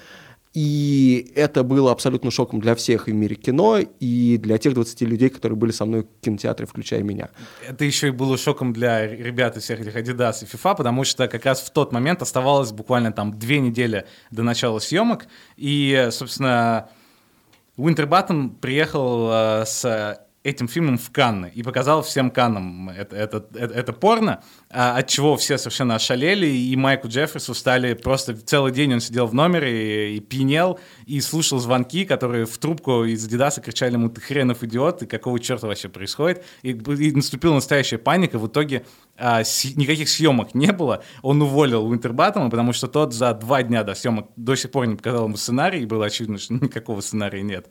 и 0.54 1.32
это 1.36 1.64
было 1.64 1.91
абсолютно 1.91 2.30
шоком 2.30 2.60
для 2.60 2.76
всех 2.76 3.08
в 3.08 3.14
мире 3.14 3.36
кино 3.36 3.80
и 3.80 4.38
для 4.38 4.58
тех 4.58 4.74
20 4.74 5.02
людей, 5.02 5.30
которые 5.30 5.58
были 5.58 5.72
со 5.72 5.86
мной 5.86 6.02
в 6.02 6.24
кинотеатре, 6.24 6.66
включая 6.66 7.04
меня. 7.04 7.30
Это 7.68 7.86
еще 7.86 8.10
и 8.10 8.12
было 8.12 8.38
шоком 8.38 8.74
для 8.74 9.08
ребят 9.08 9.56
из 9.56 9.64
всех 9.64 9.80
этих 9.80 9.95
Adidas 9.95 10.43
и 10.43 10.45
FIFA, 10.45 10.76
потому 10.78 11.06
что 11.06 11.28
как 11.30 11.45
раз 11.45 11.62
в 11.62 11.70
тот 11.72 11.93
момент 11.93 12.22
оставалось 12.22 12.72
буквально 12.72 13.14
там 13.14 13.38
две 13.38 13.60
недели 13.60 14.06
до 14.30 14.43
начала 14.43 14.80
съемок, 14.80 15.28
и, 15.56 16.10
собственно, 16.12 16.89
Уинтербаттон 17.78 18.49
приехал 18.49 19.30
э, 19.32 19.66
с 19.66 20.20
этим 20.44 20.68
фильмом 20.68 20.98
в 20.98 21.12
Канны 21.12 21.52
и 21.54 21.62
показал 21.62 22.02
всем 22.02 22.32
Каннам 22.32 22.89
это, 22.89 23.16
это, 23.16 23.46
это, 23.54 23.74
это 23.74 23.94
порно, 23.94 24.44
а, 24.72 24.98
от 24.98 25.08
чего 25.08 25.38
все 25.38 25.58
совершенно 25.58 25.96
ошалели, 25.96 26.48
и 26.48 26.76
Майку 26.76 27.08
Джеффрису 27.08 27.54
стали 27.54 27.94
просто 27.94 28.36
целый 28.36 28.72
день 28.72 28.94
он 28.94 29.02
сидел 29.02 29.28
в 29.28 29.36
номере 29.36 30.14
и, 30.14 30.18
и 30.18 30.20
пьянел, 30.20 30.80
и 31.06 31.22
слушал 31.22 31.60
звонки, 31.60 32.06
которые 32.06 32.46
в 32.46 32.58
трубку 32.58 33.04
из 33.04 33.24
Адидаса 33.26 33.62
кричали 33.62 33.94
ему 33.94 34.10
«ты 34.10 34.20
хренов 34.20 34.64
идиот, 34.64 35.04
и 35.04 35.06
какого 35.06 35.39
черта 35.39 35.68
вообще 35.68 35.89
происходит?» 35.89 36.44
И, 36.64 36.72
и 36.72 37.12
наступила 37.12 37.54
настоящая 37.54 38.00
паника, 38.00 38.39
в 38.39 38.48
итоге 38.48 38.84
а, 39.18 39.44
с, 39.44 39.64
никаких 39.76 40.10
съемок 40.10 40.56
не 40.56 40.72
было, 40.72 41.04
он 41.22 41.39
уволил 41.42 41.86
Уинтербаттома, 41.86 42.50
потому 42.50 42.74
что 42.74 42.88
тот 42.88 43.14
за 43.14 43.34
два 43.36 43.62
дня 43.62 43.84
до 43.84 43.94
съемок 43.94 44.30
до 44.36 44.56
сих 44.56 44.72
пор 44.72 44.88
не 44.88 44.96
показал 44.96 45.26
ему 45.26 45.38
сценарий, 45.38 45.84
и 45.84 45.86
было 45.86 46.08
очевидно, 46.08 46.39
что 46.39 46.56
никакого 46.56 47.02
сценария 47.02 47.44
нет. 47.44 47.68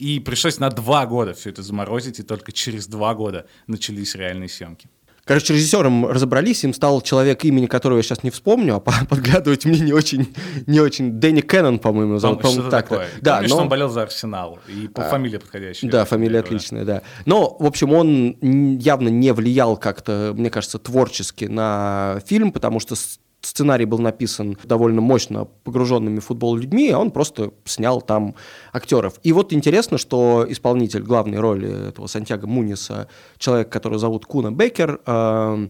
И 0.00 0.18
пришлось 0.18 0.58
на 0.58 0.70
два 0.70 1.04
года 1.04 1.34
все 1.34 1.50
это 1.50 1.62
заморозить, 1.62 2.20
и 2.20 2.22
только 2.22 2.52
через 2.52 2.86
два 2.86 3.14
года 3.14 3.46
начались 3.66 4.14
реальные 4.14 4.48
съемки. 4.48 4.88
Короче, 5.26 5.52
режиссером 5.52 6.06
разобрались, 6.06 6.64
им 6.64 6.72
стал 6.72 7.02
человек, 7.02 7.44
имени 7.44 7.66
которого 7.66 7.98
я 7.98 8.02
сейчас 8.02 8.22
не 8.22 8.30
вспомню, 8.30 8.76
а 8.76 8.80
подглядывать 9.08 9.66
мне 9.66 9.78
не 9.78 9.92
очень, 9.92 10.34
не 10.66 10.80
очень. 10.80 11.20
Дэнни 11.20 11.42
Кеннон, 11.42 11.78
по-моему, 11.78 12.18
зовут. 12.18 12.40
По 12.40 12.48
так 12.48 12.88
такое? 12.88 13.08
Да, 13.20 13.34
Помнишь, 13.34 13.50
но... 13.50 13.56
что 13.56 13.62
он 13.62 13.68
болел 13.68 13.90
за 13.90 14.02
Арсенал, 14.02 14.58
и 14.66 14.88
по 14.88 15.06
а, 15.06 15.10
фамилии 15.10 15.36
подходящая. 15.36 15.90
Да, 15.90 16.06
фамилия 16.06 16.40
отличная, 16.40 16.86
да. 16.86 17.02
Но, 17.26 17.54
в 17.60 17.66
общем, 17.66 17.92
он 17.92 18.78
явно 18.78 19.08
не 19.08 19.34
влиял 19.34 19.76
как-то, 19.76 20.32
мне 20.34 20.48
кажется, 20.48 20.78
творчески 20.78 21.44
на 21.44 22.22
фильм, 22.24 22.52
потому 22.52 22.80
что 22.80 22.94
сценарий 23.40 23.84
был 23.84 23.98
написан 23.98 24.56
довольно 24.64 25.00
мощно 25.00 25.46
погруженными 25.64 26.20
в 26.20 26.26
футбол 26.26 26.56
людьми, 26.56 26.90
а 26.90 26.98
он 26.98 27.10
просто 27.10 27.52
снял 27.64 28.02
там 28.02 28.34
актеров. 28.72 29.14
И 29.22 29.32
вот 29.32 29.52
интересно, 29.52 29.98
что 29.98 30.44
исполнитель 30.48 31.02
главной 31.02 31.38
роли 31.38 31.88
этого 31.88 32.06
Сантьяго 32.06 32.46
Муниса, 32.46 33.08
человек, 33.38 33.70
которого 33.70 33.98
зовут 33.98 34.26
Куна 34.26 34.50
Бекер, 34.50 35.00
э, 35.06 35.68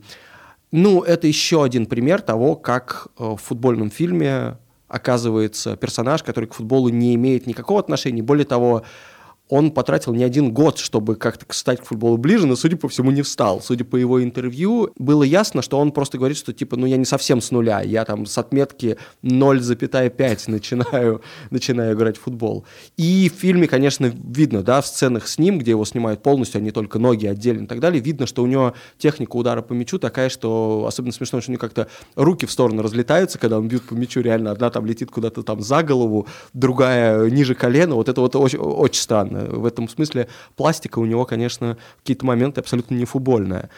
ну, 0.73 1.03
это 1.03 1.27
еще 1.27 1.65
один 1.65 1.87
пример 1.87 2.21
того, 2.21 2.55
как 2.57 3.09
э, 3.19 3.25
в 3.25 3.37
футбольном 3.37 3.91
фильме 3.91 4.57
оказывается 4.89 5.77
персонаж, 5.77 6.23
который 6.23 6.47
к 6.47 6.55
футболу 6.55 6.89
не 6.89 7.15
имеет 7.15 7.47
никакого 7.47 7.81
отношения. 7.81 8.23
Более 8.23 8.45
того, 8.45 8.83
он 9.51 9.73
потратил 9.73 10.15
не 10.15 10.23
один 10.23 10.53
год, 10.53 10.79
чтобы 10.79 11.17
как-то 11.17 11.45
стать 11.53 11.81
к 11.81 11.85
футболу 11.85 12.17
ближе, 12.17 12.47
но, 12.47 12.55
судя 12.55 12.77
по 12.77 12.89
всему, 12.89 13.11
не 13.11 13.23
встал. 13.23 13.61
Судя 13.61 13.85
по 13.85 13.97
его 13.97 14.23
интервью, 14.23 14.93
было 14.97 15.25
ясно, 15.25 15.61
что 15.61 15.79
он 15.79 15.91
просто 15.91 16.19
говорит, 16.19 16.39
что, 16.39 16.53
типа, 16.53 16.77
ну, 16.77 16.87
я 16.87 16.97
не 16.97 17.05
совсем 17.05 17.41
с 17.41 17.51
нуля, 17.51 17.81
я 17.83 18.05
там 18.05 18.27
с 18.27 18.39
отметки 18.39 18.97
0,5 19.25 20.39
начинаю, 20.47 21.21
начинаю 21.51 21.97
играть 21.97 22.17
в 22.17 22.21
футбол. 22.21 22.65
И 22.97 23.29
в 23.29 23.39
фильме, 23.39 23.67
конечно, 23.67 24.07
видно, 24.07 24.63
да, 24.63 24.81
в 24.81 24.87
сценах 24.87 25.27
с 25.27 25.37
ним, 25.37 25.59
где 25.59 25.73
его 25.73 25.85
снимают 25.85 26.23
полностью, 26.23 26.61
а 26.61 26.63
не 26.63 26.71
только 26.71 27.01
ноги 27.01 27.27
отдельно 27.27 27.65
и 27.65 27.67
так 27.67 27.81
далее, 27.81 28.01
видно, 28.01 28.27
что 28.27 28.45
у 28.45 28.47
него 28.47 28.75
техника 28.99 29.35
удара 29.35 29.63
по 29.63 29.73
мячу 29.73 29.99
такая, 29.99 30.29
что 30.29 30.85
особенно 30.87 31.13
смешно, 31.13 31.41
что 31.41 31.51
у 31.51 31.53
него 31.55 31.61
как-то 31.61 31.89
руки 32.15 32.47
в 32.47 32.53
сторону 32.53 32.83
разлетаются, 32.83 33.39
когда 33.39 33.59
он 33.59 33.67
бьет 33.67 33.83
по 33.83 33.95
мячу, 33.95 34.21
реально 34.21 34.53
одна 34.53 34.71
там 34.71 34.87
летит 34.87 35.11
куда-то 35.11 35.43
там 35.43 35.61
за 35.61 35.83
голову, 35.83 36.29
другая 36.53 37.29
ниже 37.31 37.57
колена, 37.57 37.97
вот 37.97 38.09
это 38.09 38.21
вот 38.21 38.37
очень, 38.37 38.61
очень 38.61 39.03
странно 39.03 39.40
в 39.49 39.65
этом 39.65 39.89
смысле 39.89 40.29
пластика 40.57 40.99
у 40.99 41.05
него, 41.05 41.25
конечно, 41.25 41.77
в 41.97 41.99
какие-то 41.99 42.27
моменты 42.27 42.61
абсолютно 42.61 42.95
не 42.95 43.05
футбольная. 43.05 43.71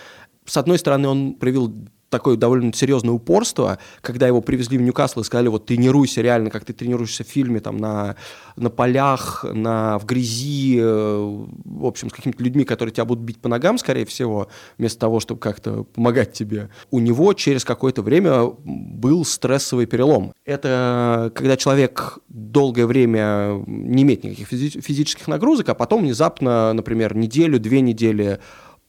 С 0.45 0.57
одной 0.57 0.79
стороны, 0.79 1.09
он 1.09 1.35
проявил 1.35 1.73
такое 2.13 2.37
довольно 2.37 2.73
серьезное 2.73 3.13
упорство, 3.13 3.79
когда 4.03 4.29
его 4.29 4.41
привезли 4.41 4.79
в 4.79 4.83
Ньюкасл 4.83 5.21
и 5.21 5.25
сказали, 5.25 5.49
вот 5.49 5.67
тренируйся 5.67 6.21
реально, 6.21 6.51
как 6.51 6.65
ты 6.65 6.73
тренируешься 6.73 7.25
в 7.25 7.27
фильме, 7.27 7.59
там, 7.59 7.79
на, 7.79 8.15
на 8.55 8.71
полях, 8.71 9.45
на, 9.51 9.99
в 9.99 10.05
грязи, 10.05 10.79
э, 10.81 11.45
в 11.65 11.87
общем, 11.87 12.11
с 12.11 12.13
какими-то 12.13 12.45
людьми, 12.45 12.65
которые 12.65 12.93
тебя 12.93 13.07
будут 13.07 13.25
бить 13.25 13.41
по 13.41 13.49
ногам, 13.49 13.79
скорее 13.79 14.05
всего, 14.05 14.49
вместо 14.79 15.01
того, 15.01 15.19
чтобы 15.19 15.41
как-то 15.41 15.85
помогать 15.85 16.33
тебе. 16.33 16.69
У 16.91 17.01
него 17.01 17.33
через 17.33 17.65
какое-то 17.65 18.03
время 18.03 18.45
был 18.45 19.25
стрессовый 19.25 19.87
перелом. 19.87 20.33
Это 20.45 21.33
когда 21.35 21.57
человек 21.57 22.19
долгое 22.29 22.87
время 22.87 23.65
не 23.67 24.03
имеет 24.03 24.23
никаких 24.23 24.49
физических 24.49 25.27
нагрузок, 25.29 25.71
а 25.71 25.75
потом 25.75 26.03
внезапно, 26.03 26.73
например, 26.75 27.17
неделю, 27.17 27.59
две 27.59 27.81
недели 27.81 28.39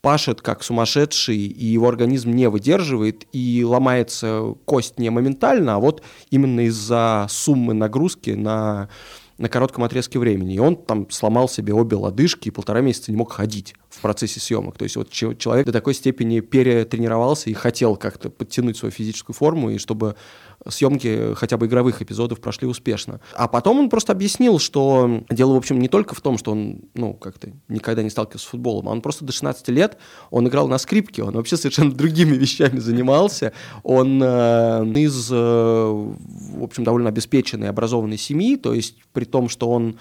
пашет 0.03 0.41
как 0.41 0.63
сумасшедший, 0.63 1.37
и 1.37 1.65
его 1.65 1.87
организм 1.87 2.31
не 2.31 2.49
выдерживает, 2.49 3.25
и 3.31 3.63
ломается 3.63 4.53
кость 4.65 4.99
не 4.99 5.09
моментально, 5.09 5.75
а 5.75 5.79
вот 5.79 6.03
именно 6.29 6.59
из-за 6.67 7.25
суммы 7.29 7.73
нагрузки 7.73 8.31
на, 8.31 8.89
на 9.37 9.47
коротком 9.47 9.85
отрезке 9.85 10.19
времени. 10.19 10.55
И 10.55 10.59
он 10.59 10.75
там 10.75 11.09
сломал 11.09 11.47
себе 11.47 11.73
обе 11.73 11.95
лодыжки 11.95 12.49
и 12.49 12.51
полтора 12.51 12.81
месяца 12.81 13.11
не 13.11 13.17
мог 13.17 13.31
ходить 13.31 13.75
процессе 14.03 14.39
съемок. 14.39 14.77
То 14.77 14.83
есть 14.83 14.95
вот 14.95 15.09
человек 15.09 15.65
до 15.65 15.71
такой 15.71 15.95
степени 15.95 16.41
перетренировался 16.41 17.49
и 17.49 17.53
хотел 17.53 17.95
как-то 17.95 18.29
подтянуть 18.29 18.77
свою 18.77 18.91
физическую 18.91 19.33
форму, 19.33 19.71
и 19.71 19.79
чтобы 19.79 20.15
съемки 20.67 21.33
хотя 21.35 21.57
бы 21.57 21.65
игровых 21.65 22.01
эпизодов 22.01 22.39
прошли 22.39 22.67
успешно. 22.67 23.19
А 23.33 23.47
потом 23.47 23.79
он 23.79 23.89
просто 23.89 24.11
объяснил, 24.11 24.59
что 24.59 25.23
дело, 25.29 25.53
в 25.53 25.57
общем, 25.57 25.79
не 25.79 25.87
только 25.87 26.15
в 26.15 26.21
том, 26.21 26.37
что 26.37 26.51
он, 26.51 26.81
ну, 26.93 27.13
как-то 27.13 27.49
никогда 27.67 28.03
не 28.03 28.09
сталкивался 28.09 28.45
с 28.45 28.49
футболом, 28.49 28.87
а 28.89 28.91
он 28.91 29.01
просто 29.01 29.25
до 29.25 29.31
16 29.31 29.67
лет, 29.69 29.97
он 30.29 30.47
играл 30.47 30.67
на 30.67 30.77
скрипке, 30.77 31.23
он 31.23 31.33
вообще 31.33 31.57
совершенно 31.57 31.91
другими 31.95 32.35
вещами 32.35 32.79
занимался. 32.79 33.53
Он 33.83 34.21
э, 34.21 34.85
из, 34.95 35.29
э, 35.31 35.35
в 35.35 36.63
общем, 36.63 36.83
довольно 36.83 37.09
обеспеченной, 37.09 37.69
образованной 37.69 38.17
семьи, 38.17 38.55
то 38.57 38.73
есть 38.73 38.97
при 39.13 39.25
том, 39.25 39.49
что 39.49 39.69
он 39.69 39.97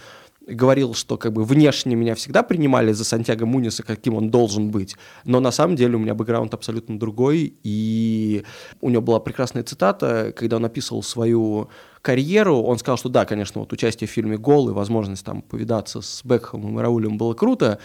говорил, 0.46 0.94
что 0.94 1.16
как 1.16 1.32
бы 1.32 1.44
внешне 1.44 1.94
меня 1.94 2.14
всегда 2.14 2.42
принимали 2.42 2.92
за 2.92 3.04
Сантьяго 3.04 3.46
Муниса, 3.46 3.82
каким 3.82 4.14
он 4.14 4.30
должен 4.30 4.70
быть, 4.70 4.96
но 5.24 5.40
на 5.40 5.50
самом 5.50 5.76
деле 5.76 5.96
у 5.96 5.98
меня 5.98 6.14
бэкграунд 6.14 6.54
абсолютно 6.54 6.98
другой, 6.98 7.54
и 7.62 8.44
у 8.80 8.90
него 8.90 9.02
была 9.02 9.20
прекрасная 9.20 9.62
цитата, 9.62 10.32
когда 10.36 10.56
он 10.56 10.64
описывал 10.64 11.02
свою 11.02 11.68
карьеру, 12.00 12.62
он 12.62 12.78
сказал, 12.78 12.98
что 12.98 13.08
да, 13.08 13.24
конечно, 13.24 13.60
вот 13.60 13.72
участие 13.72 14.08
в 14.08 14.10
фильме 14.10 14.36
«Гол» 14.36 14.68
и 14.68 14.72
возможность 14.72 15.24
там 15.24 15.42
повидаться 15.42 16.00
с 16.00 16.22
Бекхэмом 16.24 16.78
и 16.78 16.82
Раулем 16.82 17.16
было 17.16 17.34
круто, 17.34 17.78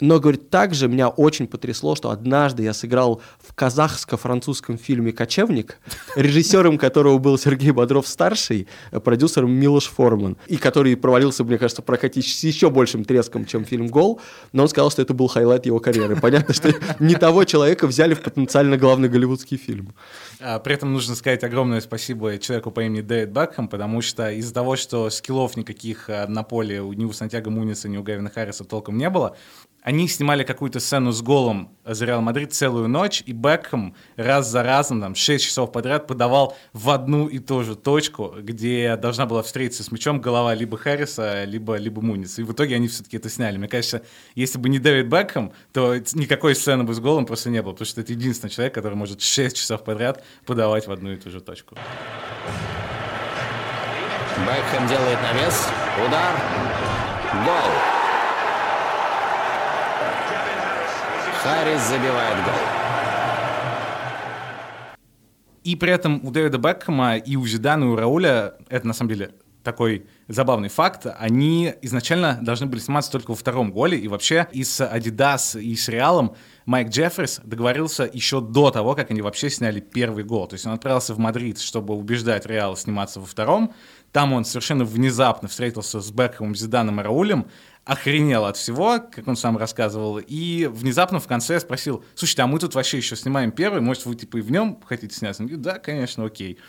Но, 0.00 0.18
говорит, 0.18 0.50
также 0.50 0.88
меня 0.88 1.08
очень 1.08 1.46
потрясло, 1.46 1.94
что 1.94 2.10
однажды 2.10 2.62
я 2.62 2.72
сыграл 2.72 3.20
в 3.38 3.54
казахско-французском 3.54 4.78
фильме 4.78 5.12
«Кочевник», 5.12 5.78
режиссером 6.16 6.78
которого 6.78 7.18
был 7.18 7.38
Сергей 7.38 7.70
Бодров-старший, 7.70 8.66
продюсером 9.04 9.52
Милош 9.52 9.86
Форман, 9.86 10.36
и 10.46 10.56
который 10.56 10.96
провалился, 10.96 11.44
мне 11.44 11.58
кажется, 11.58 11.82
прокатически 11.82 12.46
еще 12.46 12.70
большим 12.70 13.04
треском, 13.04 13.44
чем 13.44 13.64
фильм 13.64 13.88
«Гол», 13.88 14.20
но 14.52 14.62
он 14.62 14.68
сказал, 14.68 14.90
что 14.90 15.02
это 15.02 15.14
был 15.14 15.28
highlight 15.28 15.66
его 15.66 15.78
карьеры. 15.80 16.16
Понятно, 16.16 16.54
что 16.54 16.72
не 16.98 17.14
того 17.14 17.44
человека 17.44 17.86
взяли 17.86 18.14
в 18.14 18.22
потенциально 18.22 18.76
главный 18.76 19.08
голливудский 19.08 19.56
фильм. 19.56 19.94
А, 20.40 20.58
при 20.58 20.74
этом 20.74 20.92
нужно 20.92 21.14
сказать 21.14 21.44
огромное 21.44 21.80
спасибо 21.80 22.38
человеку 22.38 22.70
по 22.70 22.80
имени 22.80 23.02
Дэвид 23.02 23.32
Бекхэм, 23.32 23.68
потому 23.68 24.00
что 24.00 24.30
из-за 24.30 24.54
того, 24.54 24.76
что 24.76 25.10
скиллов 25.10 25.56
никаких 25.56 26.08
а, 26.08 26.26
на 26.26 26.42
поле 26.42 26.80
у 26.80 27.12
Сантьяго 27.12 27.50
Муниса, 27.50 27.88
ни 27.88 27.96
у 27.96 28.02
Гавина 28.02 28.30
Харриса 28.30 28.64
толком 28.64 28.96
не 28.96 29.10
было, 29.10 29.36
они 29.82 30.08
снимали 30.08 30.44
какую-то 30.44 30.80
сцену 30.80 31.12
с 31.12 31.22
голом 31.22 31.70
за 31.84 32.04
Реал 32.04 32.20
Мадрид 32.20 32.52
целую 32.52 32.88
ночь, 32.88 33.22
и 33.24 33.32
Бекхэм 33.32 33.94
раз 34.16 34.48
за 34.48 34.62
разом, 34.62 35.00
там, 35.00 35.14
6 35.14 35.44
часов 35.44 35.72
подряд 35.72 36.06
подавал 36.06 36.56
в 36.72 36.90
одну 36.90 37.26
и 37.26 37.38
ту 37.38 37.62
же 37.62 37.76
точку, 37.76 38.34
где 38.38 38.96
должна 38.96 39.26
была 39.26 39.42
встретиться 39.42 39.82
с 39.82 39.90
мячом 39.90 40.20
голова 40.20 40.54
либо 40.54 40.76
Харриса, 40.76 41.44
либо, 41.44 41.76
либо 41.76 42.02
Муниса. 42.02 42.42
И 42.42 42.44
в 42.44 42.52
итоге 42.52 42.76
они 42.76 42.88
все-таки 42.88 43.16
это 43.16 43.30
сняли. 43.30 43.56
Мне 43.56 43.68
кажется, 43.68 44.02
если 44.34 44.58
бы 44.58 44.68
не 44.68 44.78
Дэвид 44.78 45.06
Бекхэм, 45.06 45.52
то 45.72 45.96
никакой 46.14 46.54
сцены 46.54 46.84
бы 46.84 46.94
с 46.94 47.00
голом 47.00 47.24
просто 47.24 47.50
не 47.50 47.62
было, 47.62 47.72
потому 47.72 47.86
что 47.86 48.00
это 48.00 48.12
единственный 48.12 48.50
человек, 48.50 48.74
который 48.74 48.94
может 48.94 49.22
6 49.22 49.56
часов 49.56 49.82
подряд 49.82 50.22
подавать 50.44 50.86
в 50.86 50.92
одну 50.92 51.12
и 51.12 51.16
ту 51.16 51.30
же 51.30 51.40
точку. 51.40 51.76
Бекхэм 54.36 54.88
делает 54.88 55.18
навес, 55.22 55.68
удар, 56.06 56.34
гол. 57.44 57.89
Харрис 61.42 61.80
забивает 61.88 62.36
гол. 62.44 62.54
И 65.64 65.74
при 65.74 65.90
этом 65.90 66.20
у 66.22 66.30
Дэвида 66.30 66.58
Бекхэма 66.58 67.16
и 67.16 67.36
у 67.36 67.46
Зидана, 67.46 67.84
и 67.84 67.86
у 67.86 67.96
Рауля, 67.96 68.54
это 68.68 68.86
на 68.86 68.92
самом 68.92 69.08
деле 69.08 69.32
такой 69.62 70.06
забавный 70.28 70.68
факт, 70.68 71.06
они 71.18 71.74
изначально 71.82 72.38
должны 72.42 72.66
были 72.66 72.80
сниматься 72.80 73.10
только 73.10 73.30
во 73.30 73.36
втором 73.36 73.72
голе, 73.72 73.98
и 73.98 74.08
вообще 74.08 74.48
и 74.52 74.64
с 74.64 74.80
Adidas, 74.80 75.60
и 75.60 75.74
с 75.76 75.88
Реалом 75.88 76.34
Майк 76.66 76.88
Джеффрис 76.88 77.40
договорился 77.44 78.08
еще 78.12 78.40
до 78.40 78.70
того, 78.70 78.94
как 78.94 79.10
они 79.10 79.22
вообще 79.22 79.50
сняли 79.50 79.80
первый 79.80 80.24
гол. 80.24 80.46
То 80.46 80.54
есть 80.54 80.66
он 80.66 80.72
отправился 80.72 81.14
в 81.14 81.18
Мадрид, 81.18 81.58
чтобы 81.58 81.94
убеждать 81.94 82.46
Реал 82.46 82.76
сниматься 82.76 83.20
во 83.20 83.26
втором. 83.26 83.74
Там 84.12 84.32
он 84.32 84.44
совершенно 84.44 84.84
внезапно 84.84 85.48
встретился 85.48 86.00
с 86.00 86.10
Бекхэмом, 86.10 86.54
Зиданом 86.54 87.00
и 87.00 87.02
Раулем, 87.02 87.46
охренел 87.90 88.44
от 88.44 88.56
всего, 88.56 89.00
как 89.00 89.26
он 89.26 89.34
сам 89.34 89.56
рассказывал, 89.56 90.18
и 90.18 90.70
внезапно 90.70 91.18
в 91.18 91.26
конце 91.26 91.58
спросил, 91.58 92.04
слушайте, 92.14 92.42
а 92.42 92.46
мы 92.46 92.60
тут 92.60 92.76
вообще 92.76 92.98
еще 92.98 93.16
снимаем 93.16 93.50
первый, 93.50 93.80
может, 93.80 94.06
вы 94.06 94.14
типа 94.14 94.36
и 94.36 94.42
в 94.42 94.52
нем 94.52 94.80
хотите 94.86 95.12
сняться? 95.12 95.42
Он 95.42 95.48
говорит, 95.48 95.64
да, 95.64 95.80
конечно, 95.80 96.24
окей. 96.24 96.60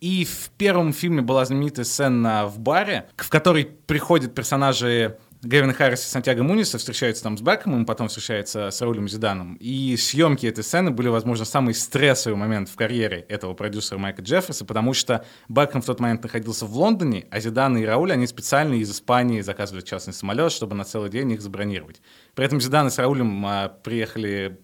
И 0.00 0.24
в 0.24 0.50
первом 0.50 0.92
фильме 0.92 1.20
была 1.20 1.44
знаменитая 1.44 1.84
сцена 1.84 2.46
в 2.46 2.60
баре, 2.60 3.08
в 3.16 3.28
которой 3.28 3.64
приходят 3.64 4.36
персонажи 4.36 5.18
Гэвин 5.44 5.74
Харрис 5.74 6.06
и 6.06 6.08
Сантьяго 6.08 6.44
Муниса 6.44 6.78
встречаются 6.78 7.24
там 7.24 7.36
с 7.36 7.40
Бекхэмом, 7.40 7.84
потом 7.84 8.06
встречаются 8.06 8.70
с 8.70 8.80
Раулем 8.80 9.08
Зиданом. 9.08 9.56
И 9.58 9.96
съемки 9.96 10.46
этой 10.46 10.62
сцены 10.62 10.92
были, 10.92 11.08
возможно, 11.08 11.44
самый 11.44 11.74
стрессовый 11.74 12.38
момент 12.38 12.68
в 12.68 12.76
карьере 12.76 13.26
этого 13.28 13.52
продюсера 13.54 13.98
Майка 13.98 14.22
Джефферса, 14.22 14.64
потому 14.64 14.94
что 14.94 15.24
Бекхэм 15.48 15.82
в 15.82 15.86
тот 15.86 15.98
момент 15.98 16.22
находился 16.22 16.64
в 16.64 16.76
Лондоне, 16.76 17.26
а 17.32 17.40
Зидан 17.40 17.76
и 17.76 17.84
Рауль, 17.84 18.12
они 18.12 18.28
специально 18.28 18.74
из 18.74 18.92
Испании 18.92 19.40
заказывали 19.40 19.82
частный 19.82 20.14
самолет, 20.14 20.52
чтобы 20.52 20.76
на 20.76 20.84
целый 20.84 21.10
день 21.10 21.32
их 21.32 21.42
забронировать. 21.42 22.00
При 22.36 22.46
этом 22.46 22.60
Зидан 22.60 22.86
и 22.86 22.90
с 22.90 22.98
Раулем 22.98 23.44
а, 23.44 23.68
приехали 23.68 24.60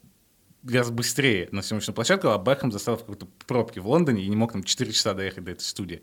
гораздо 0.62 0.92
быстрее 0.92 1.48
на 1.52 1.62
съемочную 1.62 1.94
площадку, 1.94 2.28
а 2.28 2.38
Бекхэм 2.38 2.72
застал 2.72 2.96
в 2.96 3.00
какой-то 3.00 3.26
пробке 3.46 3.80
в 3.80 3.88
Лондоне 3.88 4.22
и 4.22 4.28
не 4.28 4.36
мог 4.36 4.52
там 4.52 4.62
4 4.62 4.92
часа 4.92 5.14
доехать 5.14 5.44
до 5.44 5.52
этой 5.52 5.62
студии. 5.62 6.02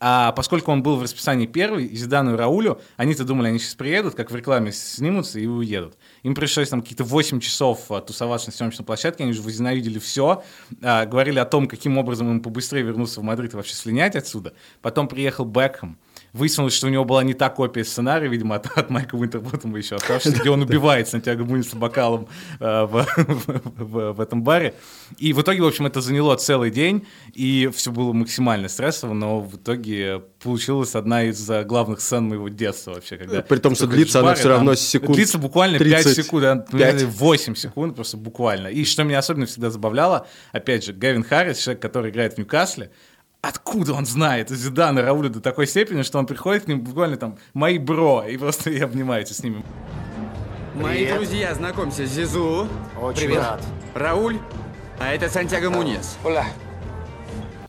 А 0.00 0.30
поскольку 0.32 0.70
он 0.70 0.82
был 0.82 0.96
в 0.96 1.02
расписании 1.02 1.46
первый, 1.46 1.88
Зидану 1.94 2.34
и 2.34 2.36
Раулю, 2.36 2.80
они-то 2.96 3.24
думали, 3.24 3.48
они 3.48 3.58
сейчас 3.58 3.74
приедут, 3.74 4.14
как 4.14 4.30
в 4.30 4.36
рекламе 4.36 4.70
снимутся 4.70 5.40
и 5.40 5.46
уедут. 5.46 5.96
Им 6.22 6.36
пришлось 6.36 6.68
там 6.68 6.82
какие-то 6.82 7.02
8 7.02 7.40
часов 7.40 7.90
а, 7.90 8.00
тусоваться 8.00 8.48
на 8.48 8.52
съемочной 8.52 8.86
площадке, 8.86 9.24
они 9.24 9.32
уже 9.32 9.42
возненавидели 9.42 9.98
все, 9.98 10.44
а, 10.82 11.04
говорили 11.04 11.40
о 11.40 11.44
том, 11.44 11.66
каким 11.66 11.98
образом 11.98 12.30
им 12.30 12.40
побыстрее 12.40 12.84
вернуться 12.84 13.20
в 13.20 13.24
Мадрид 13.24 13.54
и 13.54 13.56
вообще 13.56 13.74
слинять 13.74 14.14
отсюда. 14.14 14.54
Потом 14.82 15.08
приехал 15.08 15.44
Бекхэм, 15.44 15.98
Выяснилось, 16.38 16.72
что 16.72 16.86
у 16.86 16.90
него 16.90 17.04
была 17.04 17.24
не 17.24 17.34
та 17.34 17.48
копия 17.48 17.84
сценария, 17.84 18.28
видимо, 18.28 18.54
от, 18.54 18.66
от 18.78 18.90
Майка 18.90 19.16
Уинтерботтома 19.16 19.76
еще 19.76 19.96
оставшаяся, 19.96 20.40
где 20.40 20.50
он 20.50 20.62
убивает 20.62 21.08
Сантьяго 21.08 21.44
Муниса 21.44 21.76
бокалом 21.76 22.28
э, 22.60 22.64
в, 22.84 23.06
в, 23.16 23.82
в, 23.82 24.12
в 24.12 24.20
этом 24.20 24.44
баре. 24.44 24.74
И 25.18 25.32
в 25.32 25.42
итоге, 25.42 25.62
в 25.62 25.66
общем, 25.66 25.86
это 25.86 26.00
заняло 26.00 26.36
целый 26.36 26.70
день, 26.70 27.06
и 27.34 27.68
все 27.74 27.90
было 27.90 28.12
максимально 28.12 28.68
стрессово, 28.68 29.14
но 29.14 29.40
в 29.40 29.56
итоге 29.56 30.22
получилась 30.40 30.94
одна 30.94 31.24
из 31.24 31.50
э, 31.50 31.64
главных 31.64 32.00
сцен 32.00 32.28
моего 32.28 32.48
детства 32.48 32.94
вообще. 32.94 33.16
Когда 33.16 33.42
При 33.42 33.58
том, 33.58 33.74
что 33.74 33.88
длится 33.88 34.20
она 34.20 34.34
все 34.34 34.48
равно 34.48 34.76
секунд 34.76 35.16
Длится 35.16 35.38
буквально 35.38 35.78
30, 35.78 36.04
5 36.04 36.14
секунд, 36.14 36.70
5. 36.70 37.02
8 37.02 37.54
секунд 37.56 37.96
просто 37.96 38.16
буквально. 38.16 38.68
И 38.68 38.84
что 38.84 39.02
меня 39.02 39.18
особенно 39.18 39.46
всегда 39.46 39.70
забавляло, 39.70 40.28
опять 40.52 40.84
же, 40.84 40.92
Гевин 40.92 41.24
Харрис, 41.24 41.58
человек, 41.58 41.82
который 41.82 42.10
играет 42.10 42.34
в 42.34 42.38
Ньюкасле, 42.38 42.90
откуда 43.40 43.94
он 43.94 44.06
знает 44.06 44.50
Зидана 44.50 45.02
Рауля 45.02 45.28
до 45.28 45.40
такой 45.40 45.66
степени, 45.66 46.02
что 46.02 46.18
он 46.18 46.26
приходит 46.26 46.64
к 46.64 46.68
ним 46.68 46.80
буквально 46.80 47.16
там 47.16 47.38
«мои 47.54 47.78
бро» 47.78 48.24
и 48.24 48.36
просто 48.36 48.70
и 48.70 48.80
обнимается 48.80 49.34
с 49.34 49.42
ними. 49.42 49.64
Мои 50.74 51.10
друзья, 51.12 51.54
знакомься, 51.54 52.04
Зизу. 52.06 52.68
Очень 53.00 53.26
Привет. 53.26 53.38
рад. 53.38 53.62
Рауль, 53.94 54.38
а 55.00 55.12
это 55.12 55.28
Сантьяго 55.28 55.70
Муньес. 55.70 56.16
Оля. 56.24 56.46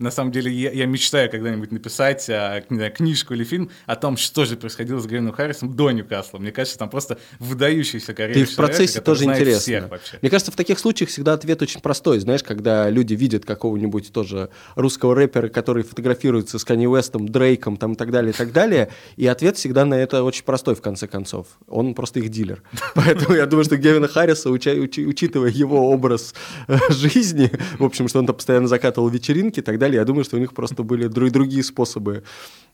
На 0.00 0.10
самом 0.10 0.32
деле, 0.32 0.50
я, 0.50 0.72
я 0.72 0.86
мечтаю 0.86 1.30
когда-нибудь 1.30 1.72
написать 1.72 2.28
а, 2.30 2.64
знаю, 2.70 2.90
книжку 2.90 3.34
или 3.34 3.44
фильм 3.44 3.70
о 3.84 3.96
том, 3.96 4.16
что 4.16 4.46
же 4.46 4.56
происходило 4.56 4.98
с 4.98 5.06
Грэвином 5.06 5.34
Харрисом 5.34 5.76
до 5.76 5.90
Ньюкасла. 5.90 6.38
Мне 6.38 6.52
кажется, 6.52 6.78
там 6.78 6.88
просто 6.88 7.18
выдающийся 7.38 8.14
карьера. 8.14 8.40
И 8.40 8.44
в 8.44 8.56
процессе 8.56 9.02
тоже 9.02 9.24
интересно. 9.24 9.90
Мне 10.22 10.30
кажется, 10.30 10.52
в 10.52 10.56
таких 10.56 10.78
случаях 10.78 11.10
всегда 11.10 11.34
ответ 11.34 11.60
очень 11.60 11.82
простой. 11.82 12.18
Знаешь, 12.18 12.42
когда 12.42 12.88
люди 12.88 13.12
видят 13.12 13.44
какого-нибудь 13.44 14.10
тоже 14.10 14.48
русского 14.74 15.14
рэпера, 15.14 15.48
который 15.48 15.82
фотографируется 15.82 16.58
с 16.58 16.64
Канни 16.64 16.86
Уэстом, 16.86 17.28
Дрейком 17.28 17.76
там, 17.76 17.92
и 17.92 17.96
так 17.96 18.10
далее, 18.10 18.32
и 18.32 18.34
так 18.34 18.52
далее, 18.52 18.88
и 19.16 19.26
ответ 19.26 19.58
всегда 19.58 19.84
на 19.84 19.94
это 19.94 20.24
очень 20.24 20.44
простой, 20.44 20.74
в 20.76 20.80
конце 20.80 21.08
концов. 21.08 21.46
Он 21.68 21.94
просто 21.94 22.20
их 22.20 22.30
дилер. 22.30 22.62
Поэтому 22.94 23.34
я 23.34 23.44
думаю, 23.44 23.66
что 23.66 23.76
Гевина 23.76 24.08
Харриса, 24.08 24.48
учитывая 24.50 25.50
его 25.50 25.90
образ 25.90 26.34
э, 26.68 26.78
жизни, 26.88 27.50
в 27.78 27.84
общем, 27.84 28.08
что 28.08 28.18
он 28.20 28.26
там 28.26 28.36
постоянно 28.36 28.66
закатывал 28.66 29.10
вечеринки 29.10 29.60
и 29.60 29.62
так 29.62 29.78
далее, 29.78 29.89
далее. 29.90 30.00
Я 30.00 30.04
думаю, 30.04 30.24
что 30.24 30.36
у 30.36 30.40
них 30.40 30.52
просто 30.52 30.82
были 30.82 31.06
другие 31.08 31.62
способы 31.62 32.22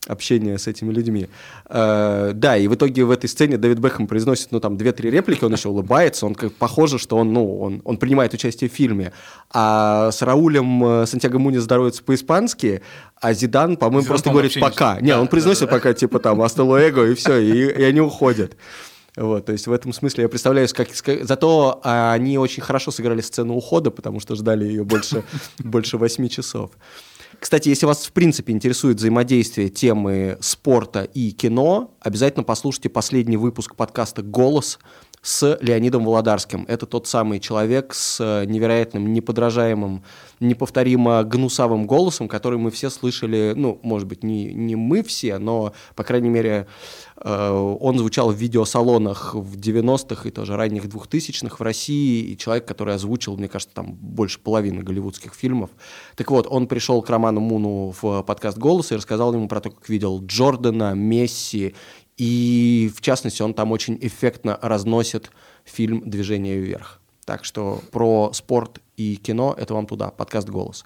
общения 0.07 0.57
с 0.57 0.67
этими 0.67 0.93
людьми. 0.93 1.27
Э, 1.69 2.31
да, 2.33 2.57
и 2.57 2.67
в 2.67 2.75
итоге 2.75 3.03
в 3.03 3.11
этой 3.11 3.27
сцене 3.27 3.57
Дэвид 3.57 3.79
Бэхэм 3.79 4.07
произносит, 4.07 4.51
ну, 4.51 4.59
там, 4.59 4.77
две-три 4.77 5.09
реплики, 5.09 5.43
он 5.43 5.53
еще 5.53 5.69
улыбается, 5.69 6.25
он 6.25 6.35
как 6.35 6.53
похоже, 6.53 6.97
что 6.97 7.17
он, 7.17 7.33
ну, 7.33 7.59
он, 7.59 7.81
он 7.83 7.97
принимает 7.97 8.33
участие 8.33 8.69
в 8.69 8.73
фильме. 8.73 9.11
А 9.51 10.11
с 10.11 10.21
Раулем 10.21 10.85
э, 10.85 11.05
Сантьяго 11.05 11.39
Муни 11.39 11.57
здоровается 11.57 12.03
по-испански, 12.03 12.81
а 13.19 13.33
Зидан, 13.33 13.75
по-моему, 13.75 14.01
Зидан, 14.01 14.13
просто 14.13 14.29
говорит 14.29 14.57
«пока». 14.59 15.01
Не, 15.01 15.15
он 15.15 15.27
произносит 15.27 15.69
пока, 15.69 15.93
типа, 15.93 16.19
там, 16.19 16.41
«Астело 16.41 16.77
эго», 16.77 17.05
и 17.05 17.15
все, 17.15 17.39
и, 17.39 17.81
и 17.81 17.83
они 17.83 17.99
уходят. 17.99 18.55
Вот, 19.17 19.47
то 19.47 19.51
есть 19.51 19.65
в 19.65 19.71
этом 19.71 19.93
смысле 19.93 20.23
я 20.23 20.29
представляю, 20.29 20.67
как... 20.75 20.89
Зато 21.23 21.81
а, 21.83 22.13
они 22.13 22.37
очень 22.37 22.61
хорошо 22.61 22.91
сыграли 22.91 23.21
сцену 23.21 23.55
ухода, 23.55 23.89
потому 23.89 24.19
что 24.19 24.35
ждали 24.35 24.65
ее 24.65 24.83
больше, 24.83 25.23
больше 25.57 25.97
8 25.97 26.27
часов. 26.27 26.69
Кстати, 27.39 27.69
если 27.69 27.85
вас 27.85 28.05
в 28.05 28.11
принципе 28.13 28.51
интересует 28.51 28.97
взаимодействие 28.97 29.69
темы 29.69 30.37
спорта 30.41 31.03
и 31.03 31.31
кино, 31.31 31.95
обязательно 31.99 32.43
послушайте 32.43 32.89
последний 32.89 33.37
выпуск 33.37 33.75
подкаста 33.75 34.23
«Голос», 34.23 34.79
с 35.27 35.57
Леонидом 35.59 36.05
Володарским. 36.05 36.63
Это 36.69 36.85
тот 36.85 37.05
самый 37.05 37.41
человек 37.41 37.93
с 37.93 38.17
э, 38.21 38.45
невероятным, 38.45 39.11
неподражаемым, 39.11 40.01
неповторимо 40.39 41.21
гнусавым 41.25 41.85
голосом, 41.85 42.29
который 42.29 42.57
мы 42.57 42.71
все 42.71 42.89
слышали, 42.89 43.51
ну, 43.53 43.77
может 43.83 44.07
быть, 44.07 44.23
не, 44.23 44.45
не 44.53 44.77
мы 44.77 45.03
все, 45.03 45.37
но, 45.37 45.73
по 45.95 46.05
крайней 46.05 46.29
мере, 46.29 46.65
э, 47.17 47.49
он 47.49 47.97
звучал 47.97 48.31
в 48.31 48.37
видеосалонах 48.37 49.35
в 49.35 49.57
90-х 49.57 50.29
и 50.29 50.31
тоже 50.31 50.55
ранних 50.55 50.85
2000-х 50.85 51.57
в 51.57 51.61
России, 51.61 52.23
и 52.23 52.37
человек, 52.37 52.65
который 52.65 52.95
озвучил, 52.95 53.35
мне 53.35 53.49
кажется, 53.49 53.75
там 53.75 53.95
больше 53.95 54.39
половины 54.39 54.81
голливудских 54.81 55.33
фильмов. 55.33 55.71
Так 56.15 56.31
вот, 56.31 56.47
он 56.49 56.67
пришел 56.67 57.01
к 57.01 57.09
Роману 57.09 57.41
Муну 57.41 57.93
в 58.01 58.21
подкаст 58.23 58.57
«Голос» 58.57 58.93
и 58.93 58.95
рассказал 58.95 59.33
ему 59.33 59.49
про 59.49 59.59
то, 59.59 59.71
как 59.71 59.89
видел 59.89 60.23
Джордана, 60.25 60.93
Месси 60.93 61.75
и, 62.17 62.91
в 62.95 63.01
частности, 63.01 63.41
он 63.41 63.53
там 63.53 63.71
очень 63.71 63.97
эффектно 64.01 64.57
разносит 64.61 65.31
фильм 65.65 66.09
«Движение 66.09 66.57
вверх». 66.57 66.99
Так 67.25 67.45
что 67.45 67.81
про 67.91 68.31
спорт 68.33 68.79
и 68.95 69.17
кино– 69.17 69.53
это 69.57 69.73
вам 69.73 69.85
туда, 69.85 70.09
подкаст 70.09 70.49
«Голос». 70.49 70.85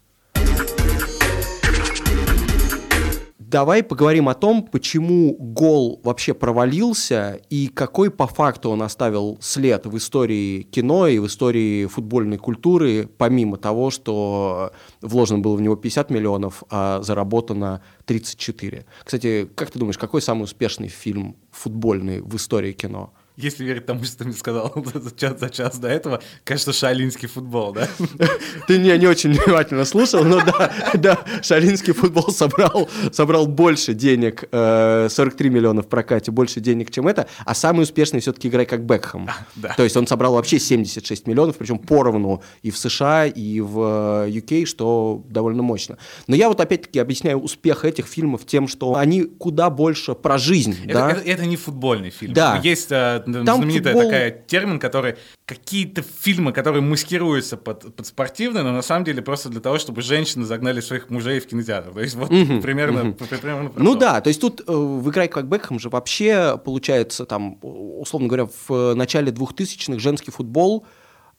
Давай 3.51 3.83
поговорим 3.83 4.29
о 4.29 4.33
том, 4.33 4.63
почему 4.63 5.35
гол 5.37 5.99
вообще 6.05 6.33
провалился 6.33 7.41
и 7.49 7.67
какой 7.67 8.09
по 8.09 8.25
факту 8.25 8.69
он 8.69 8.81
оставил 8.81 9.37
след 9.41 9.85
в 9.85 9.97
истории 9.97 10.61
кино 10.61 11.05
и 11.07 11.19
в 11.19 11.27
истории 11.27 11.85
футбольной 11.85 12.37
культуры, 12.37 13.09
помимо 13.17 13.57
того, 13.57 13.89
что 13.89 14.71
вложено 15.01 15.39
было 15.39 15.57
в 15.57 15.61
него 15.61 15.75
50 15.75 16.11
миллионов, 16.11 16.63
а 16.69 17.01
заработано 17.01 17.81
34. 18.05 18.85
Кстати, 19.03 19.49
как 19.53 19.69
ты 19.69 19.79
думаешь, 19.79 19.97
какой 19.97 20.21
самый 20.21 20.43
успешный 20.43 20.87
фильм 20.87 21.35
футбольный 21.51 22.21
в 22.21 22.33
истории 22.37 22.71
кино? 22.71 23.11
Если 23.37 23.63
верить 23.63 23.85
тому, 23.85 24.03
что 24.03 24.17
ты 24.19 24.25
мне 24.25 24.33
сказал 24.33 24.73
за 24.93 25.11
час, 25.15 25.39
за 25.39 25.49
час 25.49 25.77
до 25.79 25.87
этого, 25.87 26.21
конечно, 26.43 26.73
шалинский 26.73 27.27
футбол, 27.27 27.71
да? 27.73 27.87
Ты 28.67 28.77
меня 28.79 28.97
не 28.97 29.07
очень 29.07 29.31
внимательно 29.31 29.85
слушал, 29.85 30.23
но 30.23 30.43
да, 30.43 30.71
да, 30.93 31.19
шалинский 31.41 31.93
футбол 31.93 32.29
собрал, 32.29 32.89
собрал 33.11 33.47
больше 33.47 33.93
денег, 33.93 34.43
э, 34.51 35.07
43 35.09 35.49
миллиона 35.49 35.81
в 35.81 35.87
прокате, 35.87 36.31
больше 36.31 36.59
денег, 36.59 36.91
чем 36.91 37.07
это, 37.07 37.27
а 37.45 37.55
самый 37.55 37.83
успешный 37.83 38.19
все-таки 38.19 38.47
играй 38.49 38.65
как 38.65 38.83
Бекхэм. 38.85 39.29
Да. 39.55 39.73
То 39.75 39.83
есть 39.83 39.95
он 39.97 40.07
собрал 40.07 40.33
вообще 40.33 40.59
76 40.59 41.25
миллионов, 41.27 41.57
причем 41.57 41.79
поровну 41.79 42.43
и 42.61 42.69
в 42.71 42.77
США, 42.77 43.25
и 43.27 43.59
в 43.61 44.27
UK, 44.27 44.65
что 44.65 45.23
довольно 45.29 45.63
мощно. 45.63 45.97
Но 46.27 46.35
я 46.35 46.49
вот 46.49 46.59
опять-таки 46.59 46.99
объясняю 46.99 47.39
успех 47.39 47.85
этих 47.85 48.07
фильмов 48.07 48.45
тем, 48.45 48.67
что 48.67 48.95
они 48.95 49.23
куда 49.23 49.69
больше 49.69 50.13
про 50.15 50.37
жизнь, 50.37 50.75
Это, 50.85 50.93
да? 50.93 51.11
это- 51.11 51.21
это 51.21 51.45
не 51.45 51.55
футбольный 51.57 52.09
фильм. 52.09 52.33
Да. 52.33 52.59
Есть 52.63 52.91
э, 52.91 53.20
Там 53.25 53.43
знаменитая 53.57 53.93
футбол- 53.93 54.09
такая 54.11 54.31
термин, 54.31 54.79
который 54.79 55.15
какие-то 55.45 56.01
фильмы, 56.01 56.53
которые 56.53 56.81
маскируются 56.81 57.57
под, 57.57 57.95
под 57.95 58.05
спортивные, 58.05 58.63
но 58.63 58.71
на 58.71 58.81
самом 58.81 59.03
деле 59.05 59.21
просто 59.21 59.49
для 59.49 59.59
того, 59.61 59.77
чтобы 59.77 60.01
женщины 60.01 60.45
загнали 60.45 60.79
своих 60.81 61.09
мужей 61.09 61.39
в 61.39 61.47
кинотеатр. 61.47 61.91
То 61.91 61.99
есть 62.01 62.15
вот 62.15 62.29
Мгм, 62.29 62.61
примерно, 62.61 63.11
п- 63.13 63.25
примерно 63.25 63.71
Ну 63.75 63.95
да, 63.95 64.21
то 64.21 64.27
есть 64.29 64.39
тут 64.41 64.61
э, 64.61 64.63
в 64.71 65.09
«Играй 65.09 65.27
как 65.27 65.47
Бекхэм» 65.47 65.79
же 65.79 65.89
вообще 65.89 66.57
получается 66.63 67.25
там, 67.25 67.57
условно 67.61 68.27
говоря, 68.27 68.47
в 68.67 68.93
начале 68.95 69.31
2000-х 69.31 69.99
женский 69.99 70.31
футбол 70.31 70.85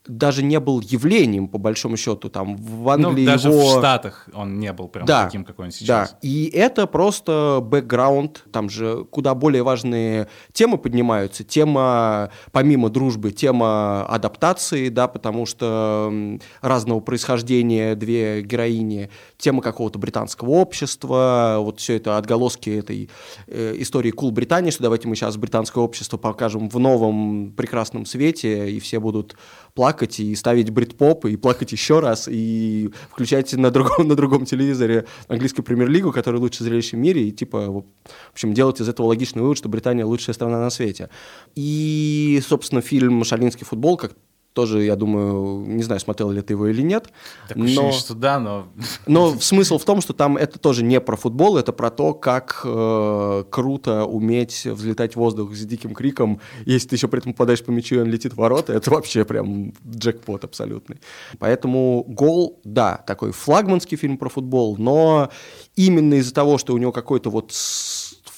даже 0.07 0.42
не 0.42 0.59
был 0.59 0.80
явлением, 0.80 1.46
по 1.46 1.59
большому 1.59 1.96
счету, 1.96 2.28
там 2.28 2.57
в 2.57 2.96
Ну, 2.96 3.09
Англии 3.09 3.24
даже 3.24 3.48
его... 3.48 3.76
в 3.76 3.78
Штатах 3.78 4.28
он 4.34 4.59
не 4.59 4.72
был 4.72 4.88
прям 4.88 5.07
да, 5.07 5.24
таким, 5.24 5.44
какой 5.44 5.66
он 5.66 5.70
сейчас. 5.70 6.11
Да, 6.11 6.18
и 6.22 6.50
это 6.53 6.86
просто 6.86 7.61
бэкграунд, 7.62 8.44
там 8.53 8.68
же 8.68 9.05
куда 9.11 9.34
более 9.34 9.62
важные 9.62 10.28
темы 10.53 10.78
поднимаются. 10.78 11.44
Тема, 11.44 12.30
помимо 12.50 12.90
дружбы, 12.90 13.30
тема 13.30 14.05
адаптации, 14.07 14.88
да, 14.88 15.07
потому 15.07 15.46
что 15.46 16.12
разного 16.61 17.00
происхождения 17.00 17.94
две 17.94 18.42
героини, 18.42 19.11
тема 19.38 19.62
какого-то 19.62 19.98
британского 19.98 20.50
общества, 20.50 21.57
вот 21.59 21.78
все 21.78 21.96
это 21.96 22.18
отголоски 22.18 22.70
этой 22.70 23.09
э, 23.46 23.74
истории 23.78 24.11
Кул 24.11 24.32
Британии, 24.32 24.70
что 24.70 24.82
давайте 24.82 25.07
мы 25.07 25.14
сейчас 25.14 25.36
британское 25.36 25.82
общество 25.82 26.16
покажем 26.16 26.68
в 26.68 26.78
новом 26.78 27.53
прекрасном 27.53 28.05
свете, 28.05 28.70
и 28.70 28.80
все 28.80 28.98
будут 28.98 29.36
плакать 29.75 30.20
и 30.20 30.35
ставить 30.35 30.70
брит-поп, 30.70 31.27
и 31.27 31.37
плакать 31.37 31.73
еще 31.73 32.01
раз, 32.01 32.29
и 32.31 32.91
включать 33.11 33.53
на 33.55 33.70
другом, 33.70 34.09
на 34.09 34.14
другом 34.14 34.45
телевизоре 34.45 35.07
английскую 35.29 35.64
премьер-лигу, 35.64 36.12
которая 36.12 36.41
лучшее 36.41 36.66
зрелище 36.66 36.97
в 36.97 37.01
мире, 37.01 37.29
и 37.29 37.33
типа, 37.33 37.70
в 37.70 37.85
общем, 38.33 38.55
делать 38.55 38.81
из 38.81 38.89
этого 38.89 39.07
логичный 39.07 39.43
вывод, 39.43 39.59
что 39.59 39.68
Британия 39.68 40.05
лучшая 40.05 40.35
страна 40.35 40.61
на 40.61 40.70
свете. 40.70 41.09
И, 41.55 42.41
собственно, 42.47 42.83
фильм 42.83 43.25
«Шалинский 43.25 43.64
футбол», 43.64 43.97
как 43.97 44.14
тоже, 44.53 44.82
я 44.82 44.96
думаю, 44.96 45.64
не 45.66 45.82
знаю, 45.82 46.00
смотрел 46.00 46.30
ли 46.30 46.42
ты 46.42 46.55
его 46.55 46.66
или 46.66 46.82
нет, 46.82 47.09
Такое 47.48 47.64
ощущение, 47.64 47.92
что 47.92 48.14
да, 48.14 48.38
но... 48.38 48.68
но 49.07 49.40
смысл 49.40 49.78
в 49.78 49.84
том, 49.84 50.00
что 50.00 50.12
там 50.12 50.36
это 50.36 50.59
тоже 50.59 50.84
не 50.84 51.00
про 51.00 51.16
футбол, 51.16 51.57
это 51.57 51.72
про 51.72 51.90
то, 51.90 52.14
как 52.14 52.61
э, 52.64 53.44
круто 53.50 54.05
уметь 54.05 54.66
взлетать 54.66 55.14
в 55.14 55.16
воздух 55.16 55.55
с 55.55 55.64
диким 55.64 55.94
криком. 55.94 56.40
Если 56.66 56.88
ты 56.88 56.96
еще 56.96 57.09
при 57.09 57.20
этом 57.20 57.32
попадаешь 57.32 57.64
по 57.64 57.70
мячу, 57.70 57.96
и 57.96 57.98
он 57.98 58.09
летит 58.09 58.34
в 58.34 58.36
ворота, 58.36 58.72
это 58.72 58.90
вообще 58.90 59.24
прям 59.24 59.72
джекпот 59.86 60.44
абсолютный. 60.44 61.00
Поэтому 61.38 62.05
«Гол», 62.07 62.61
да, 62.64 63.03
такой 63.07 63.32
флагманский 63.32 63.96
фильм 63.96 64.18
про 64.18 64.28
футбол, 64.28 64.76
но 64.76 65.30
именно 65.76 66.14
из-за 66.14 66.34
того, 66.34 66.59
что 66.59 66.74
у 66.74 66.78
него 66.78 66.92
какой-то 66.92 67.30
вот 67.30 67.53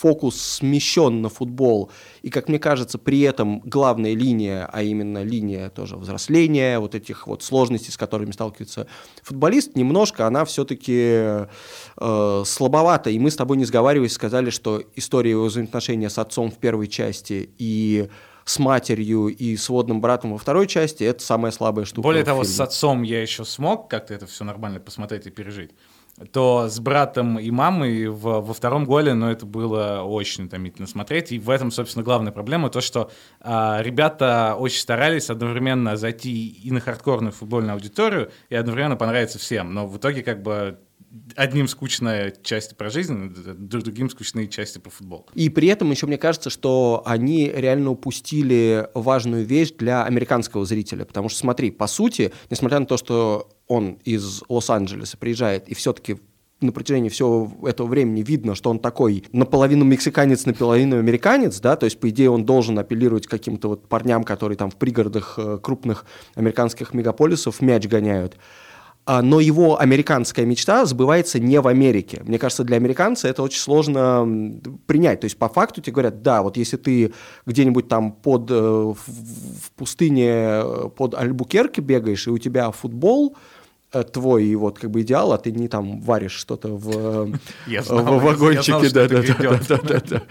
фокус 0.05 0.39
смещен 0.39 1.23
на 1.23 1.31
футбол, 1.31 1.91
и, 2.21 2.29
как 2.29 2.51
мне 2.51 2.59
кажется, 2.59 2.99
при 2.99 3.23
этом 3.23 3.61
главная 3.61 4.15
линия, 4.15 4.69
а 4.71 4.83
именно 4.83 5.23
линия 5.23 5.71
тоже 5.71 5.97
взросления, 5.97 6.79
вот 6.79 6.95
этих 6.95 7.27
вот 7.27 7.43
сложностей, 7.43 7.91
с 7.91 7.97
которыми 7.97 8.33
сталкивается 8.33 8.87
футболист, 9.23 9.77
немножко 9.77 10.27
она 10.27 10.45
все-таки 10.45 11.47
э, 11.97 12.43
слабовата, 12.45 13.09
и 13.09 13.19
мы 13.19 13.31
с 13.31 13.37
тобой, 13.37 13.57
не 13.57 13.65
сговариваясь, 13.65 14.13
сказали, 14.13 14.51
что 14.51 14.83
история 14.95 15.31
его 15.31 15.47
взаимоотношения 15.47 16.11
с 16.11 16.19
отцом 16.19 16.51
в 16.51 16.59
первой 16.59 16.89
части 16.89 17.49
и 17.57 18.11
с 18.45 18.59
матерью 18.59 19.29
и 19.29 19.57
сводным 19.57 20.03
братом 20.03 20.33
во 20.33 20.39
второй 20.39 20.67
части, 20.67 21.03
это 21.05 21.25
самая 21.25 21.51
слабая 21.51 21.87
штука. 21.87 22.03
Более 22.03 22.25
того, 22.25 22.43
фильме. 22.43 22.55
с 22.55 22.61
отцом 22.61 23.05
я 23.05 23.23
еще 23.23 23.47
смог 23.47 23.89
как-то 23.89 24.13
это 24.13 24.27
все 24.27 24.45
нормально 24.45 24.81
посмотреть 24.81 25.27
и 25.27 25.31
пережить. 25.31 25.71
То 26.33 26.69
с 26.69 26.79
братом 26.79 27.41
и 27.41 27.51
мамой 27.51 28.07
в- 28.07 28.41
во 28.41 28.55
втором 28.55 28.85
голе, 28.85 29.15
ну, 29.15 29.29
это 29.29 29.47
было 29.47 30.03
очень 30.03 30.45
утомительно 30.45 30.87
смотреть. 30.87 31.33
И 31.33 31.41
в 31.41 31.51
этом, 31.51 31.73
собственно, 31.73 32.05
главная 32.05 32.31
проблема, 32.31 32.71
то, 32.71 32.81
что 32.81 33.11
а, 33.41 33.81
ребята 33.83 34.55
очень 34.57 34.79
старались 34.81 35.29
одновременно 35.29 35.97
зайти 35.97 36.49
и 36.49 36.71
на 36.71 36.79
хардкорную 36.81 37.33
футбольную 37.33 37.75
аудиторию, 37.75 38.31
и 38.49 38.55
одновременно 38.55 38.97
понравиться 38.97 39.41
всем. 39.41 39.75
Но 39.75 39.89
в 39.89 39.97
итоге, 39.97 40.23
как 40.23 40.43
бы, 40.43 40.79
одним 41.37 41.69
скучная 41.69 42.33
часть 42.43 42.77
про 42.77 42.91
жизнь, 42.91 43.35
другим 43.35 44.11
скучные 44.11 44.49
части 44.49 44.79
про 44.79 44.91
футбол. 44.91 45.29
И 45.35 45.49
при 45.49 45.69
этом 45.69 45.91
еще 45.91 46.07
мне 46.07 46.19
кажется, 46.19 46.51
что 46.51 47.03
они 47.07 47.51
реально 47.55 47.91
упустили 47.91 48.89
важную 48.95 49.45
вещь 49.45 49.73
для 49.79 50.05
американского 50.05 50.65
зрителя. 50.65 51.05
Потому 51.05 51.29
что, 51.29 51.39
смотри, 51.39 51.71
по 51.71 51.87
сути, 51.87 52.33
несмотря 52.51 52.81
на 52.81 52.87
то, 52.87 52.97
что 52.97 53.49
он 53.67 53.99
из 54.05 54.43
Лос-Анджелеса 54.49 55.17
приезжает 55.17 55.69
и 55.69 55.75
все-таки 55.75 56.19
на 56.61 56.73
протяжении 56.73 57.09
всего 57.09 57.53
этого 57.67 57.87
времени 57.87 58.23
видно, 58.23 58.55
что 58.55 58.71
он 58.71 58.79
такой 58.79 59.25
наполовину 59.33 59.85
мексиканец, 59.85 60.47
наполовину 60.47 60.99
американец, 60.99 61.61
да, 61.61 61.77
то 61.77 61.85
есть, 61.85 62.01
по 62.01 62.09
идее, 62.09 62.31
он 62.31 62.45
должен 62.45 62.79
апеллировать 62.79 63.27
каким-то 63.27 63.69
вот 63.69 63.89
парням, 63.89 64.25
которые 64.25 64.57
там 64.57 64.71
в 64.71 64.77
пригородах 64.77 65.35
э, 65.37 65.59
крупных 65.63 66.07
американских 66.35 66.95
мегаполисов 66.95 67.61
мяч 67.61 67.87
гоняют. 67.87 68.37
А, 69.07 69.21
но 69.21 69.39
его 69.39 69.79
американская 69.79 70.47
мечта 70.47 70.87
сбывается 70.87 71.39
не 71.39 71.61
в 71.61 71.69
Америке. 71.69 72.23
Мне 72.25 72.39
кажется, 72.39 72.65
для 72.65 72.77
американца 72.77 73.29
это 73.29 73.43
очень 73.43 73.61
сложно 73.61 74.27
принять. 74.87 75.21
То 75.21 75.27
есть 75.27 75.37
по 75.37 75.49
факту 75.49 75.83
тебе 75.83 75.93
говорят, 75.93 76.23
да, 76.23 76.43
вот 76.43 76.57
если 76.57 76.79
ты 76.79 77.13
где-нибудь 77.45 77.87
там 77.87 78.13
под, 78.13 78.51
э, 78.51 78.55
в, 78.55 79.73
пустыне 79.77 80.31
э, 80.31 80.89
под 80.97 81.15
Альбукерке 81.15 81.83
бегаешь, 81.83 82.27
и 82.27 82.31
у 82.31 82.39
тебя 82.39 82.71
футбол 82.71 83.37
твой 84.03 84.55
вот 84.55 84.79
как 84.79 84.91
бы 84.91 85.03
идеал, 85.03 85.33
а 85.33 85.39
ты 85.39 85.53
не 85.53 85.69
там 85.69 86.01
варишь 86.01 86.33
что-то 86.33 86.69
в, 86.69 87.33
Я 87.67 87.83
в 87.83 88.21
вагончике, 88.21 88.91
да, 88.91 89.09
да, 89.09 89.23
да, 89.23 89.61
да, 89.69 89.79
да, 89.83 90.03
да. 90.09 90.23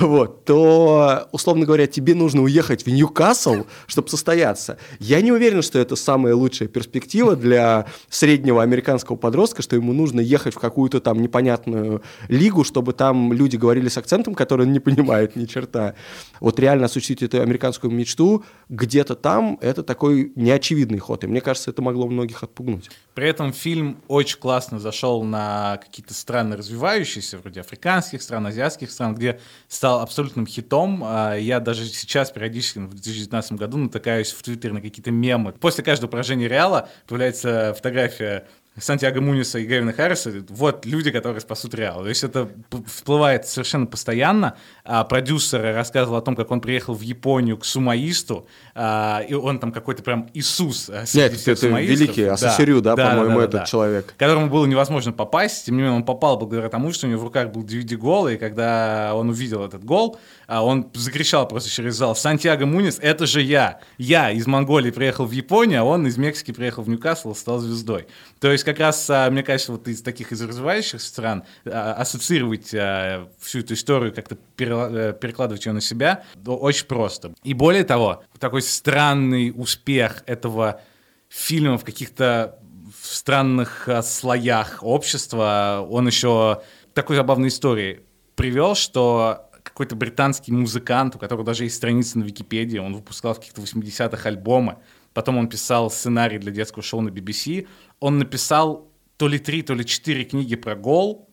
Вот, 0.00 0.44
то, 0.44 1.28
условно 1.32 1.66
говоря, 1.66 1.86
тебе 1.86 2.14
нужно 2.14 2.42
уехать 2.42 2.86
в 2.86 2.90
Ньюкасл, 2.90 3.64
чтобы 3.86 4.08
состояться. 4.08 4.78
Я 4.98 5.20
не 5.20 5.32
уверен, 5.32 5.62
что 5.62 5.78
это 5.78 5.96
самая 5.96 6.34
лучшая 6.34 6.68
перспектива 6.68 7.36
для 7.36 7.86
среднего 8.08 8.62
американского 8.62 9.16
подростка, 9.16 9.62
что 9.62 9.76
ему 9.76 9.92
нужно 9.92 10.20
ехать 10.20 10.54
в 10.54 10.58
какую-то 10.58 11.00
там 11.00 11.20
непонятную 11.20 12.02
лигу, 12.28 12.64
чтобы 12.64 12.92
там 12.92 13.32
люди 13.32 13.56
говорили 13.56 13.88
с 13.88 13.98
акцентом, 13.98 14.34
который 14.34 14.66
он 14.66 14.72
не 14.72 14.80
понимает 14.80 15.36
ни 15.36 15.44
черта. 15.44 15.94
Вот 16.40 16.58
реально 16.58 16.86
осуществить 16.86 17.22
эту 17.22 17.42
американскую 17.42 17.92
мечту 17.92 18.44
где-то 18.68 19.14
там, 19.14 19.58
это 19.60 19.82
такой 19.82 20.32
неочевидный 20.36 20.98
ход. 20.98 21.24
И 21.24 21.26
мне 21.26 21.40
кажется, 21.40 21.70
это 21.70 21.82
могло 21.82 22.08
многих 22.08 22.42
отпугнуть. 22.42 22.90
При 23.14 23.28
этом 23.28 23.52
фильм 23.52 24.02
очень 24.08 24.38
классно 24.38 24.78
зашел 24.78 25.22
на 25.24 25.78
какие-то 25.78 26.14
страны 26.14 26.56
развивающиеся, 26.56 27.38
вроде 27.38 27.60
африканских 27.60 28.22
стран, 28.22 28.46
азиатских 28.46 28.90
стран, 28.90 29.14
где 29.14 29.40
стал 29.68 30.00
абсолютным 30.00 30.46
хитом. 30.46 31.02
А 31.04 31.34
Я 31.34 31.60
даже 31.60 31.86
сейчас 31.86 32.30
периодически 32.30 32.78
в 32.78 32.90
2019 32.90 33.52
году 33.52 33.78
натыкаюсь 33.78 34.32
в 34.32 34.42
Твиттере 34.42 34.74
на 34.74 34.80
какие-то 34.80 35.10
мемы. 35.10 35.52
После 35.52 35.82
каждого 35.82 36.10
поражения 36.10 36.48
Реала 36.48 36.88
появляется 37.06 37.74
фотография 37.76 38.46
Сантьяго 38.80 39.20
Муниса 39.20 39.58
и 39.58 39.66
Гевина 39.66 39.92
Харриса, 39.92 40.32
вот 40.48 40.86
люди, 40.86 41.10
которые 41.10 41.40
спасут 41.40 41.74
Реал. 41.74 42.02
То 42.02 42.08
есть 42.08 42.24
это 42.24 42.48
всплывает 42.86 43.46
совершенно 43.46 43.86
постоянно. 43.86 44.56
А 44.84 45.04
продюсер 45.04 45.62
рассказывал 45.74 46.18
о 46.18 46.22
том, 46.22 46.36
как 46.36 46.50
он 46.50 46.60
приехал 46.60 46.94
в 46.94 47.02
Японию 47.02 47.58
к 47.58 47.64
сумаисту, 47.64 48.46
а, 48.74 49.22
и 49.28 49.34
он 49.34 49.58
там 49.58 49.72
какой-то 49.72 50.02
прям 50.02 50.28
Иисус. 50.34 50.90
а, 50.90 51.04
Нет, 51.14 51.34
это 51.34 51.56
сумаистов. 51.56 51.98
великий 51.98 52.24
Асасирю, 52.24 52.80
да, 52.80 52.96
по-моему, 52.96 53.40
этот 53.40 53.66
человек. 53.66 54.14
К 54.14 54.18
которому 54.18 54.48
было 54.48 54.66
невозможно 54.66 55.12
попасть, 55.12 55.66
тем 55.66 55.76
не 55.76 55.82
менее 55.82 55.96
он 55.96 56.04
попал 56.04 56.36
благодаря 56.36 56.68
тому, 56.68 56.92
что 56.92 57.06
у 57.06 57.10
него 57.10 57.20
в 57.20 57.24
руках 57.24 57.50
был 57.50 57.62
DVD-гол, 57.62 58.28
и 58.28 58.36
когда 58.36 59.12
он 59.14 59.30
увидел 59.30 59.64
этот 59.64 59.84
гол, 59.84 60.18
а, 60.50 60.64
он 60.64 60.90
закричал 60.94 61.46
просто 61.46 61.70
через 61.70 61.94
зал, 61.94 62.16
«Сантьяго 62.16 62.66
Мунис, 62.66 62.98
это 63.00 63.24
же 63.24 63.40
я! 63.40 63.78
Я 63.98 64.32
из 64.32 64.48
Монголии 64.48 64.90
приехал 64.90 65.24
в 65.24 65.30
Японию, 65.30 65.82
а 65.82 65.84
он 65.84 66.08
из 66.08 66.18
Мексики 66.18 66.50
приехал 66.50 66.82
в 66.82 66.88
Ньюкасл 66.88 67.30
и 67.30 67.34
стал 67.36 67.60
звездой». 67.60 68.08
То 68.40 68.50
есть 68.50 68.64
как 68.64 68.80
раз, 68.80 69.08
а, 69.08 69.30
мне 69.30 69.44
кажется, 69.44 69.70
вот 69.70 69.86
из 69.86 70.02
таких 70.02 70.32
из 70.32 70.42
развивающих 70.42 71.00
стран 71.00 71.44
а, 71.64 71.92
ассоциировать 71.92 72.74
а, 72.74 73.28
всю 73.38 73.60
эту 73.60 73.74
историю, 73.74 74.12
как-то 74.12 74.38
э, 74.58 75.14
перекладывать 75.20 75.66
ее 75.66 75.72
на 75.72 75.80
себя, 75.80 76.24
очень 76.44 76.86
просто. 76.86 77.32
И 77.44 77.54
более 77.54 77.84
того, 77.84 78.24
такой 78.40 78.62
странный 78.62 79.52
успех 79.54 80.24
этого 80.26 80.80
фильма 81.28 81.78
в 81.78 81.84
каких-то 81.84 82.58
странных 83.00 83.88
слоях 84.02 84.80
общества, 84.82 85.86
он 85.88 86.08
еще 86.08 86.62
такой 86.92 87.14
забавной 87.14 87.50
истории 87.50 88.00
привел, 88.34 88.74
что 88.74 89.49
какой-то 89.80 89.96
британский 89.96 90.52
музыкант, 90.52 91.16
у 91.16 91.18
которого 91.18 91.42
даже 91.42 91.64
есть 91.64 91.76
страница 91.76 92.18
на 92.18 92.24
Википедии, 92.24 92.76
он 92.76 92.94
выпускал 92.94 93.32
в 93.32 93.38
каких-то 93.38 93.62
80-х 93.62 94.28
альбомы, 94.28 94.76
потом 95.14 95.38
он 95.38 95.48
писал 95.48 95.90
сценарий 95.90 96.36
для 96.36 96.52
детского 96.52 96.82
шоу 96.82 97.00
на 97.00 97.08
BBC, 97.08 97.66
он 97.98 98.18
написал 98.18 98.92
то 99.16 99.26
ли 99.26 99.38
три, 99.38 99.62
то 99.62 99.72
ли 99.72 99.86
четыре 99.86 100.24
книги 100.24 100.54
про 100.54 100.76
гол, 100.76 101.30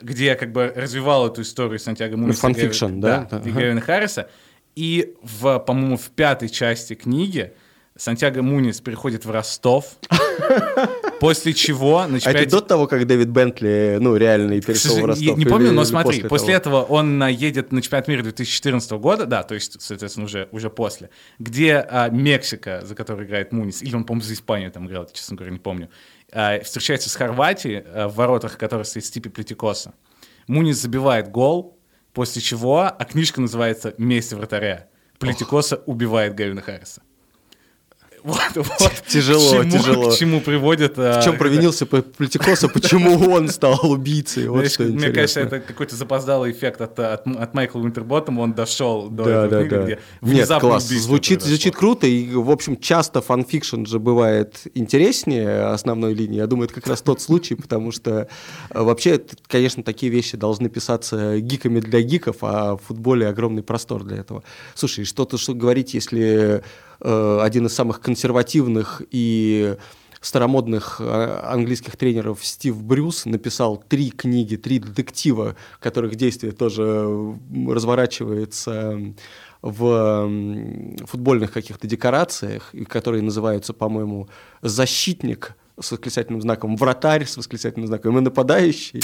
где 0.00 0.34
как 0.34 0.50
бы 0.50 0.72
развивал 0.74 1.28
эту 1.28 1.42
историю 1.42 1.78
Сантьяго 1.78 2.16
Муниса 2.16 2.40
fan 2.40 2.56
fiction, 2.56 2.98
да? 2.98 3.28
да, 3.30 3.38
и 3.38 3.52
Гевина 3.52 3.80
Харриса. 3.80 4.28
И, 4.74 5.14
в, 5.22 5.60
по-моему, 5.60 5.96
в 5.96 6.10
пятой 6.10 6.48
части 6.48 6.94
книги 6.94 7.54
Сантьяго 8.00 8.40
Мунис 8.40 8.80
переходит 8.80 9.26
в 9.26 9.30
Ростов, 9.30 9.98
после 11.20 11.52
чего... 11.52 12.06
На 12.06 12.18
чемпионате... 12.18 12.28
А 12.28 12.32
это 12.32 12.50
до 12.50 12.60
того, 12.62 12.86
как 12.86 13.06
Дэвид 13.06 13.28
Бентли, 13.28 13.98
ну, 14.00 14.16
реально 14.16 14.54
и 14.54 14.62
перешел 14.62 14.98
в 14.98 15.04
Ростов? 15.04 15.36
Не 15.36 15.44
помню, 15.44 15.70
но 15.72 15.84
смотри, 15.84 16.22
после, 16.22 16.54
этого 16.54 16.82
он 16.82 17.22
едет 17.26 17.72
на 17.72 17.82
чемпионат 17.82 18.08
мира 18.08 18.22
2014 18.22 18.92
года, 18.92 19.26
да, 19.26 19.42
то 19.42 19.54
есть, 19.54 19.82
соответственно, 19.82 20.24
уже, 20.24 20.48
уже 20.50 20.70
после, 20.70 21.10
где 21.38 21.74
а, 21.76 22.08
Мексика, 22.08 22.80
за 22.86 22.94
которой 22.94 23.26
играет 23.26 23.52
Мунис, 23.52 23.82
или 23.82 23.94
он, 23.94 24.04
по-моему, 24.04 24.26
за 24.26 24.32
Испанию 24.32 24.72
там 24.72 24.86
играл, 24.86 25.06
честно 25.12 25.36
говоря, 25.36 25.52
не 25.52 25.58
помню, 25.58 25.90
а, 26.32 26.58
встречается 26.62 27.10
с 27.10 27.14
Хорватией, 27.14 27.84
а, 27.84 28.08
в 28.08 28.14
воротах 28.14 28.56
которой 28.56 28.86
стоит 28.86 29.04
Стипи 29.04 29.28
Плетикоса. 29.28 29.92
Мунис 30.46 30.78
забивает 30.78 31.30
гол, 31.30 31.78
после 32.14 32.40
чего, 32.40 32.80
а 32.80 33.04
книжка 33.04 33.42
называется 33.42 33.92
«Месть 33.98 34.32
вратаря». 34.32 34.88
Плетикоса 35.18 35.82
убивает 35.84 36.34
Гавина 36.34 36.62
Харриса. 36.62 37.02
Вот, 38.22 38.40
вот. 38.54 38.92
Тяжело, 39.08 39.50
к 39.50 39.52
чему, 39.52 39.70
тяжело. 39.70 40.10
К 40.10 40.16
чему 40.16 40.40
приводит... 40.40 40.96
В 40.96 41.22
чем 41.22 41.34
а, 41.34 41.38
провинился 41.38 41.84
это... 41.84 42.02
Плетикоса, 42.02 42.68
почему 42.68 43.30
он 43.30 43.48
стал 43.48 43.78
убийцей? 43.90 44.48
Вот 44.48 44.58
Знаешь, 44.58 44.72
что 44.72 44.82
мне 44.84 44.92
интересно. 44.92 45.14
кажется, 45.14 45.40
это 45.40 45.60
какой-то 45.60 45.96
запоздалый 45.96 46.52
эффект 46.52 46.80
от, 46.80 46.98
от, 46.98 47.26
от 47.26 47.54
Майкла 47.54 47.80
Уинтерботтома, 47.80 48.42
он 48.42 48.52
дошел 48.52 49.08
до 49.08 49.24
да, 49.24 49.46
этого 49.46 49.50
да, 49.50 49.68
книги, 49.68 49.98
да. 50.20 50.26
где 50.26 50.34
Нет, 50.34 50.48
класс, 50.60 50.84
звучит, 50.84 51.42
звучит 51.42 51.74
круто, 51.74 52.06
и, 52.06 52.34
в 52.34 52.50
общем, 52.50 52.76
часто 52.78 53.20
фанфикшн 53.20 53.84
же 53.86 53.98
бывает 53.98 54.62
интереснее 54.74 55.66
основной 55.66 56.14
линии. 56.14 56.36
Я 56.36 56.46
думаю, 56.46 56.66
это 56.66 56.74
как 56.74 56.86
раз 56.86 57.02
тот 57.02 57.20
случай, 57.20 57.54
потому 57.54 57.92
что 57.92 58.28
э, 58.70 58.82
вообще, 58.82 59.20
конечно, 59.46 59.82
такие 59.82 60.10
вещи 60.12 60.36
должны 60.36 60.68
писаться 60.68 61.40
гиками 61.40 61.80
для 61.80 62.00
гиков, 62.02 62.36
а 62.42 62.76
в 62.76 62.82
футболе 62.82 63.28
огромный 63.28 63.62
простор 63.62 64.04
для 64.04 64.18
этого. 64.18 64.42
Слушай, 64.74 65.04
что-то 65.04 65.38
что 65.38 65.54
говорить, 65.54 65.94
если 65.94 66.62
один 67.00 67.66
из 67.66 67.74
самых 67.74 68.00
консервативных 68.00 69.02
и 69.10 69.76
старомодных 70.20 71.00
э, 71.00 71.40
английских 71.44 71.96
тренеров 71.96 72.44
Стив 72.44 72.76
Брюс 72.82 73.24
написал 73.24 73.82
три 73.88 74.10
книги, 74.10 74.56
три 74.56 74.78
детектива, 74.78 75.56
которых 75.80 76.14
действие 76.14 76.52
тоже 76.52 77.38
разворачивается 77.68 79.14
в 79.62 80.30
футбольных 81.06 81.52
каких-то 81.52 81.86
декорациях, 81.86 82.72
которые 82.88 83.22
называются, 83.22 83.72
по-моему, 83.72 84.28
«Защитник», 84.62 85.56
с 85.80 85.92
восклицательным 85.92 86.42
знаком 86.42 86.76
вратарь, 86.76 87.24
с 87.24 87.36
восклицательным 87.38 87.86
знаком 87.86 88.18
и 88.18 88.20
нападающий. 88.20 89.00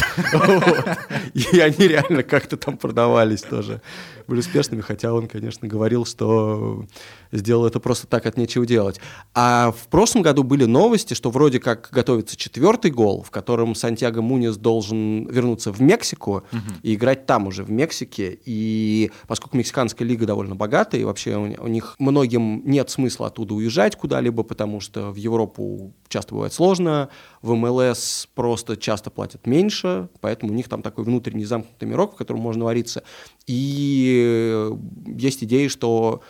И 1.34 1.59
они 1.59 1.88
реально 1.88 2.22
как-то 2.22 2.59
там 2.59 2.76
продавались 2.76 3.42
тоже. 3.42 3.80
Были 4.26 4.40
успешными, 4.40 4.80
хотя 4.80 5.12
он, 5.12 5.28
конечно, 5.28 5.68
говорил, 5.68 6.04
что 6.04 6.84
сделал 7.32 7.66
это 7.66 7.80
просто 7.80 8.06
так, 8.06 8.26
от 8.26 8.36
нечего 8.36 8.66
делать. 8.66 9.00
А 9.34 9.72
в 9.72 9.88
прошлом 9.88 10.22
году 10.22 10.42
были 10.42 10.64
новости, 10.64 11.14
что 11.14 11.30
вроде 11.30 11.60
как 11.60 11.88
готовится 11.92 12.36
четвертый 12.36 12.90
гол, 12.90 13.22
в 13.22 13.30
котором 13.30 13.74
Сантьяго 13.74 14.22
Мунис 14.22 14.56
должен 14.56 15.26
вернуться 15.28 15.72
в 15.72 15.80
Мексику 15.80 16.42
и 16.82 16.94
играть 16.94 17.26
там 17.26 17.46
уже, 17.46 17.62
в 17.62 17.70
Мексике. 17.70 18.38
И 18.44 19.10
поскольку 19.28 19.56
мексиканская 19.56 20.06
лига 20.06 20.26
довольно 20.26 20.56
богатая, 20.56 21.00
и 21.00 21.04
вообще 21.04 21.36
у 21.36 21.68
них 21.68 21.94
многим 21.98 22.62
нет 22.64 22.90
смысла 22.90 23.28
оттуда 23.28 23.54
уезжать 23.54 23.96
куда-либо, 23.96 24.42
потому 24.42 24.80
что 24.80 25.10
в 25.10 25.16
Европу 25.16 25.94
часто 26.08 26.34
бывает 26.34 26.52
сложно, 26.52 27.08
в 27.42 27.54
МЛС 27.54 28.28
просто 28.34 28.76
часто 28.76 29.10
платят 29.10 29.46
меньше, 29.46 30.08
поэтому 30.20 30.52
у 30.52 30.54
них 30.54 30.68
там 30.68 30.82
такой 30.82 31.04
внутренний 31.04 31.44
замкнутый 31.44 31.88
мирок, 31.88 32.14
в 32.14 32.16
котором 32.16 32.40
можно 32.40 32.64
вариться. 32.64 33.02
И 33.47 34.70
есть 35.07 35.44
идеи, 35.44 35.68
что 35.68 36.22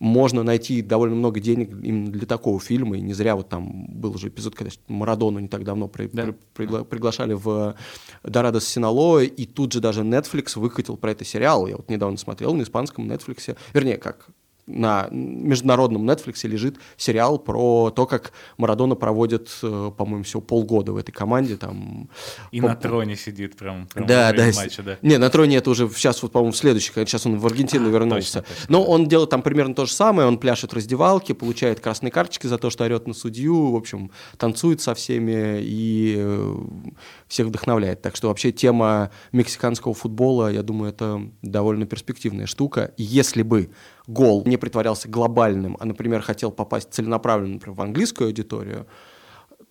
можно 0.00 0.42
найти 0.42 0.80
довольно 0.82 1.16
много 1.16 1.40
денег 1.40 1.70
именно 1.70 2.10
для 2.10 2.26
такого 2.26 2.60
фильма, 2.60 2.98
и 2.98 3.00
не 3.00 3.14
зря 3.14 3.34
вот 3.34 3.48
там 3.48 3.86
был 3.88 4.14
уже 4.14 4.28
эпизод, 4.28 4.54
когда 4.54 4.70
Марадону 4.86 5.40
не 5.40 5.48
так 5.48 5.64
давно 5.64 5.88
при, 5.88 6.06
да. 6.06 6.24
при, 6.24 6.34
пригла, 6.54 6.84
приглашали 6.84 7.32
в 7.32 7.74
Дорадо 8.22 8.60
Синалоа, 8.60 9.24
и 9.24 9.44
тут 9.44 9.72
же 9.72 9.80
даже 9.80 10.02
Netflix 10.02 10.58
выкатил 10.58 10.96
про 10.96 11.12
это 11.12 11.24
сериал, 11.24 11.66
я 11.66 11.76
вот 11.76 11.90
недавно 11.90 12.16
смотрел 12.16 12.54
на 12.54 12.62
испанском 12.62 13.10
Netflix, 13.10 13.56
вернее, 13.72 13.96
как 13.96 14.28
на 14.68 15.08
международном 15.10 16.08
Netflix 16.08 16.46
лежит 16.46 16.76
сериал 16.96 17.38
про 17.38 17.90
то, 17.90 18.06
как 18.06 18.32
Марадона 18.56 18.94
проводит, 18.94 19.50
э, 19.62 19.90
по-моему, 19.96 20.24
всего 20.24 20.42
полгода 20.42 20.92
в 20.92 20.96
этой 20.96 21.12
команде. 21.12 21.56
Там, 21.56 22.08
и 22.52 22.60
по... 22.60 22.68
на 22.68 22.76
троне 22.76 23.16
сидит 23.16 23.56
прям, 23.56 23.86
прям 23.86 24.06
да, 24.06 24.32
да, 24.32 24.46
матча, 24.54 24.82
да. 24.82 24.98
Не, 25.02 25.16
на 25.18 25.30
троне 25.30 25.56
это 25.56 25.70
уже 25.70 25.88
сейчас, 25.88 26.22
вот, 26.22 26.32
по-моему, 26.32 26.52
в 26.52 26.56
следующий, 26.56 26.92
сейчас 26.92 27.26
он 27.26 27.38
в 27.38 27.46
Аргентину 27.46 27.88
а, 27.88 27.92
вернулся. 27.92 28.42
Точно, 28.42 28.54
точно, 28.54 28.66
Но 28.68 28.84
он 28.84 29.06
делает 29.08 29.30
там 29.30 29.42
примерно 29.42 29.74
то 29.74 29.86
же 29.86 29.92
самое, 29.92 30.28
он 30.28 30.38
пляшет 30.38 30.72
в 30.72 30.76
раздевалке, 30.76 31.34
получает 31.34 31.80
красные 31.80 32.10
карточки 32.10 32.46
за 32.46 32.58
то, 32.58 32.70
что 32.70 32.84
орет 32.84 33.06
на 33.06 33.14
судью, 33.14 33.72
в 33.72 33.76
общем, 33.76 34.10
танцует 34.36 34.80
со 34.80 34.94
всеми 34.94 35.60
и 35.62 36.16
э, 36.18 36.56
всех 37.26 37.46
вдохновляет. 37.46 38.02
Так 38.02 38.16
что 38.16 38.28
вообще 38.28 38.52
тема 38.52 39.10
мексиканского 39.32 39.94
футбола, 39.94 40.52
я 40.52 40.62
думаю, 40.62 40.90
это 40.90 41.22
довольно 41.42 41.86
перспективная 41.86 42.46
штука. 42.46 42.92
Если 42.96 43.42
бы 43.42 43.70
гол 44.08 44.42
не 44.44 44.56
притворялся 44.56 45.08
глобальным, 45.08 45.76
а, 45.78 45.84
например, 45.84 46.22
хотел 46.22 46.50
попасть 46.50 46.92
целенаправленно 46.92 47.54
например, 47.54 47.76
в 47.76 47.80
английскую 47.80 48.26
аудиторию, 48.26 48.88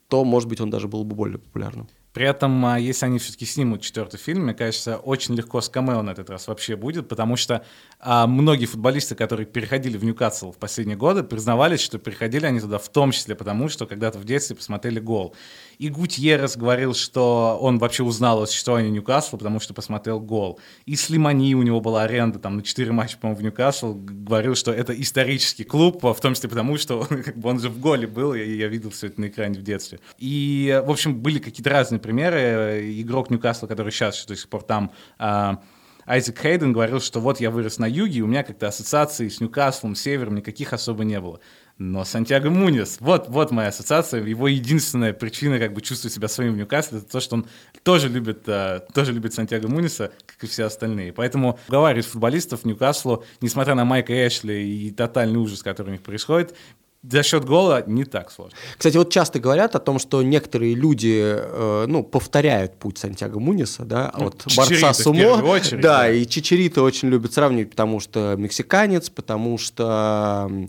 то, 0.08 0.24
может 0.24 0.48
быть, 0.48 0.62
он 0.62 0.70
даже 0.70 0.88
был 0.88 1.04
бы 1.04 1.16
более 1.16 1.40
популярным. 1.40 1.90
При 2.18 2.26
этом, 2.26 2.66
а, 2.66 2.80
если 2.80 3.06
они 3.06 3.20
все-таки 3.20 3.46
снимут 3.46 3.82
четвертый 3.82 4.18
фильм, 4.18 4.46
мне 4.46 4.56
кажется, 4.56 4.98
очень 4.98 5.36
легко 5.36 5.62
с 5.62 5.70
камео 5.70 6.02
на 6.02 6.10
этот 6.10 6.32
раз 6.32 6.48
вообще 6.48 6.76
будет, 6.76 7.08
потому 7.08 7.36
что 7.36 7.64
а, 8.00 8.26
многие 8.26 8.66
футболисты, 8.66 9.14
которые 9.14 9.46
переходили 9.46 9.98
в 9.98 10.04
Ньюкасл 10.04 10.52
в 10.52 10.58
последние 10.58 10.98
годы, 10.98 11.22
признавались, 11.22 11.80
что 11.80 12.00
переходили 12.00 12.48
они 12.48 12.60
туда 12.60 12.80
в 12.80 12.90
том 12.90 13.12
числе 13.12 13.36
потому, 13.36 13.70
что 13.70 13.86
когда-то 13.86 14.18
в 14.18 14.24
детстве 14.24 14.56
посмотрели 14.56 15.00
гол. 15.00 15.36
И 15.78 15.90
Гутьеррес 15.90 16.58
говорил, 16.58 16.94
что 16.94 17.58
он 17.62 17.78
вообще 17.78 18.04
узнал 18.04 18.42
о 18.42 18.48
существовании 18.48 18.90
Ньюкасла, 18.90 19.38
потому 19.38 19.60
что 19.60 19.74
посмотрел 19.74 20.20
гол. 20.20 20.60
И 20.86 20.96
Слимани, 20.96 21.56
у 21.56 21.62
него 21.62 21.82
была 21.82 22.04
аренда 22.04 22.40
там 22.40 22.58
на 22.58 22.64
4 22.64 22.92
матча, 22.92 23.18
по-моему, 23.18 23.40
в 23.40 23.44
Ньюкасл, 23.44 23.94
говорил, 23.94 24.56
что 24.56 24.72
это 24.72 25.00
исторический 25.00 25.64
клуб, 25.64 26.04
в 26.04 26.20
том 26.20 26.34
числе 26.34 26.50
потому, 26.50 26.78
что 26.78 27.06
как 27.26 27.38
бы, 27.38 27.50
он 27.50 27.60
же 27.60 27.70
в 27.70 27.80
голе 27.80 28.08
был, 28.08 28.34
и 28.34 28.58
я 28.58 28.68
видел 28.68 28.90
все 28.90 29.08
это 29.08 29.22
на 29.22 29.28
экране 29.28 29.60
в 29.60 29.64
детстве. 29.64 30.00
И, 30.18 30.82
в 30.86 30.90
общем, 30.90 31.16
были 31.16 31.40
какие-то 31.40 31.70
разные 31.70 32.00
примеры. 32.00 32.92
Игрок 33.00 33.30
Ньюкасла, 33.30 33.68
который 33.68 33.92
сейчас 33.92 34.26
до 34.26 34.36
сих 34.36 34.50
пор 34.50 34.64
там, 34.64 34.92
а, 35.20 35.62
Айзек 36.08 36.40
Хейден 36.40 36.72
говорил, 36.72 37.02
что 37.02 37.20
вот 37.20 37.42
я 37.42 37.52
вырос 37.52 37.80
на 37.80 37.86
юге, 37.86 38.20
и 38.20 38.22
у 38.22 38.28
меня 38.28 38.44
как-то 38.44 38.70
ассоциации 38.70 39.28
с 39.28 39.42
Ньюкаслом, 39.42 39.94
севером 39.94 40.36
никаких 40.36 40.72
особо 40.72 41.04
не 41.04 41.20
было. 41.20 41.42
Но 41.80 42.04
Сантьяго 42.06 42.50
Мунис, 42.50 42.98
вот, 43.00 43.30
вот 43.30 43.52
моя 43.52 43.70
ассоциация, 43.70 44.24
его 44.24 44.48
единственная 44.48 45.14
причина 45.14 45.60
как 45.60 45.74
бы 45.74 45.82
чувствовать 45.82 46.14
себя 46.14 46.28
своим 46.28 46.54
в 46.54 46.58
Ньюкасле, 46.58 47.00
это 47.00 47.08
то, 47.08 47.20
что 47.20 47.36
он 47.36 47.48
тоже 47.84 48.10
любит, 48.10 48.48
uh, 48.48 48.82
тоже 48.94 49.14
любит 49.14 49.36
Сантьяго 49.36 49.68
Муниса, 49.68 50.12
как 50.26 50.44
и 50.44 50.48
все 50.48 50.64
остальные. 50.66 51.14
Поэтому 51.14 51.60
уговаривать 51.68 52.08
футболистов 52.08 52.66
Ньюкаслу, 52.66 53.24
несмотря 53.42 53.76
на 53.76 53.86
Майка 53.86 54.12
Эшли 54.28 54.88
и 54.88 54.92
тотальный 54.92 55.40
ужас, 55.40 55.62
который 55.62 55.90
у 55.90 55.92
них 55.92 56.02
происходит, 56.02 56.56
за 57.04 57.24
счет 57.24 57.46
гола 57.46 57.84
не 57.86 58.06
так 58.06 58.32
сложно. 58.32 58.58
Кстати, 58.78 58.98
вот 58.98 59.12
часто 59.12 59.40
говорят 59.40 59.76
о 59.76 59.80
том, 59.80 60.00
что 60.00 60.22
некоторые 60.24 60.76
люди, 60.76 61.22
э, 61.24 61.86
ну, 61.88 62.04
повторяют 62.04 62.78
путь 62.78 62.98
Сантьяго 62.98 63.40
Муниса, 63.40 63.86
да, 63.86 64.12
ну, 64.18 64.26
вот 64.26 64.46
борца 64.56 64.94
с 64.94 65.06
умо, 65.06 65.36
очередь, 65.48 65.82
да, 65.82 66.00
да, 66.00 66.12
и 66.12 66.26
Чичерита 66.26 66.82
очень 66.82 67.10
любят 67.10 67.34
сравнивать, 67.34 67.70
потому 67.70 68.00
что 68.00 68.36
мексиканец, 68.38 69.10
потому 69.10 69.58
что 69.58 70.50
э, 70.50 70.68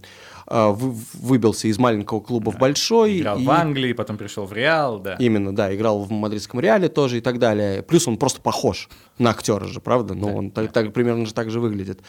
выбился 0.51 1.69
из 1.69 1.79
маленького 1.79 2.21
клуба 2.21 2.51
да. 2.53 2.57
в 2.57 2.61
большой. 2.61 3.19
Играл 3.19 3.39
и... 3.39 3.45
в 3.45 3.51
Англии, 3.51 3.93
потом 3.93 4.17
пришел 4.17 4.47
в 4.47 4.53
Реал, 4.53 4.99
да. 4.99 5.17
Именно, 5.19 5.55
да, 5.55 5.75
играл 5.75 6.05
в 6.05 6.11
мадридском 6.11 6.61
Реале 6.61 6.89
тоже 6.89 7.19
и 7.19 7.21
так 7.21 7.39
далее. 7.39 7.83
Плюс 7.83 8.09
он 8.09 8.17
просто 8.17 8.41
похож 8.41 8.89
на 9.19 9.31
актера 9.31 9.67
же, 9.67 9.81
правда? 9.81 10.15
Ну, 10.15 10.27
да, 10.27 10.33
он 10.35 10.49
да. 10.51 10.63
Так, 10.63 10.73
так, 10.73 10.93
примерно 10.93 11.27
же 11.27 11.35
так 11.35 11.51
же 11.51 11.61
выглядит. 11.61 12.01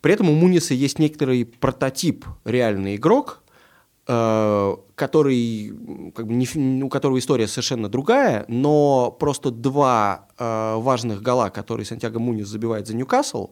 При 0.00 0.12
этом 0.12 0.30
у 0.30 0.34
Муниса 0.34 0.74
есть 0.74 0.98
некоторый 0.98 1.44
прототип 1.44 2.24
реальный 2.44 2.96
игрок, 2.96 3.42
э, 4.06 4.76
который, 4.94 5.72
как 6.14 6.26
бы, 6.26 6.34
не 6.34 6.82
у 6.82 6.88
которого 6.88 7.18
история 7.18 7.48
совершенно 7.48 7.88
другая, 7.88 8.44
но 8.48 9.10
просто 9.18 9.50
два 9.50 10.28
э, 10.38 10.76
важных 10.76 11.22
гола, 11.22 11.50
которые 11.50 11.86
Сантьяго 11.86 12.18
Мунис 12.18 12.46
забивает 12.46 12.86
за 12.86 12.94
Ньюкасл, 12.96 13.50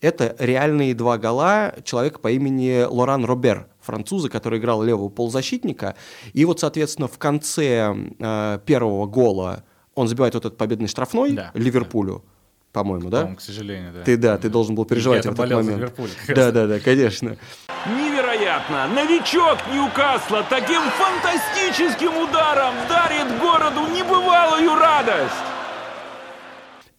это 0.00 0.34
реальные 0.38 0.94
два 0.94 1.18
гола 1.18 1.74
человека 1.84 2.20
по 2.20 2.30
имени 2.30 2.84
Лоран 2.88 3.24
Робер, 3.24 3.68
француза, 3.90 4.28
который 4.28 4.60
играл 4.60 4.82
левого 4.82 5.08
полузащитника. 5.08 5.96
И 6.32 6.44
вот, 6.44 6.60
соответственно, 6.60 7.08
в 7.08 7.18
конце 7.18 7.94
э, 8.18 8.58
первого 8.64 9.06
гола 9.06 9.64
он 9.94 10.06
забивает 10.06 10.34
вот 10.34 10.44
этот 10.44 10.56
победный 10.56 10.86
штрафной 10.88 11.32
Да, 11.32 11.50
Ливерпулю, 11.54 12.24
по-моему, 12.72 13.10
да? 13.10 13.18
По-моему, 13.18 13.36
к 13.36 13.40
сожалению, 13.40 13.92
да. 13.92 14.02
Ты, 14.02 14.16
да, 14.16 14.38
ты 14.38 14.48
должен 14.48 14.76
был 14.76 14.84
переживать 14.84 15.24
Я-то 15.24 15.36
в 15.36 15.40
этот 15.40 15.56
момент. 15.56 15.78
Ливерпуль. 15.78 16.10
Да, 16.28 16.52
да, 16.52 16.66
да, 16.66 16.78
конечно. 16.78 17.36
Невероятно! 17.86 18.86
Новичок 18.88 19.58
Ньюкасла 19.72 20.44
таким 20.48 20.82
фантастическим 20.90 22.16
ударом 22.16 22.74
дарит 22.88 23.40
городу 23.40 23.80
небывалую 23.92 24.74
радость! 24.76 25.59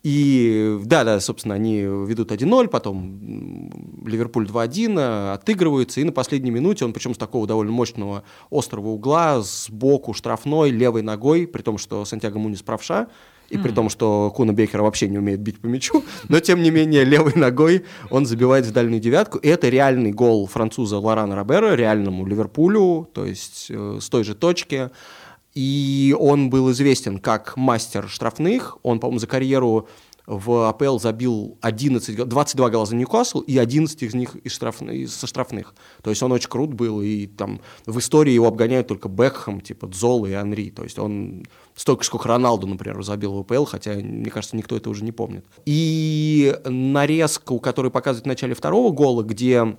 И 0.03 0.79
да, 0.83 1.03
да, 1.03 1.19
собственно, 1.19 1.53
они 1.53 1.81
ведут 1.81 2.31
1-0, 2.31 2.69
потом 2.69 4.01
Ливерпуль 4.05 4.47
2-1, 4.47 4.99
э, 4.99 5.33
отыгрываются, 5.33 6.01
и 6.01 6.03
на 6.03 6.11
последней 6.11 6.49
минуте 6.49 6.85
он, 6.85 6.93
причем 6.93 7.13
с 7.13 7.17
такого 7.19 7.45
довольно 7.45 7.71
мощного 7.71 8.23
острого 8.49 8.87
угла, 8.87 9.41
сбоку 9.41 10.13
штрафной, 10.13 10.71
левой 10.71 11.03
ногой, 11.03 11.45
при 11.45 11.61
том, 11.61 11.77
что 11.77 12.03
Сантьяго 12.03 12.39
Мунис 12.39 12.63
правша, 12.63 13.09
и 13.51 13.57
при 13.57 13.71
том, 13.71 13.89
что 13.89 14.31
Куна 14.33 14.53
Бекер 14.53 14.81
вообще 14.81 15.09
не 15.09 15.17
умеет 15.17 15.41
бить 15.41 15.59
по 15.59 15.67
мячу, 15.67 16.03
но 16.29 16.39
тем 16.39 16.63
не 16.63 16.71
менее 16.71 17.03
левой 17.03 17.33
ногой 17.35 17.83
он 18.09 18.25
забивает 18.25 18.65
в 18.65 18.71
дальнюю 18.71 19.01
девятку. 19.01 19.37
И 19.39 19.47
это 19.49 19.67
реальный 19.67 20.11
гол 20.13 20.47
француза 20.47 20.97
Лорана 20.97 21.35
Робера, 21.35 21.75
реальному 21.75 22.25
Ливерпулю, 22.25 23.09
то 23.13 23.25
есть 23.25 23.67
э, 23.69 23.97
с 24.01 24.09
той 24.09 24.23
же 24.23 24.35
точки. 24.35 24.89
И 25.53 26.15
он 26.17 26.49
был 26.49 26.71
известен 26.71 27.19
как 27.19 27.57
мастер 27.57 28.07
штрафных. 28.07 28.77
Он, 28.83 28.99
по-моему, 28.99 29.19
за 29.19 29.27
карьеру 29.27 29.87
в 30.27 30.69
АПЛ 30.69 30.97
забил 30.99 31.57
11, 31.61 32.15
го- 32.15 32.25
22 32.25 32.69
гола 32.69 32.85
за 32.85 32.95
Ньюкасл 32.95 33.39
и 33.41 33.57
11 33.57 34.03
из 34.03 34.13
них 34.13 34.35
из 34.35 34.53
штрафны- 34.57 34.95
из- 34.95 35.13
со 35.13 35.27
штрафных. 35.27 35.73
То 36.03 36.09
есть 36.09 36.23
он 36.23 36.31
очень 36.31 36.47
крут 36.47 36.73
был, 36.73 37.01
и 37.01 37.25
там 37.25 37.59
в 37.85 37.97
истории 37.99 38.31
его 38.31 38.47
обгоняют 38.47 38.87
только 38.87 39.09
Бекхэм, 39.09 39.59
типа 39.59 39.87
Дзола 39.87 40.27
и 40.27 40.33
Анри. 40.33 40.69
То 40.69 40.83
есть 40.83 40.99
он 40.99 41.45
столько, 41.75 42.05
сколько 42.05 42.29
Роналду, 42.29 42.67
например, 42.67 43.01
забил 43.03 43.33
в 43.33 43.39
АПЛ, 43.39 43.65
хотя, 43.65 43.93
мне 43.95 44.29
кажется, 44.29 44.55
никто 44.55 44.77
это 44.77 44.89
уже 44.89 45.03
не 45.03 45.11
помнит. 45.11 45.43
И 45.65 46.55
нарезку, 46.65 47.59
которую 47.59 47.91
показывают 47.91 48.25
в 48.25 48.27
начале 48.27 48.53
второго 48.53 48.91
гола, 48.91 49.23
где 49.23 49.75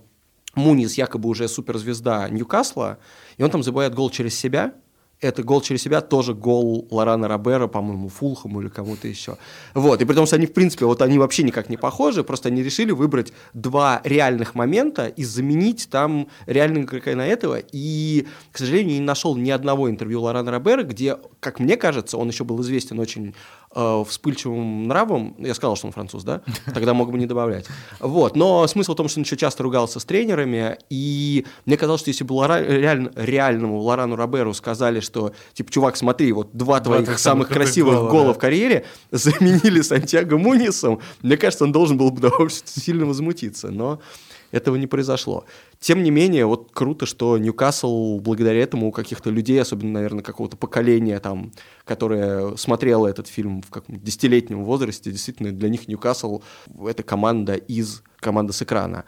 Мунис 0.54 0.94
якобы 0.98 1.30
уже 1.30 1.48
суперзвезда 1.48 2.28
Ньюкасла, 2.28 2.98
и 3.38 3.42
он 3.42 3.50
там 3.50 3.62
забивает 3.62 3.94
гол 3.94 4.10
через 4.10 4.38
себя. 4.38 4.74
Это 5.22 5.44
гол 5.44 5.60
через 5.60 5.82
себя, 5.82 6.00
тоже 6.00 6.34
гол 6.34 6.88
Лорана 6.90 7.28
Робера, 7.28 7.68
по-моему, 7.68 8.08
Фулхаму 8.08 8.60
или 8.60 8.68
кому-то 8.68 9.06
еще. 9.06 9.38
Вот, 9.72 10.02
и 10.02 10.04
при 10.04 10.14
том, 10.14 10.26
что 10.26 10.34
они, 10.34 10.46
в 10.46 10.52
принципе, 10.52 10.84
вот 10.84 11.00
они 11.00 11.16
вообще 11.16 11.44
никак 11.44 11.70
не 11.70 11.76
похожи, 11.76 12.24
просто 12.24 12.48
они 12.48 12.60
решили 12.60 12.90
выбрать 12.90 13.32
два 13.54 14.00
реальных 14.02 14.56
момента 14.56 15.06
и 15.06 15.22
заменить 15.22 15.88
там 15.90 16.26
реального 16.46 16.84
игрока 16.84 17.14
на 17.14 17.24
этого. 17.24 17.62
И, 17.70 18.26
к 18.50 18.58
сожалению, 18.58 18.96
не 18.96 19.00
нашел 19.00 19.36
ни 19.36 19.50
одного 19.50 19.88
интервью 19.88 20.22
Лорана 20.22 20.50
Робера, 20.50 20.82
где, 20.82 21.16
как 21.38 21.60
мне 21.60 21.76
кажется, 21.76 22.18
он 22.18 22.26
еще 22.26 22.42
был 22.42 22.60
известен 22.60 22.98
очень 22.98 23.36
э, 23.74 24.04
вспыльчивым 24.08 24.88
нравом. 24.88 25.34
Я 25.38 25.54
сказал, 25.54 25.76
что 25.76 25.86
он 25.86 25.92
француз, 25.92 26.24
да? 26.24 26.42
Тогда 26.74 26.94
мог 26.94 27.10
бы 27.10 27.18
не 27.18 27.26
добавлять. 27.26 27.66
Вот. 28.00 28.36
Но 28.36 28.66
смысл 28.66 28.94
в 28.94 28.96
том, 28.96 29.08
что 29.08 29.20
он 29.20 29.24
еще 29.24 29.36
часто 29.36 29.62
ругался 29.62 30.00
с 30.00 30.04
тренерами, 30.04 30.78
и 30.90 31.44
мне 31.66 31.76
казалось, 31.76 32.00
что 32.00 32.10
если 32.10 32.24
бы 32.24 32.34
Лора- 32.34 32.64
реально, 32.66 33.12
реальному 33.16 33.80
Лорану 33.80 34.16
Роберу 34.16 34.54
сказали, 34.54 35.00
что, 35.00 35.32
типа, 35.52 35.70
чувак, 35.70 35.96
смотри, 35.96 36.32
вот 36.32 36.50
два 36.52 36.80
твоих 36.80 37.04
твоих 37.04 37.18
самых 37.18 37.42
самых 37.42 37.48
красивых 37.48 37.94
гола, 37.94 38.10
гола 38.10 38.26
да. 38.28 38.32
в 38.34 38.38
карьере 38.38 38.84
заменили 39.10 39.80
Сантьяго 39.80 40.38
Мунисом, 40.38 41.00
мне 41.22 41.36
кажется, 41.36 41.64
он 41.64 41.72
должен 41.72 41.96
был 41.96 42.10
бы 42.10 42.20
довольно 42.20 42.50
сильно 42.64 43.06
возмутиться, 43.06 43.70
но 43.70 44.00
этого 44.52 44.76
не 44.76 44.86
произошло. 44.86 45.46
Тем 45.80 46.02
не 46.04 46.10
менее, 46.10 46.46
вот 46.46 46.70
круто, 46.72 47.06
что 47.06 47.38
Ньюкасл 47.38 48.20
благодаря 48.20 48.62
этому 48.62 48.88
у 48.88 48.92
каких-то 48.92 49.30
людей, 49.30 49.60
особенно, 49.60 49.92
наверное, 49.92 50.22
какого-то 50.22 50.56
поколения, 50.56 51.18
там, 51.18 51.52
которое 51.84 52.54
смотрело 52.56 53.08
этот 53.08 53.26
фильм 53.26 53.62
в 53.62 53.70
каком-то 53.70 54.00
десятилетнем 54.00 54.62
возрасте, 54.62 55.10
действительно, 55.10 55.50
для 55.50 55.68
них 55.68 55.88
Ньюкасл— 55.88 56.42
это 56.86 57.02
команда 57.02 57.54
из 57.54 58.02
команды 58.20 58.52
с 58.52 58.62
экрана. 58.62 59.04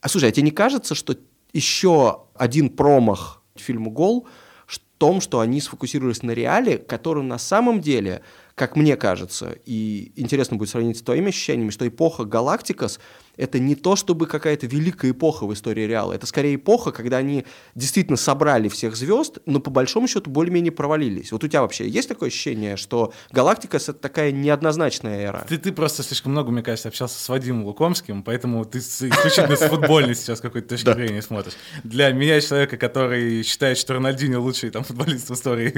А 0.00 0.08
слушай, 0.08 0.28
а 0.28 0.32
тебе 0.32 0.44
не 0.44 0.50
кажется, 0.50 0.94
что 0.94 1.16
еще 1.52 2.26
один 2.36 2.68
промах 2.68 3.42
фильму 3.56 3.90
«Гол» 3.90 4.28
в 4.66 4.78
том, 4.98 5.20
что 5.20 5.40
они 5.40 5.60
сфокусировались 5.60 6.22
на 6.22 6.32
реале, 6.32 6.78
который 6.78 7.22
на 7.22 7.38
самом 7.38 7.80
деле, 7.80 8.22
как 8.54 8.76
мне 8.76 8.96
кажется, 8.96 9.56
и 9.64 10.12
интересно 10.16 10.56
будет 10.56 10.68
сравнить 10.68 10.98
с 10.98 11.02
твоими 11.02 11.28
ощущениями, 11.28 11.70
что 11.70 11.88
эпоха 11.88 12.24
Галактикас— 12.24 13.00
это 13.36 13.58
не 13.58 13.74
то, 13.74 13.96
чтобы 13.96 14.26
какая-то 14.26 14.66
великая 14.66 15.10
эпоха 15.10 15.46
в 15.46 15.52
истории 15.52 15.82
Реала, 15.82 16.12
это 16.12 16.26
скорее 16.26 16.56
эпоха, 16.56 16.92
когда 16.92 17.18
они 17.18 17.44
действительно 17.74 18.16
собрали 18.16 18.68
всех 18.68 18.96
звезд, 18.96 19.38
но 19.46 19.60
по 19.60 19.70
большому 19.70 20.08
счету 20.08 20.30
более-менее 20.30 20.72
провалились. 20.72 21.32
Вот 21.32 21.44
у 21.44 21.48
тебя 21.48 21.62
вообще 21.62 21.88
есть 21.88 22.08
такое 22.08 22.28
ощущение, 22.28 22.76
что 22.76 23.12
Галактикас— 23.30 23.88
это 23.90 23.98
такая 23.98 24.32
неоднозначная 24.32 25.26
эра? 25.26 25.44
Ты, 25.48 25.58
ты 25.58 25.72
просто 25.72 26.02
слишком 26.02 26.32
много, 26.32 26.50
мне 26.50 26.62
кажется, 26.62 26.88
общался 26.88 27.18
с 27.18 27.28
Вадимом 27.28 27.64
Лукомским, 27.64 28.22
поэтому 28.22 28.64
ты 28.64 28.78
исключительно 28.78 29.56
с 29.56 29.68
футбольной 29.68 30.14
сейчас 30.14 30.40
какой-то 30.40 30.68
точки 30.68 30.92
зрения 30.92 31.22
смотришь. 31.22 31.54
Для 31.82 32.12
меня, 32.12 32.40
человека, 32.40 32.76
который 32.76 33.42
считает, 33.42 33.78
что 33.78 33.94
Рональдинho 33.94 34.38
лучший 34.38 34.70
там, 34.70 34.84
футболист 34.84 35.30
в 35.30 35.34
истории, 35.34 35.70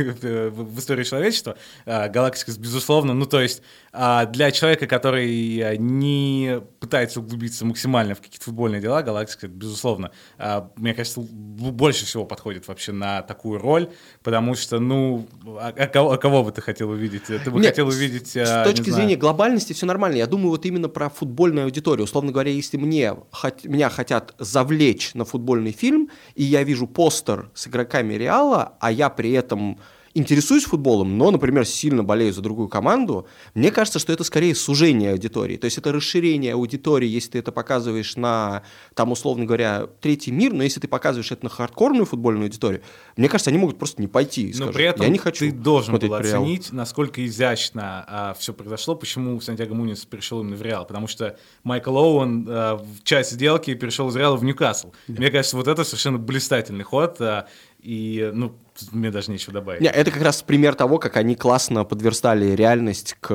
в 0.50 0.78
истории 0.78 1.04
человечества, 1.04 1.57
а, 1.84 2.09
Галактикас, 2.09 2.59
безусловно, 2.59 3.14
ну 3.14 3.26
то 3.26 3.40
есть 3.40 3.62
а, 3.92 4.26
для 4.26 4.50
человека, 4.50 4.86
который 4.86 5.61
а, 5.62 5.76
не 5.76 6.61
пытается 6.80 7.20
углубиться 7.20 7.45
максимально 7.64 8.14
в 8.14 8.20
какие-то 8.20 8.44
футбольные 8.44 8.80
дела, 8.80 9.03
Галактика, 9.03 9.49
безусловно, 9.49 10.11
а, 10.38 10.70
мне 10.76 10.94
кажется, 10.94 11.20
больше 11.20 12.05
всего 12.07 12.24
подходит 12.24 12.68
вообще 12.68 12.92
на 12.92 13.22
такую 13.22 13.59
роль, 13.59 13.90
потому 14.22 14.55
что, 14.55 14.78
ну, 14.78 15.26
а, 15.59 15.72
а 15.76 15.86
кого, 15.86 16.12
а 16.12 16.18
кого 16.18 16.44
бы 16.44 16.53
ты 16.53 16.61
хотел 16.61 16.90
увидеть? 16.90 17.24
Ты 17.24 17.51
бы 17.51 17.61
Нет, 17.61 17.70
хотел 17.70 17.88
увидеть... 17.88 18.36
С 18.36 18.36
а, 18.36 18.64
точки 18.64 18.90
знаю, 18.90 18.94
зрения 18.94 19.16
глобальности 19.16 19.72
все 19.72 19.86
нормально. 19.86 20.16
Я 20.16 20.26
думаю 20.26 20.51
вот 20.51 20.64
именно 20.66 20.88
про 20.88 21.09
футбольную 21.09 21.64
аудиторию. 21.64 22.05
Условно 22.05 22.32
говоря, 22.32 22.51
если 22.51 22.76
мне, 22.76 23.14
хот- 23.32 23.66
меня 23.68 23.90
хотят 23.90 24.34
завлечь 24.38 25.14
на 25.14 25.24
футбольный 25.24 25.72
фильм, 25.72 26.11
и 26.34 26.42
я 26.42 26.62
вижу 26.62 26.86
постер 26.86 27.51
с 27.55 27.66
игроками 27.66 28.14
Реала, 28.14 28.74
а 28.80 28.90
я 28.90 29.11
при 29.11 29.32
этом 29.32 29.78
интересуюсь 30.16 30.64
футболом, 30.64 31.18
но, 31.18 31.30
например, 31.30 31.66
сильно 31.66 32.02
болею 32.02 32.32
за 32.32 32.40
другую 32.40 32.68
команду, 32.68 33.26
мне 33.54 33.70
кажется, 33.70 33.98
что 33.98 34.12
это 34.12 34.24
скорее 34.24 34.54
сужение 34.54 35.12
аудитории. 35.12 35.56
То 35.56 35.66
есть 35.66 35.78
это 35.78 35.92
расширение 35.92 36.54
аудитории, 36.54 37.06
если 37.06 37.32
ты 37.32 37.38
это 37.38 37.52
показываешь 37.52 38.16
на, 38.16 38.62
там, 38.94 39.12
условно 39.12 39.44
говоря, 39.44 39.86
третий 40.00 40.32
мир, 40.32 40.52
но 40.52 40.62
если 40.62 40.80
ты 40.80 40.88
показываешь 40.88 41.30
это 41.32 41.44
на 41.44 41.50
хардкорную 41.50 42.06
футбольную 42.06 42.44
аудиторию, 42.44 42.82
мне 43.16 43.28
кажется, 43.28 43.50
они 43.50 43.58
могут 43.58 43.78
просто 43.78 44.00
не 44.00 44.08
пойти 44.08 44.48
и 44.48 44.48
Но 44.48 44.54
скажут, 44.54 44.74
при 44.74 44.84
этом 44.84 45.02
я 45.02 45.08
не 45.12 45.18
хочу 45.18 45.46
ты 45.46 45.52
должен 45.52 45.98
был 45.98 46.00
Реал». 46.00 46.42
оценить, 46.42 46.72
насколько 46.72 47.24
изящно 47.24 48.34
все 48.38 48.52
произошло, 48.52 48.94
почему 48.94 49.40
Сантьяго 49.40 49.74
Мунис 49.74 50.04
перешел 50.04 50.40
именно 50.40 50.56
в 50.56 50.62
Реал. 50.62 50.86
Потому 50.86 51.06
что 51.06 51.38
Майкл 51.62 51.96
Оуэн 51.96 52.46
а, 52.48 52.76
в 52.76 53.04
часть 53.04 53.32
сделки 53.32 53.74
перешел 53.74 54.08
из 54.08 54.16
Реала 54.16 54.36
в 54.36 54.44
Ньюкасл. 54.44 54.92
Мне 55.08 55.30
кажется, 55.30 55.56
вот 55.56 55.68
это 55.68 55.84
совершенно 55.84 56.18
блистательный 56.18 56.84
ход. 56.84 57.20
а, 57.20 57.46
и, 57.80 58.30
ну, 58.34 58.56
тут 58.78 58.92
мне 58.92 59.10
даже 59.10 59.30
нечего 59.30 59.52
добавить. 59.52 59.80
Не, 59.80 59.88
это 59.88 60.10
как 60.10 60.22
раз 60.22 60.42
пример 60.42 60.74
того, 60.74 60.98
как 60.98 61.16
они 61.16 61.34
классно 61.34 61.84
подверстали 61.84 62.52
реальность 62.54 63.16
к 63.20 63.28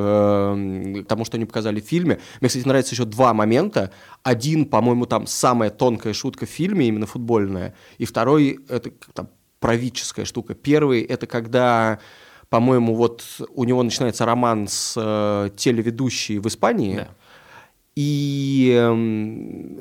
тому, 1.08 1.26
что 1.26 1.38
они 1.38 1.46
показали 1.46 1.80
в 1.82 1.86
фильме. 1.86 2.20
Мне, 2.40 2.48
кстати, 2.48 2.68
нравится 2.68 2.94
еще 2.94 3.06
два 3.06 3.34
момента. 3.34 3.92
Один, 4.24 4.66
по-моему, 4.66 5.06
там 5.06 5.28
самая 5.28 5.70
тонкая 5.70 6.14
шутка 6.14 6.46
в 6.46 6.50
фильме, 6.50 6.88
именно 6.88 7.06
футбольная. 7.06 7.74
И 7.98 8.06
второй, 8.06 8.60
это 8.70 8.92
там 9.14 9.30
правительская 9.60 10.26
штука. 10.26 10.54
Первый, 10.54 11.02
это 11.02 11.28
когда 11.28 12.00
по-моему, 12.50 12.96
вот 12.96 13.24
у 13.56 13.64
него 13.64 13.82
начинается 13.82 14.26
роман 14.26 14.68
с 14.68 14.94
э, 14.98 15.50
телеведущей 15.56 16.38
в 16.38 16.48
Испании, 16.48 16.96
Да. 16.98 17.08
и 17.96 18.76
эм, 18.78 19.80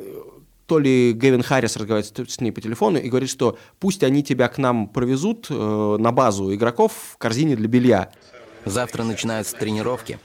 то 0.71 0.79
ли 0.79 1.13
Гэвин 1.15 1.43
Харрис 1.43 1.77
разговаривает 1.77 2.31
с 2.31 2.33
с 2.33 2.41
ней 2.41 2.53
по 2.53 2.61
телефону 2.61 2.97
и 2.97 3.09
говорит, 3.09 3.29
что 3.29 3.59
пусть 3.81 4.05
они 4.05 4.23
тебя 4.23 4.47
к 4.47 4.57
нам 4.57 4.87
провезут 4.87 5.49
э, 5.51 5.97
на 5.99 6.13
базу 6.13 6.55
игроков 6.55 6.93
в 7.15 7.17
корзине 7.17 7.57
для 7.57 7.67
белья. 7.67 8.13
Завтра 8.65 9.03
начинаются 9.03 9.57
тренировки. 9.57 10.21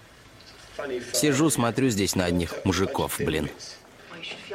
Сижу, 1.13 1.49
смотрю 1.49 1.89
здесь 1.89 2.13
на 2.15 2.25
одних 2.25 2.53
мужиков, 2.63 3.15
блин. 3.17 3.49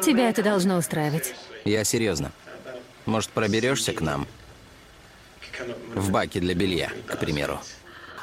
Тебя 0.00 0.30
это 0.30 0.44
должно 0.44 0.76
устраивать. 0.76 1.34
Я 1.64 1.82
серьезно. 1.82 2.30
Может, 3.04 3.30
проберешься 3.30 3.92
к 3.92 4.00
нам? 4.00 4.28
В 5.96 6.12
баке 6.12 6.38
для 6.38 6.54
белья, 6.54 6.92
к 7.08 7.18
примеру. 7.18 7.58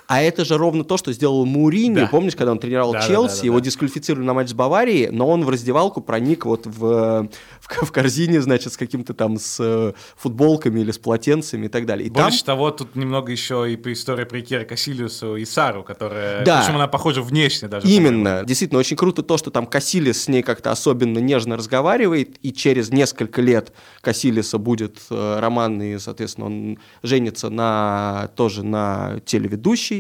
А 0.08 0.22
это 0.22 0.46
же 0.46 0.58
ровно 0.58 0.86
то, 0.86 0.96
что 0.98 1.12
сделал 1.12 1.46
Мурини. 1.46 1.96
Да. 1.96 2.08
Помнишь, 2.08 2.36
когда 2.36 2.54
он 2.54 2.60
тренировал 2.60 2.94
Да, 2.94 3.02
да, 3.02 3.08
Челси, 3.08 3.36
да, 3.36 3.42
да, 3.42 3.46
его 3.46 3.60
да. 3.60 3.66
дисквалифицировали 3.66 4.26
на 4.26 4.34
матч 4.34 4.50
с 4.50 4.54
Баварией, 4.54 5.10
но 5.12 5.28
он 5.28 5.44
в 5.44 5.50
раздевалку 5.50 6.00
проник 6.02 6.46
вот 6.46 6.66
в, 6.66 7.28
в, 7.60 7.86
в 7.86 7.92
корзине, 7.92 8.42
значит, 8.42 8.72
с 8.74 8.78
каким-то 8.78 9.14
там 9.14 9.38
с 9.38 9.58
э, 9.60 9.94
футболками 10.16 10.80
или 10.80 10.92
с 10.92 10.98
полотенцами 10.98 11.66
и 11.66 11.70
так 11.70 11.86
далее. 11.86 12.08
И 12.08 12.10
там 12.10 12.24
Больше 12.24 12.44
того, 12.44 12.72
тут 12.72 12.96
немного 12.96 13.32
еще 13.32 13.72
и 13.72 13.76
по 13.76 13.92
истории 13.92 14.24
про 14.24 14.40
Кира 14.40 14.64
Кассилиусу 14.64 15.36
и 15.36 15.44
Сару, 15.44 15.84
которая... 15.84 16.46
Да. 16.46 16.62
Причем 16.62 16.76
она 16.78 16.88
похожа 16.88 17.22
внешне 17.22 17.68
даже. 17.68 17.86
Именно. 17.86 18.44
Действительно, 18.46 18.80
очень 18.80 18.96
круто 18.96 19.24
то, 19.24 19.38
что 19.38 19.52
там 19.52 19.66
Кассилис 19.66 20.24
с 20.24 20.28
ней 20.30 20.42
как-то 20.42 20.72
особенно 20.72 21.20
нежно 21.20 21.58
разговаривает, 21.58 22.38
и 22.42 22.54
через 22.54 22.92
несколько 22.92 23.42
лет 23.42 23.74
Кассилиса 24.00 24.58
будет 24.58 25.00
э, 25.10 25.40
роман, 25.40 25.82
и, 25.82 25.98
соответственно, 25.98 26.48
он 26.48 26.78
женится 27.04 27.50
на, 27.50 28.30
тоже 28.36 28.64
на 28.64 29.20
телеведущей. 29.26 29.97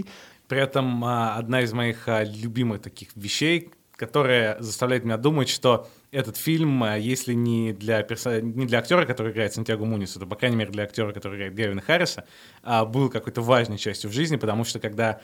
При 0.47 0.61
этом 0.61 1.03
а, 1.03 1.35
одна 1.35 1.61
из 1.61 1.73
моих 1.73 2.07
а, 2.07 2.23
любимых 2.23 2.81
таких 2.81 3.09
вещей, 3.15 3.69
которая 3.95 4.59
заставляет 4.61 5.03
меня 5.03 5.17
думать, 5.17 5.49
что 5.49 5.89
этот 6.11 6.37
фильм, 6.37 6.83
а, 6.83 6.97
если 6.97 7.33
не 7.33 7.73
для, 7.73 8.01
перса... 8.03 8.41
не 8.41 8.65
для 8.65 8.79
актера, 8.79 9.05
который 9.05 9.33
играет 9.33 9.53
Сантьяго 9.53 9.83
Муниса, 9.83 10.19
то, 10.19 10.25
по 10.25 10.35
крайней 10.35 10.55
мере, 10.55 10.71
для 10.71 10.83
актера, 10.83 11.11
который 11.11 11.37
играет 11.37 11.53
Гевина 11.53 11.81
Харриса, 11.81 12.25
был 12.63 13.09
какой-то 13.09 13.41
важной 13.41 13.77
частью 13.77 14.09
в 14.09 14.13
жизни, 14.13 14.37
потому 14.37 14.63
что 14.63 14.79
когда, 14.79 15.19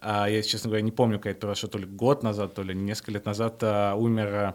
я, 0.00 0.42
честно 0.42 0.68
говоря, 0.68 0.82
не 0.82 0.92
помню, 0.92 1.18
когда 1.18 1.30
это 1.30 1.40
произошло, 1.40 1.68
то 1.70 1.78
ли 1.78 1.86
год 1.86 2.22
назад, 2.22 2.54
то 2.54 2.62
ли 2.62 2.74
несколько 2.74 3.12
лет 3.12 3.26
назад, 3.26 3.62
умер 3.62 4.54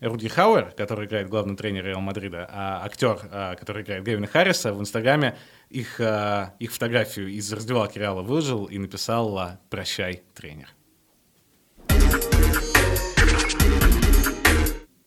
Руди 0.00 0.28
Хауэр, 0.28 0.72
который 0.72 1.06
играет 1.06 1.28
главный 1.28 1.56
тренер 1.56 1.84
Реал 1.84 2.00
Мадрида, 2.00 2.48
а 2.50 2.84
актер, 2.84 3.20
а, 3.30 3.54
который 3.54 3.82
играет 3.82 4.04
Гевина 4.04 4.26
Харриса, 4.26 4.72
в 4.72 4.80
Инстаграме 4.80 5.36
их, 5.68 6.00
а, 6.00 6.54
их 6.58 6.72
фотографию 6.72 7.28
из 7.28 7.52
раздевалки 7.52 7.98
Реала 7.98 8.22
выложил 8.22 8.64
и 8.64 8.78
написал 8.78 9.36
а, 9.38 9.60
«Прощай, 9.68 10.22
тренер». 10.34 10.68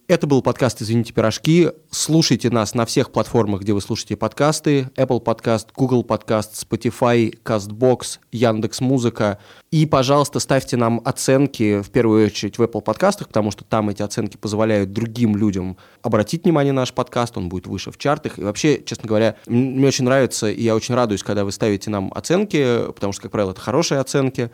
Это 0.09 0.27
был 0.27 0.41
подкаст 0.41 0.81
«Извините, 0.81 1.13
пирожки». 1.13 1.69
Слушайте 1.89 2.49
нас 2.49 2.73
на 2.73 2.85
всех 2.85 3.13
платформах, 3.13 3.61
где 3.61 3.71
вы 3.71 3.79
слушаете 3.79 4.17
подкасты. 4.17 4.89
Apple 4.97 5.23
Podcast, 5.23 5.67
Google 5.73 6.03
Podcast, 6.03 6.55
Spotify, 6.55 7.33
CastBox, 7.41 8.19
Яндекс.Музыка. 8.33 9.39
И, 9.71 9.85
пожалуйста, 9.85 10.39
ставьте 10.39 10.75
нам 10.75 11.01
оценки, 11.05 11.81
в 11.81 11.89
первую 11.89 12.25
очередь, 12.25 12.57
в 12.57 12.61
Apple 12.61 12.81
подкастах, 12.81 13.29
потому 13.29 13.51
что 13.51 13.63
там 13.63 13.89
эти 13.89 14.01
оценки 14.01 14.35
позволяют 14.35 14.91
другим 14.91 15.37
людям 15.37 15.77
обратить 16.01 16.43
внимание 16.43 16.73
на 16.73 16.81
наш 16.81 16.93
подкаст, 16.93 17.37
он 17.37 17.47
будет 17.47 17.65
выше 17.65 17.89
в 17.89 17.97
чартах. 17.97 18.37
И 18.37 18.43
вообще, 18.43 18.83
честно 18.83 19.07
говоря, 19.07 19.37
мне 19.47 19.87
очень 19.87 20.03
нравится, 20.03 20.51
и 20.51 20.61
я 20.61 20.75
очень 20.75 20.95
радуюсь, 20.95 21.23
когда 21.23 21.45
вы 21.45 21.53
ставите 21.53 21.89
нам 21.89 22.11
оценки, 22.13 22.87
потому 22.87 23.13
что, 23.13 23.21
как 23.21 23.31
правило, 23.31 23.51
это 23.51 23.61
хорошие 23.61 24.01
оценки. 24.01 24.51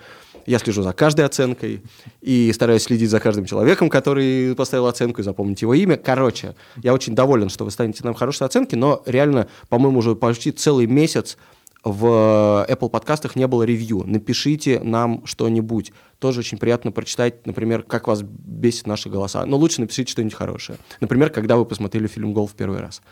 Я 0.49 0.57
слежу 0.57 0.81
за 0.81 0.93
каждой 0.93 1.25
оценкой 1.25 1.83
и 2.21 2.51
стараюсь 2.53 2.81
следить 2.81 3.11
за 3.11 3.19
каждым 3.19 3.45
человеком, 3.45 3.87
который 3.87 4.55
поставил 4.55 4.87
оценку 4.87 5.21
и 5.21 5.23
запомнить 5.23 5.61
его 5.61 5.75
имя. 5.75 5.95
Короче, 5.95 6.55
я 6.77 6.95
очень 6.95 7.13
доволен, 7.13 7.49
что 7.49 7.65
вы 7.65 7.69
станете 7.69 8.03
нам 8.03 8.15
хорошие 8.15 8.47
оценки, 8.47 8.73
но 8.73 9.03
реально, 9.05 9.47
по-моему, 9.69 9.99
уже 9.99 10.15
почти 10.15 10.51
целый 10.51 10.87
месяц 10.87 11.37
в 11.83 12.65
Apple 12.67 12.89
подкастах 12.89 13.35
не 13.35 13.45
было 13.45 13.61
ревью. 13.61 14.01
Напишите 14.07 14.79
нам 14.79 15.23
что-нибудь. 15.23 15.93
Тоже 16.17 16.39
очень 16.39 16.57
приятно 16.57 16.91
прочитать, 16.91 17.45
например, 17.45 17.83
как 17.83 18.07
вас 18.07 18.23
бесит 18.23 18.87
наши 18.87 19.07
голоса. 19.07 19.45
Но 19.45 19.55
лучше 19.55 19.81
напишите 19.81 20.11
что-нибудь 20.11 20.33
хорошее. 20.33 20.79
Например, 20.99 21.29
когда 21.29 21.57
вы 21.57 21.65
посмотрели 21.65 22.07
фильм 22.07 22.33
«Гол» 22.33 22.47
в 22.47 22.55
первый 22.55 22.79
раз. 22.79 23.03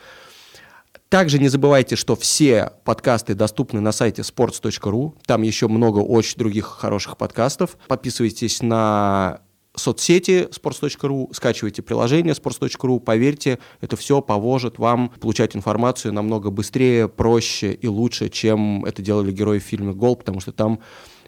Также 1.09 1.39
не 1.39 1.47
забывайте, 1.47 1.95
что 1.95 2.15
все 2.15 2.73
подкасты 2.83 3.33
доступны 3.33 3.79
на 3.79 3.91
сайте 3.91 4.23
sports.ru. 4.23 5.13
Там 5.25 5.41
еще 5.41 5.67
много 5.67 5.99
очень 5.99 6.37
других 6.37 6.65
хороших 6.65 7.17
подкастов. 7.17 7.77
Подписывайтесь 7.87 8.61
на 8.61 9.41
соцсети 9.77 10.49
sports.ru, 10.51 11.33
скачивайте 11.33 11.81
приложение 11.81 12.33
sports.ru. 12.33 12.99
Поверьте, 12.99 13.59
это 13.79 13.95
все 13.95 14.21
поможет 14.21 14.79
вам 14.79 15.09
получать 15.21 15.55
информацию 15.55 16.13
намного 16.13 16.49
быстрее, 16.49 17.07
проще 17.07 17.73
и 17.73 17.87
лучше, 17.87 18.29
чем 18.29 18.83
это 18.85 19.01
делали 19.01 19.31
герои 19.31 19.59
в 19.59 19.63
фильме 19.63 19.93
«Гол», 19.93 20.15
потому 20.15 20.39
что 20.39 20.51
там 20.51 20.79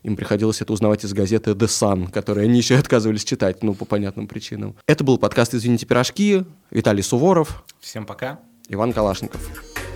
им 0.03 0.15
приходилось 0.15 0.61
это 0.61 0.73
узнавать 0.73 1.03
из 1.03 1.13
газеты 1.13 1.51
«The 1.51 1.67
Sun», 1.67 2.11
которую 2.11 2.45
они 2.45 2.57
еще 2.57 2.75
отказывались 2.75 3.23
читать, 3.23 3.63
ну, 3.63 3.73
по 3.73 3.85
понятным 3.85 4.27
причинам. 4.27 4.75
Это 4.87 5.03
был 5.03 5.17
подкаст 5.17 5.53
«Извините, 5.53 5.85
пирожки». 5.85 6.43
Виталий 6.71 7.03
Суворов. 7.03 7.63
Всем 7.79 8.05
пока. 8.05 8.39
Иван 8.69 8.93
Калашников. 8.93 9.41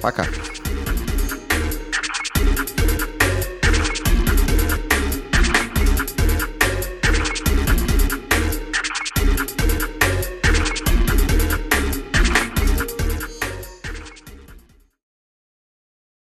Пока. 0.01 0.26